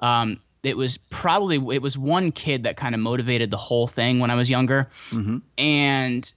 um, 0.01 0.41
it 0.65 0.77
was 0.77 0.97
probably, 0.97 1.57
it 1.77 1.81
was 1.81 1.97
one 1.97 2.33
kid 2.33 2.65
that 2.65 2.77
kind 2.77 2.97
of 2.97 3.01
motivated 3.01 3.53
the 3.53 3.57
whole 3.57 3.87
thing 3.87 4.19
when 4.19 4.33
I 4.33 4.35
was 4.35 4.51
younger. 4.51 4.91
Mm-hmm. 5.11 5.39
And 5.59 6.33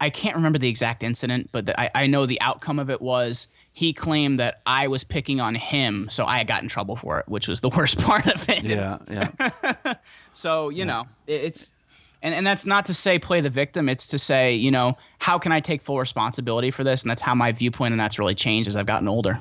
I 0.00 0.10
can't 0.10 0.34
remember 0.34 0.58
the 0.58 0.68
exact 0.68 1.04
incident, 1.04 1.50
but 1.52 1.66
the, 1.66 1.80
I, 1.80 1.90
I 1.94 2.06
know 2.08 2.26
the 2.26 2.40
outcome 2.40 2.80
of 2.80 2.90
it 2.90 3.00
was 3.00 3.46
he 3.72 3.92
claimed 3.92 4.40
that 4.40 4.60
I 4.66 4.88
was 4.88 5.04
picking 5.04 5.40
on 5.40 5.54
him, 5.54 6.08
so 6.10 6.24
I 6.24 6.42
got 6.42 6.64
in 6.64 6.68
trouble 6.68 6.96
for 6.96 7.20
it, 7.20 7.28
which 7.28 7.46
was 7.46 7.60
the 7.60 7.68
worst 7.68 8.00
part 8.02 8.26
of 8.26 8.48
it. 8.48 8.64
Yeah, 8.64 8.98
yeah. 9.08 9.94
so 10.32 10.68
you 10.68 10.78
yeah. 10.78 10.84
know, 10.84 11.08
it, 11.28 11.44
it's 11.44 11.74
and 12.22 12.34
and 12.34 12.46
that's 12.46 12.66
not 12.66 12.86
to 12.86 12.94
say 12.94 13.18
play 13.18 13.40
the 13.40 13.50
victim. 13.50 13.88
It's 13.88 14.08
to 14.08 14.18
say 14.18 14.54
you 14.54 14.70
know 14.70 14.96
how 15.18 15.38
can 15.38 15.52
i 15.52 15.60
take 15.60 15.82
full 15.82 15.98
responsibility 15.98 16.70
for 16.70 16.84
this? 16.84 17.02
And 17.02 17.10
that's 17.10 17.22
how 17.22 17.34
my 17.34 17.52
viewpoint 17.52 17.92
and 17.92 18.00
that's 18.00 18.18
really 18.18 18.34
changed 18.34 18.68
as 18.68 18.76
i've 18.76 18.86
gotten 18.86 19.08
older. 19.08 19.40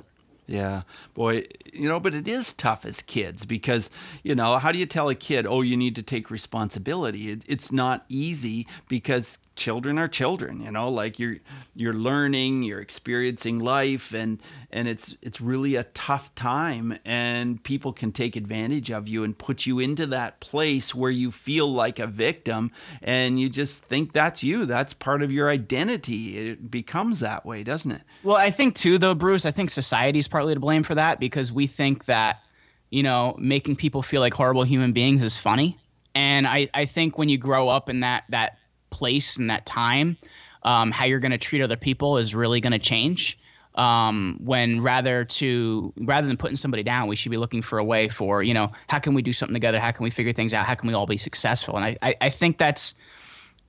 Yeah, 0.49 0.83
boy, 1.13 1.43
you 1.73 1.89
know, 1.89 1.99
but 1.99 2.13
it 2.13 2.25
is 2.25 2.53
tough 2.53 2.85
as 2.85 3.01
kids 3.01 3.43
because, 3.43 3.89
you 4.23 4.33
know, 4.33 4.57
how 4.57 4.71
do 4.71 4.79
you 4.79 4.85
tell 4.85 5.09
a 5.09 5.15
kid, 5.15 5.45
oh, 5.45 5.61
you 5.61 5.75
need 5.75 5.93
to 5.97 6.01
take 6.01 6.31
responsibility? 6.31 7.31
It, 7.31 7.43
it's 7.47 7.69
not 7.69 8.05
easy 8.07 8.65
because 8.87 9.39
children 9.57 9.97
are 9.97 10.07
children, 10.07 10.61
you 10.61 10.71
know, 10.71 10.89
like 10.89 11.19
you're 11.19 11.37
you're 11.75 11.93
learning, 11.93 12.63
you're 12.63 12.79
experiencing 12.79 13.59
life 13.59 14.13
and 14.13 14.41
and 14.71 14.87
it's 14.87 15.17
it's 15.21 15.41
really 15.41 15.75
a 15.75 15.83
tough 15.83 16.33
time 16.35 16.97
and 17.03 17.61
people 17.63 17.91
can 17.91 18.11
take 18.11 18.35
advantage 18.35 18.89
of 18.89 19.07
you 19.07 19.23
and 19.23 19.37
put 19.37 19.65
you 19.65 19.79
into 19.79 20.05
that 20.05 20.39
place 20.39 20.95
where 20.95 21.11
you 21.11 21.31
feel 21.31 21.71
like 21.71 21.99
a 21.99 22.07
victim 22.07 22.71
and 23.01 23.39
you 23.39 23.49
just 23.49 23.83
think 23.83 24.13
that's 24.13 24.43
you, 24.43 24.65
that's 24.65 24.93
part 24.93 25.21
of 25.21 25.31
your 25.31 25.49
identity. 25.49 26.37
It 26.37 26.71
becomes 26.71 27.19
that 27.19 27.45
way, 27.45 27.63
doesn't 27.63 27.91
it? 27.91 28.03
Well, 28.23 28.37
I 28.37 28.51
think 28.51 28.75
too 28.75 28.97
though, 28.97 29.15
Bruce, 29.15 29.45
I 29.45 29.51
think 29.51 29.71
society's 29.71 30.27
partly 30.27 30.53
to 30.53 30.59
blame 30.59 30.83
for 30.83 30.95
that 30.95 31.19
because 31.19 31.51
we 31.51 31.67
think 31.67 32.05
that, 32.05 32.41
you 32.89 33.03
know, 33.03 33.35
making 33.37 33.75
people 33.75 34.03
feel 34.03 34.21
like 34.21 34.33
horrible 34.33 34.63
human 34.63 34.93
beings 34.93 35.23
is 35.23 35.37
funny. 35.37 35.77
And 36.15 36.47
I, 36.47 36.69
I 36.73 36.85
think 36.85 37.17
when 37.17 37.29
you 37.29 37.37
grow 37.37 37.69
up 37.69 37.89
in 37.89 37.99
that 37.99 38.23
that 38.29 38.56
place 38.89 39.37
and 39.37 39.49
that 39.49 39.65
time, 39.65 40.17
um, 40.63 40.91
how 40.91 41.05
you're 41.05 41.19
going 41.19 41.31
to 41.31 41.37
treat 41.37 41.61
other 41.61 41.75
people 41.77 42.17
is 42.17 42.33
really 42.33 42.61
going 42.61 42.73
to 42.73 42.79
change. 42.79 43.39
Um, 43.75 44.39
when 44.43 44.81
rather 44.81 45.23
to 45.23 45.93
rather 45.97 46.25
than 46.25 46.35
putting 46.35 46.57
somebody 46.57 46.81
down, 46.81 47.07
we 47.07 47.15
should 47.15 47.29
be 47.29 47.37
looking 47.37 47.61
for 47.61 47.77
a 47.77 47.83
way 47.83 48.07
for 48.09 48.41
you 48.41 48.55
know 48.55 48.71
how 48.87 48.97
can 48.97 49.13
we 49.13 49.21
do 49.21 49.31
something 49.31 49.53
together? 49.53 49.79
How 49.79 49.91
can 49.91 50.03
we 50.03 50.09
figure 50.09 50.33
things 50.33 50.51
out? 50.51 50.65
How 50.65 50.73
can 50.73 50.87
we 50.87 50.95
all 50.95 51.05
be 51.05 51.17
successful? 51.17 51.75
And 51.75 51.85
I, 51.85 51.97
I, 52.01 52.15
I 52.21 52.29
think 52.31 52.57
that's 52.57 52.95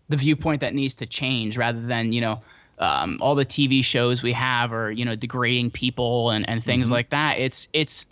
the 0.08 0.16
viewpoint 0.16 0.62
that 0.62 0.74
needs 0.74 0.94
to 0.96 1.06
change 1.06 1.58
rather 1.58 1.80
than 1.80 2.12
you 2.12 2.22
know 2.22 2.40
um, 2.78 3.18
all 3.20 3.34
the 3.34 3.44
TV 3.44 3.84
shows 3.84 4.22
we 4.22 4.32
have 4.32 4.72
are 4.72 4.90
you 4.90 5.04
know 5.04 5.16
degrading 5.16 5.72
people 5.72 6.30
and, 6.30 6.48
and 6.48 6.62
things 6.62 6.86
mm-hmm. 6.86 6.94
like 6.94 7.10
that. 7.10 7.38
It's 7.38 7.68
it's 7.72 8.06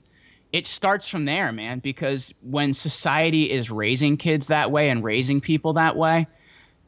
it 0.52 0.66
starts 0.66 1.08
from 1.08 1.24
there, 1.24 1.52
man. 1.52 1.78
Because 1.78 2.34
when 2.42 2.74
society 2.74 3.50
is 3.50 3.70
raising 3.70 4.16
kids 4.16 4.48
that 4.48 4.70
way 4.70 4.90
and 4.90 5.02
raising 5.04 5.40
people 5.40 5.74
that 5.74 5.96
way, 5.96 6.26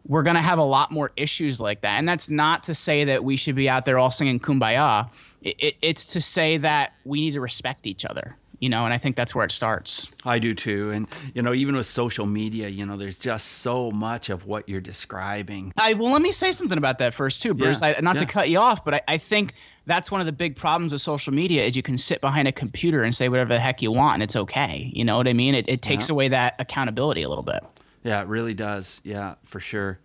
we're 0.09 0.23
gonna 0.25 0.42
have 0.42 0.59
a 0.59 0.64
lot 0.64 0.90
more 0.90 1.12
issues 1.16 1.61
like 1.61 1.83
that. 1.83 1.99
And 1.99 2.09
that's 2.09 2.29
not 2.29 2.64
to 2.64 2.75
say 2.75 3.05
that 3.05 3.23
we 3.23 3.37
should 3.37 3.55
be 3.55 3.68
out 3.68 3.85
there 3.85 3.99
all 3.99 4.11
singing 4.11 4.40
"Kumbaya." 4.40 5.11
It, 5.42 5.57
it, 5.59 5.77
it's 5.81 6.07
to 6.07 6.21
say 6.21 6.57
that 6.57 6.94
we 7.05 7.21
need 7.21 7.33
to 7.33 7.40
respect 7.40 7.87
each 7.87 8.05
other 8.05 8.37
you 8.61 8.68
know 8.68 8.85
and 8.85 8.92
i 8.92 8.99
think 8.99 9.16
that's 9.16 9.35
where 9.35 9.44
it 9.44 9.53
starts 9.53 10.11
i 10.25 10.38
do 10.38 10.55
too 10.55 10.90
and 10.90 11.09
you 11.35 11.42
know 11.42 11.55
even 11.55 11.77
with 11.77 11.87
social 11.87 12.27
media 12.27 12.68
you 12.68 12.85
know 12.85 12.97
there's 12.97 13.18
just 13.18 13.47
so 13.47 13.90
much 13.90 14.31
of 14.31 14.47
what 14.47 14.68
you're 14.68 14.81
describing 14.81 15.73
i 15.77 15.94
well 15.94 16.12
let 16.12 16.23
me 16.23 16.33
say 16.33 16.53
something 16.53 16.79
about 16.79 16.99
that 16.99 17.14
first 17.14 17.40
too 17.42 17.55
bruce 17.55 17.81
yeah, 17.83 17.94
I, 17.97 18.01
not 18.01 18.16
yeah. 18.16 18.23
to 18.23 18.27
cut 18.27 18.49
you 18.49 18.59
off 18.59 18.85
but 18.85 18.94
I, 18.94 19.01
I 19.09 19.18
think 19.18 19.55
that's 19.87 20.11
one 20.11 20.21
of 20.21 20.27
the 20.27 20.33
big 20.33 20.57
problems 20.57 20.92
with 20.92 21.01
social 21.01 21.33
media 21.33 21.64
is 21.64 21.77
you 21.77 21.83
can 21.83 21.99
sit 21.99 22.21
behind 22.21 22.49
a 22.49 22.53
computer 22.53 23.03
and 23.03 23.14
say 23.14 23.29
whatever 23.29 23.51
the 23.51 23.61
heck 23.61 23.81
you 23.81 23.92
want 23.92 24.14
and 24.14 24.23
it's 24.23 24.37
okay 24.37 24.90
you 24.94 25.05
know 25.05 25.16
what 25.16 25.29
i 25.29 25.33
mean 25.33 25.55
it, 25.55 25.68
it 25.68 25.83
takes 25.83 26.09
yeah. 26.09 26.14
away 26.14 26.29
that 26.29 26.55
accountability 26.59 27.23
a 27.23 27.29
little 27.29 27.44
bit 27.44 27.62
Yeah, 28.09 28.23
it 28.23 28.27
really 28.27 28.55
does. 28.55 29.03
Yeah, 29.05 29.35
for 29.42 29.61
sure. 29.61 29.99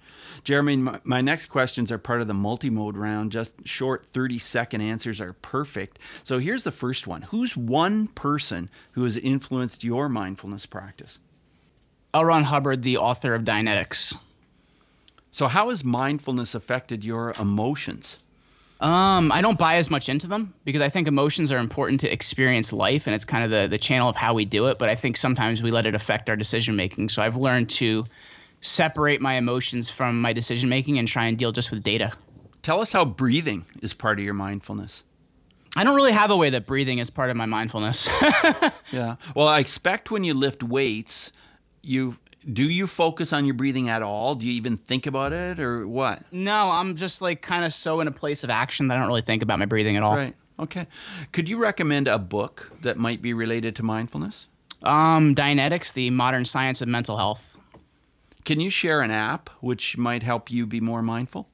Jeremy, 0.44 0.76
my, 0.76 1.00
my, 1.06 1.22
next 1.22 1.46
questions 1.46 1.90
are 1.90 1.98
part 1.98 2.20
of 2.20 2.28
the 2.28 2.34
multi-mode 2.34 2.98
round. 2.98 3.32
Just 3.32 3.66
short 3.66 4.12
30-second 4.12 4.82
answers 4.82 5.22
are 5.22 5.32
perfect. 5.32 6.00
So 6.26 6.40
here's 6.40 6.66
the 6.66 6.72
first 6.74 7.08
one. 7.08 7.22
Who's 7.22 7.56
one 7.56 8.08
person 8.08 8.70
who 8.92 9.06
has 9.06 9.16
influenced 9.16 9.86
your 9.86 10.10
mindfulness 10.10 10.66
practice? 10.66 11.18
L. 12.14 12.26
Ron 12.26 12.44
Hubbard, 12.44 12.84
the 12.84 12.98
author 12.98 13.36
of 13.36 13.44
Dianetics. 13.44 14.14
So 15.32 15.48
how 15.48 15.70
has 15.70 15.86
mindfulness 15.86 16.54
affected 16.54 17.06
your 17.06 17.34
emotions? 17.40 18.18
Um, 18.84 19.32
I 19.32 19.42
don't 19.42 19.58
buy 19.58 19.76
as 19.76 19.90
much 19.90 20.10
into 20.10 20.28
them 20.28 20.54
because 20.66 20.82
I 20.82 20.90
think 20.90 21.08
emotions 21.08 21.54
are 21.54 21.58
important 21.58 22.02
to 22.02 22.12
experience 22.12 22.74
life 22.74 23.08
and 23.08 23.16
it's 23.16 23.24
kind 23.24 23.46
of 23.46 23.50
the, 23.50 23.68
the 23.68 23.78
channel 23.78 24.10
of 24.10 24.18
how 24.18 24.34
we 24.34 24.44
do 24.44 24.68
it. 24.68 24.78
But 24.78 24.90
I 24.90 24.96
think 24.96 25.16
sometimes 25.16 25.64
we 25.64 25.72
let 25.72 25.86
it 25.86 25.96
affect 25.96 26.30
our 26.30 26.36
decision 26.36 26.76
making. 26.76 27.08
So 27.08 27.22
I've 27.22 27.38
learned 27.38 27.70
to 27.72 28.06
separate 28.60 29.22
my 29.22 29.36
emotions 29.36 29.90
from 29.90 30.22
my 30.22 30.34
decision 30.34 30.68
making 30.68 30.98
and 30.98 31.08
try 31.08 31.28
and 31.28 31.38
deal 31.38 31.54
just 31.54 31.72
with 31.72 31.82
data. 31.82 32.12
Tell 32.62 32.82
us 32.82 32.92
how 32.92 33.06
breathing 33.06 33.66
is 33.82 33.94
part 33.94 34.20
of 34.20 34.26
your 34.26 34.34
mindfulness. 34.34 35.04
I 35.78 35.86
don't 35.86 35.96
really 35.96 36.12
have 36.12 36.30
a 36.30 36.38
way 36.38 36.50
that 36.50 36.66
breathing 36.66 36.98
is 36.98 37.10
part 37.10 37.30
of 37.30 37.38
my 37.38 37.46
mindfulness. 37.46 38.10
yeah. 38.92 39.16
Well, 39.34 39.48
I 39.48 39.60
expect 39.60 40.12
when 40.12 40.26
you 40.26 40.34
lift 40.34 40.62
weights, 40.62 41.32
you 41.82 42.18
do 42.52 42.64
you 42.64 42.88
focus 42.88 43.34
on 43.34 43.46
your 43.46 43.54
breathing 43.54 43.90
at 43.90 44.02
all? 44.02 44.36
Do 44.36 44.46
you 44.46 44.54
even 44.54 44.78
think 44.78 45.06
about 45.06 45.34
it 45.34 45.60
or 45.60 45.88
what? 45.88 46.24
No, 46.32 46.72
I'm 46.72 46.96
just 46.96 47.22
like 47.22 47.42
kind 47.42 47.66
of 47.66 47.74
so 47.74 48.02
in 48.02 48.08
a 48.08 48.12
place 48.12 48.44
of 48.44 48.50
action 48.50 48.88
that 48.88 48.98
I 48.98 49.00
don't 49.00 49.08
really 49.08 49.22
think 49.22 49.44
about 49.44 49.60
my 49.60 49.66
breathing 49.66 49.98
at 49.98 50.04
all. 50.04 50.16
Right. 50.16 50.36
Okay. 50.60 50.88
Could 51.32 51.50
you 51.50 51.58
recommend 51.58 52.08
a 52.08 52.20
book 52.20 52.72
that 52.82 52.98
might 52.98 53.22
be 53.22 53.34
related 53.34 53.76
to 53.78 53.84
mindfulness? 53.84 54.48
Um, 54.84 55.34
Dianetics, 55.34 55.94
the 55.94 56.10
modern 56.10 56.46
science 56.46 56.82
of 56.82 56.88
mental 56.88 57.18
health. 57.18 57.58
Can 58.46 58.60
you 58.60 58.70
share 58.70 59.02
an 59.02 59.12
app 59.12 59.50
which 59.62 59.98
might 59.98 60.24
help 60.24 60.52
you 60.52 60.66
be 60.66 60.82
more 60.82 61.02
mindful? 61.02 61.48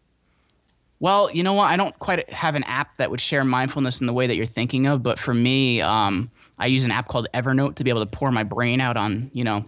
Well, 1.00 1.32
you 1.32 1.44
know 1.44 1.54
what? 1.54 1.70
I 1.70 1.78
don't 1.78 1.98
quite 2.00 2.30
have 2.30 2.56
an 2.56 2.64
app 2.64 2.98
that 2.98 3.10
would 3.10 3.22
share 3.22 3.46
mindfulness 3.46 4.02
in 4.02 4.08
the 4.08 4.14
way 4.14 4.28
that 4.28 4.36
you're 4.36 4.46
thinking 4.46 4.86
of, 4.86 5.02
but 5.02 5.18
for 5.18 5.34
me, 5.34 5.82
um, 5.82 6.30
I 6.58 6.66
use 6.66 6.84
an 6.84 6.92
app 6.92 7.08
called 7.08 7.28
Evernote 7.34 7.76
to 7.76 7.84
be 7.86 7.90
able 7.90 8.06
to 8.06 8.12
pour 8.12 8.32
my 8.32 8.44
brain 8.44 8.82
out 8.82 8.98
on, 8.98 9.32
you 9.34 9.46
know, 9.46 9.64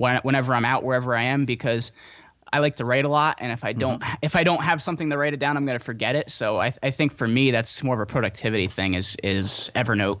whenever 0.00 0.54
I'm 0.54 0.64
out, 0.64 0.82
wherever 0.82 1.14
I 1.14 1.24
am, 1.24 1.44
because 1.44 1.92
I 2.52 2.58
like 2.58 2.76
to 2.76 2.84
write 2.84 3.04
a 3.04 3.08
lot, 3.08 3.38
and 3.40 3.52
if 3.52 3.64
I 3.64 3.72
don't 3.72 4.00
mm-hmm. 4.00 4.14
if 4.22 4.34
I 4.34 4.44
don't 4.44 4.62
have 4.62 4.82
something 4.82 5.10
to 5.10 5.18
write 5.18 5.34
it 5.34 5.40
down, 5.40 5.56
I'm 5.56 5.66
going 5.66 5.78
to 5.78 5.84
forget 5.84 6.16
it. 6.16 6.30
So 6.30 6.60
I, 6.60 6.72
I 6.82 6.90
think 6.90 7.12
for 7.12 7.28
me, 7.28 7.50
that's 7.50 7.82
more 7.82 7.94
of 7.94 8.00
a 8.00 8.06
productivity 8.06 8.66
thing. 8.66 8.94
Is 8.94 9.16
is 9.22 9.70
Evernote. 9.74 10.20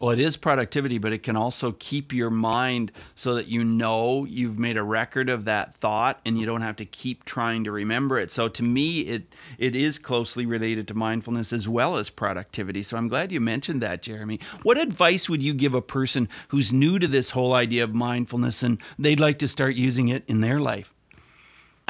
Well, 0.00 0.10
it 0.10 0.20
is 0.20 0.36
productivity, 0.36 0.98
but 0.98 1.12
it 1.12 1.24
can 1.24 1.34
also 1.34 1.72
keep 1.72 2.12
your 2.12 2.30
mind 2.30 2.92
so 3.16 3.34
that 3.34 3.48
you 3.48 3.64
know 3.64 4.24
you've 4.24 4.58
made 4.58 4.76
a 4.76 4.82
record 4.82 5.28
of 5.28 5.44
that 5.46 5.74
thought 5.74 6.20
and 6.24 6.38
you 6.38 6.46
don't 6.46 6.62
have 6.62 6.76
to 6.76 6.84
keep 6.84 7.24
trying 7.24 7.64
to 7.64 7.72
remember 7.72 8.16
it. 8.18 8.30
So 8.30 8.48
to 8.48 8.62
me, 8.62 9.00
it 9.00 9.34
it 9.58 9.74
is 9.74 9.98
closely 9.98 10.46
related 10.46 10.86
to 10.88 10.94
mindfulness 10.94 11.52
as 11.52 11.68
well 11.68 11.96
as 11.96 12.10
productivity. 12.10 12.82
So 12.84 12.96
I'm 12.96 13.08
glad 13.08 13.32
you 13.32 13.40
mentioned 13.40 13.82
that, 13.82 14.02
Jeremy. 14.02 14.38
What 14.62 14.78
advice 14.78 15.28
would 15.28 15.42
you 15.42 15.52
give 15.52 15.74
a 15.74 15.82
person 15.82 16.28
who's 16.48 16.72
new 16.72 16.98
to 17.00 17.08
this 17.08 17.30
whole 17.30 17.54
idea 17.54 17.82
of 17.82 17.94
mindfulness 17.94 18.62
and 18.62 18.80
they'd 18.98 19.20
like 19.20 19.38
to 19.40 19.48
start 19.48 19.74
using 19.74 20.08
it 20.08 20.22
in 20.28 20.40
their 20.40 20.60
life? 20.60 20.94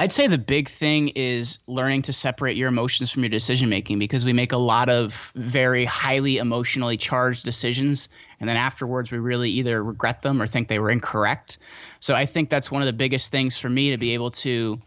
I'd 0.01 0.13
say 0.13 0.29
the 0.29 0.39
big 0.39 0.69
thing 0.69 1.09
is 1.17 1.59
learning 1.67 2.03
to 2.03 2.13
separate 2.13 2.57
your 2.57 2.69
emotions 2.69 3.11
from 3.11 3.25
your 3.25 3.31
decision 3.31 3.69
making 3.69 3.99
because 3.99 4.25
we 4.25 4.33
make 4.33 4.53
a 4.53 4.57
lot 4.57 4.89
of 4.89 5.33
very 5.35 5.85
highly 5.85 6.39
emotionally 6.39 6.97
charged 6.97 7.45
decisions. 7.45 8.09
And 8.39 8.49
then 8.49 8.57
afterwards, 8.57 9.11
we 9.11 9.19
really 9.19 9.51
either 9.51 9.83
regret 9.83 10.23
them 10.23 10.41
or 10.41 10.47
think 10.47 10.69
they 10.69 10.79
were 10.79 10.91
incorrect. 10.91 11.59
So 11.99 12.15
I 12.15 12.27
think 12.27 12.49
that's 12.49 12.71
one 12.71 12.81
of 12.81 12.87
the 12.87 12.93
biggest 12.93 13.33
things 13.33 13.59
for 13.59 13.69
me 13.69 13.91
to 13.91 13.99
be 13.99 14.15
able 14.15 14.31
to, 14.31 14.81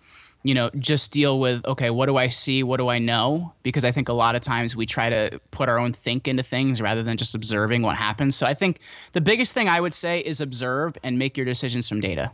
you 0.43 0.53
know, 0.53 0.69
just 0.79 1.11
deal 1.11 1.41
with 1.41 1.65
okay, 1.67 1.89
what 1.89 2.05
do 2.05 2.15
I 2.15 2.29
see? 2.29 2.63
What 2.63 2.77
do 2.77 2.87
I 2.87 2.97
know? 2.97 3.53
Because 3.63 3.83
I 3.83 3.91
think 3.91 4.07
a 4.07 4.13
lot 4.13 4.35
of 4.35 4.41
times 4.41 4.77
we 4.77 4.85
try 4.85 5.09
to 5.09 5.41
put 5.51 5.67
our 5.67 5.77
own 5.77 5.91
think 5.91 6.25
into 6.29 6.41
things 6.41 6.79
rather 6.79 7.03
than 7.03 7.17
just 7.17 7.35
observing 7.35 7.81
what 7.81 7.97
happens. 7.97 8.37
So 8.37 8.47
I 8.47 8.53
think 8.53 8.79
the 9.11 9.19
biggest 9.19 9.53
thing 9.53 9.67
I 9.67 9.81
would 9.81 9.93
say 9.93 10.21
is 10.21 10.39
observe 10.39 10.97
and 11.03 11.19
make 11.19 11.35
your 11.35 11.45
decisions 11.45 11.89
from 11.89 11.99
data. 11.99 12.31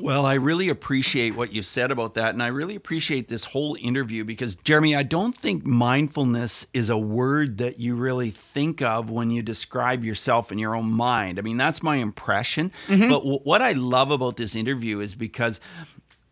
Well, 0.00 0.24
I 0.24 0.34
really 0.34 0.68
appreciate 0.68 1.36
what 1.36 1.52
you 1.52 1.62
said 1.62 1.90
about 1.90 2.14
that. 2.14 2.32
And 2.32 2.42
I 2.42 2.46
really 2.48 2.74
appreciate 2.74 3.28
this 3.28 3.44
whole 3.44 3.76
interview 3.80 4.24
because, 4.24 4.56
Jeremy, 4.56 4.96
I 4.96 5.02
don't 5.02 5.36
think 5.36 5.64
mindfulness 5.64 6.66
is 6.72 6.88
a 6.88 6.96
word 6.96 7.58
that 7.58 7.78
you 7.78 7.96
really 7.96 8.30
think 8.30 8.80
of 8.80 9.10
when 9.10 9.30
you 9.30 9.42
describe 9.42 10.04
yourself 10.04 10.50
in 10.50 10.58
your 10.58 10.74
own 10.74 10.90
mind. 10.90 11.38
I 11.38 11.42
mean, 11.42 11.56
that's 11.56 11.82
my 11.82 11.96
impression. 11.96 12.72
Mm-hmm. 12.86 13.10
But 13.10 13.18
w- 13.20 13.40
what 13.40 13.60
I 13.60 13.72
love 13.72 14.10
about 14.10 14.36
this 14.36 14.54
interview 14.54 15.00
is 15.00 15.14
because 15.14 15.60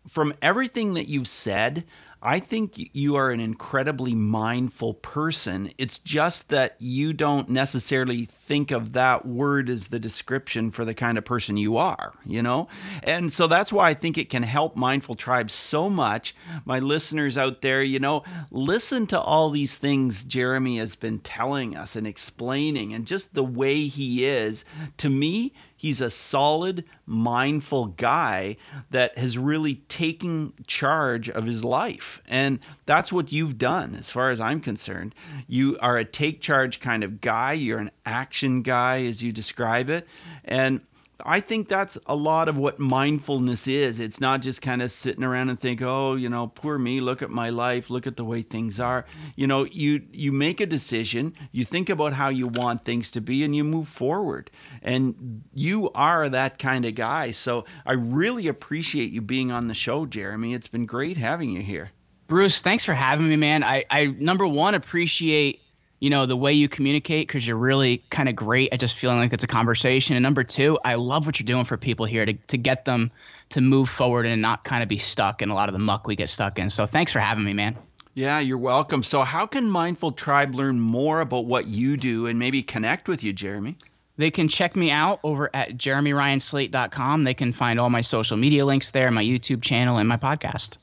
from 0.09 0.35
everything 0.41 0.95
that 0.95 1.09
you've 1.09 1.29
said, 1.29 1.85
I 2.21 2.41
think 2.41 2.91
you 2.95 3.15
are 3.15 3.31
an 3.31 3.39
incredibly 3.39 4.15
mindful 4.15 4.95
person. 4.95 5.71
It's 5.79 6.01
just 6.01 6.49
that 6.49 6.75
you 6.81 7.13
don't 7.13 7.49
necessarily 7.49 8.25
think 8.25 8.71
of 8.73 8.93
that 8.95 9.25
word 9.25 9.69
as 9.69 9.89
the 9.89 10.01
description 10.01 10.73
for 10.73 10.85
the 10.85 10.95
kind 10.95 11.17
of 11.17 11.25
person 11.25 11.57
you 11.57 11.77
are, 11.77 12.15
you 12.27 12.43
know? 12.43 12.67
And 13.05 13.33
so 13.33 13.47
that's 13.47 13.73
why 13.73 13.89
I 13.89 13.95
think 13.95 14.19
it 14.19 14.31
can 14.31 14.43
help 14.43 14.75
Mindful 14.75 15.15
Tribe 15.15 15.51
so 15.51 15.89
much. 15.89 16.35
My 16.65 16.81
listeners 16.81 17.37
out 17.37 17.63
there, 17.63 17.83
you 17.83 18.01
know, 18.01 18.25
listen 18.51 19.07
to 19.09 19.21
all 19.21 19.51
these 19.51 19.79
things 19.79 20.25
Jeremy 20.25 20.79
has 20.79 20.97
been 20.97 21.21
telling 21.21 21.77
us 21.77 21.95
and 21.95 22.07
explaining, 22.07 22.93
and 22.93 23.07
just 23.07 23.35
the 23.35 23.45
way 23.45 23.87
he 23.87 24.25
is. 24.25 24.65
To 24.99 25.09
me, 25.09 25.53
he's 25.79 26.03
a 26.03 26.11
solid, 26.11 26.85
mindful 27.07 27.87
guy 27.87 28.57
that 28.91 29.17
has 29.17 29.39
really 29.39 29.77
taken 29.89 30.53
charge 30.67 31.31
of 31.31 31.47
his 31.47 31.65
life. 31.65 32.21
And 32.29 32.59
that's 32.85 33.11
what 33.11 33.33
you've 33.33 33.57
done, 33.57 33.95
as 33.95 34.11
far 34.11 34.29
as 34.29 34.41
I'm 34.41 34.61
concerned. 34.61 35.15
You 35.47 35.79
are 35.81 35.97
a 35.97 36.05
take 36.05 36.43
charge 36.43 36.81
kind 36.81 37.03
of 37.03 37.23
guy, 37.23 37.55
you're 37.55 37.79
an 37.79 37.93
action 38.05 38.61
guy, 38.61 39.05
as 39.05 39.23
you 39.23 39.33
describe 39.33 39.89
it. 39.89 40.07
And 40.45 40.81
I 41.25 41.41
think 41.41 41.69
that's 41.69 41.99
a 42.07 42.15
lot 42.15 42.49
of 42.49 42.57
what 42.57 42.79
mindfulness 42.79 43.67
is. 43.67 43.99
It's 43.99 44.21
not 44.21 44.41
just 44.41 44.63
kind 44.63 44.83
of 44.83 44.91
sitting 44.93 45.25
around 45.25 45.51
and 45.51 45.59
think, 45.59 45.83
"Oh, 45.83 46.15
you 46.15 46.29
know, 46.29 46.47
poor 46.47 46.79
me, 46.79 47.01
look 47.01 47.23
at 47.23 47.31
my 47.31 47.51
life, 47.51 47.91
look 47.91 48.07
at 48.07 48.17
the 48.17 48.25
way 48.25 48.43
things 48.43 48.79
are." 48.79 49.05
You 49.35 49.47
know, 49.49 49.65
you 49.65 50.03
you 50.13 50.31
make 50.31 50.61
a 50.61 50.67
decision, 50.67 51.35
you 51.51 51.65
think 51.65 51.89
about 51.89 52.13
how 52.13 52.29
you 52.29 52.47
want 52.47 52.85
things 52.85 53.11
to 53.13 53.21
be 53.21 53.43
and 53.43 53.55
you 53.55 53.65
move 53.65 53.89
forward. 53.89 54.51
And 54.81 55.43
you 55.53 55.91
are 55.95 56.29
that 56.29 56.59
kind 56.59 56.85
of 56.85 56.95
guy. 56.95 57.33
So, 57.33 57.65
I 57.85 57.95
really 57.95 58.47
appreciate 58.47 59.11
you 59.11 59.21
being 59.21 59.51
on 59.51 59.67
the 59.69 59.75
show, 59.75 60.07
Jeremy. 60.07 60.55
It's 60.55 60.69
been 60.69 60.87
great 60.87 61.17
having 61.17 61.51
you 61.51 61.63
here. 61.63 61.91
Bruce, 62.29 62.61
thanks 62.61 62.85
for 62.85 62.95
having 62.95 63.29
me, 63.29 63.37
man. 63.37 63.65
I 63.65 63.85
I 63.91 64.07
number 64.19 64.47
1 64.47 64.75
appreciate 64.75 65.63
you 66.01 66.11
know 66.11 66.27
the 66.27 66.37
way 66.37 66.53
you 66.53 66.69
communicate 66.69 67.27
because 67.27 67.47
you're 67.47 67.57
really 67.57 68.05
kind 68.11 68.29
of 68.29 68.37
great 68.37 68.73
at 68.73 68.81
just 68.81 68.97
feeling 68.97 69.19
like 69.19 69.33
it's 69.33 69.45
a 69.45 69.49
conversation. 69.49 70.17
And 70.17 70.23
number 70.23 70.45
two 70.45 70.79
i 70.85 70.95
love 70.95 71.27
what 71.27 71.39
you're 71.39 71.47
doing 71.47 71.65
for 71.65 71.77
people 71.77 72.07
here 72.07 72.25
to, 72.25 72.33
to 72.33 72.59
get 72.59 72.85
them 72.85 73.11
to 73.51 73.61
move 73.61 73.89
forward 73.89 74.27
and 74.27 74.43
not 74.43 74.65
kind 74.65 74.83
of 74.83 74.89
be 74.89 74.99
stuck 74.99 75.43
in 75.43 75.49
a 75.49 75.55
lot 75.55 75.69
of 75.69 75.73
the 75.73 75.79
muck 75.79 76.07
we 76.07 76.17
get 76.17 76.29
stuck 76.29 76.59
in. 76.59 76.71
So 76.71 76.87
thanks 76.87 77.13
for 77.13 77.21
having 77.21 77.45
me 77.45 77.53
man. 77.53 77.77
Yeah 78.15 78.39
you're 78.39 78.59
welcome. 78.59 79.03
So 79.03 79.23
how 79.23 79.47
can 79.47 79.69
mindful 79.69 80.13
tribe 80.13 80.55
learn 80.55 80.81
more 80.81 81.21
about 81.21 81.47
what 81.47 81.67
you 81.67 81.97
do 81.97 82.27
and 82.27 82.39
maybe 82.39 82.63
connect 82.63 83.09
with 83.09 83.25
you 83.25 83.33
jeremy? 83.33 83.77
They 84.17 84.33
can 84.33 84.49
check 84.49 84.75
me 84.75 84.91
out 84.91 85.21
over 85.23 85.49
at 85.55 85.77
jeremyryanslate.com 85.77 87.25
they 87.25 87.35
can 87.35 87.53
find 87.53 87.79
all 87.79 87.91
my 87.91 88.01
social 88.01 88.37
media 88.37 88.65
links 88.65 88.91
there 88.91 89.11
my 89.11 89.25
youtube 89.25 89.63
channel 89.63 89.97
and 89.97 90.09
my 90.09 90.17
podcast. 90.17 90.77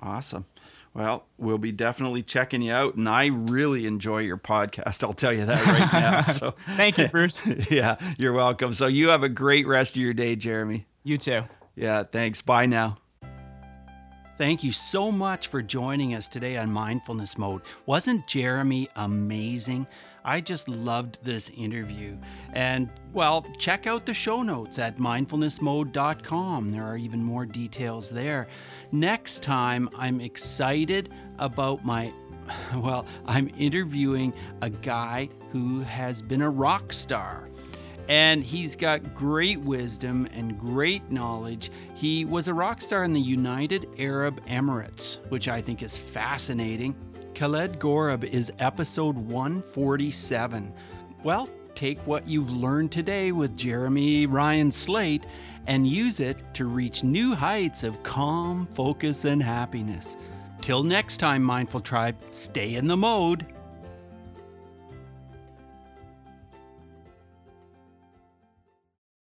Awesome 0.00 0.46
well, 0.98 1.26
we'll 1.36 1.58
be 1.58 1.70
definitely 1.70 2.24
checking 2.24 2.60
you 2.60 2.72
out, 2.72 2.96
and 2.96 3.08
I 3.08 3.26
really 3.26 3.86
enjoy 3.86 4.18
your 4.18 4.36
podcast. 4.36 5.04
I'll 5.04 5.14
tell 5.14 5.32
you 5.32 5.46
that 5.46 5.64
right 5.64 5.92
now. 5.92 6.22
So, 6.32 6.50
thank 6.76 6.98
you, 6.98 7.06
Bruce. 7.06 7.46
yeah, 7.70 7.96
you're 8.18 8.32
welcome. 8.32 8.72
So, 8.72 8.88
you 8.88 9.10
have 9.10 9.22
a 9.22 9.28
great 9.28 9.68
rest 9.68 9.94
of 9.94 10.02
your 10.02 10.12
day, 10.12 10.34
Jeremy. 10.34 10.86
You 11.04 11.16
too. 11.16 11.42
Yeah, 11.76 12.02
thanks. 12.02 12.42
Bye 12.42 12.66
now. 12.66 12.98
Thank 14.38 14.64
you 14.64 14.72
so 14.72 15.12
much 15.12 15.46
for 15.46 15.62
joining 15.62 16.14
us 16.14 16.28
today 16.28 16.56
on 16.56 16.72
Mindfulness 16.72 17.38
Mode. 17.38 17.62
Wasn't 17.86 18.26
Jeremy 18.26 18.88
amazing? 18.96 19.86
I 20.24 20.40
just 20.40 20.68
loved 20.68 21.18
this 21.22 21.50
interview. 21.56 22.16
And, 22.52 22.90
well, 23.12 23.46
check 23.58 23.86
out 23.86 24.06
the 24.06 24.14
show 24.14 24.42
notes 24.42 24.78
at 24.78 24.98
mindfulnessmode.com. 24.98 26.72
There 26.72 26.84
are 26.84 26.96
even 26.96 27.22
more 27.22 27.46
details 27.46 28.10
there. 28.10 28.48
Next 28.92 29.42
time, 29.42 29.88
I'm 29.96 30.20
excited 30.20 31.10
about 31.38 31.84
my 31.84 32.12
well, 32.76 33.06
I'm 33.26 33.50
interviewing 33.58 34.32
a 34.62 34.70
guy 34.70 35.28
who 35.52 35.80
has 35.80 36.22
been 36.22 36.42
a 36.42 36.50
rock 36.50 36.92
star. 36.92 37.48
And 38.08 38.42
he's 38.42 38.74
got 38.74 39.14
great 39.14 39.60
wisdom 39.60 40.26
and 40.32 40.58
great 40.58 41.10
knowledge. 41.10 41.70
He 41.94 42.24
was 42.24 42.48
a 42.48 42.54
rock 42.54 42.80
star 42.80 43.04
in 43.04 43.12
the 43.12 43.20
United 43.20 43.86
Arab 43.98 44.42
Emirates, 44.46 45.18
which 45.28 45.46
I 45.46 45.60
think 45.60 45.82
is 45.82 45.98
fascinating. 45.98 46.96
Khaled 47.38 47.78
Gorab 47.78 48.24
is 48.24 48.52
episode 48.58 49.16
147. 49.16 50.72
Well, 51.22 51.48
take 51.76 52.04
what 52.04 52.26
you've 52.26 52.50
learned 52.50 52.90
today 52.90 53.30
with 53.30 53.56
Jeremy 53.56 54.26
Ryan 54.26 54.72
Slate 54.72 55.24
and 55.68 55.86
use 55.86 56.18
it 56.18 56.36
to 56.54 56.64
reach 56.64 57.04
new 57.04 57.36
heights 57.36 57.84
of 57.84 58.02
calm, 58.02 58.66
focus, 58.72 59.24
and 59.24 59.40
happiness. 59.40 60.16
Till 60.60 60.82
next 60.82 61.18
time, 61.18 61.44
Mindful 61.44 61.80
Tribe, 61.80 62.16
stay 62.32 62.74
in 62.74 62.88
the 62.88 62.96
mode. 62.96 63.46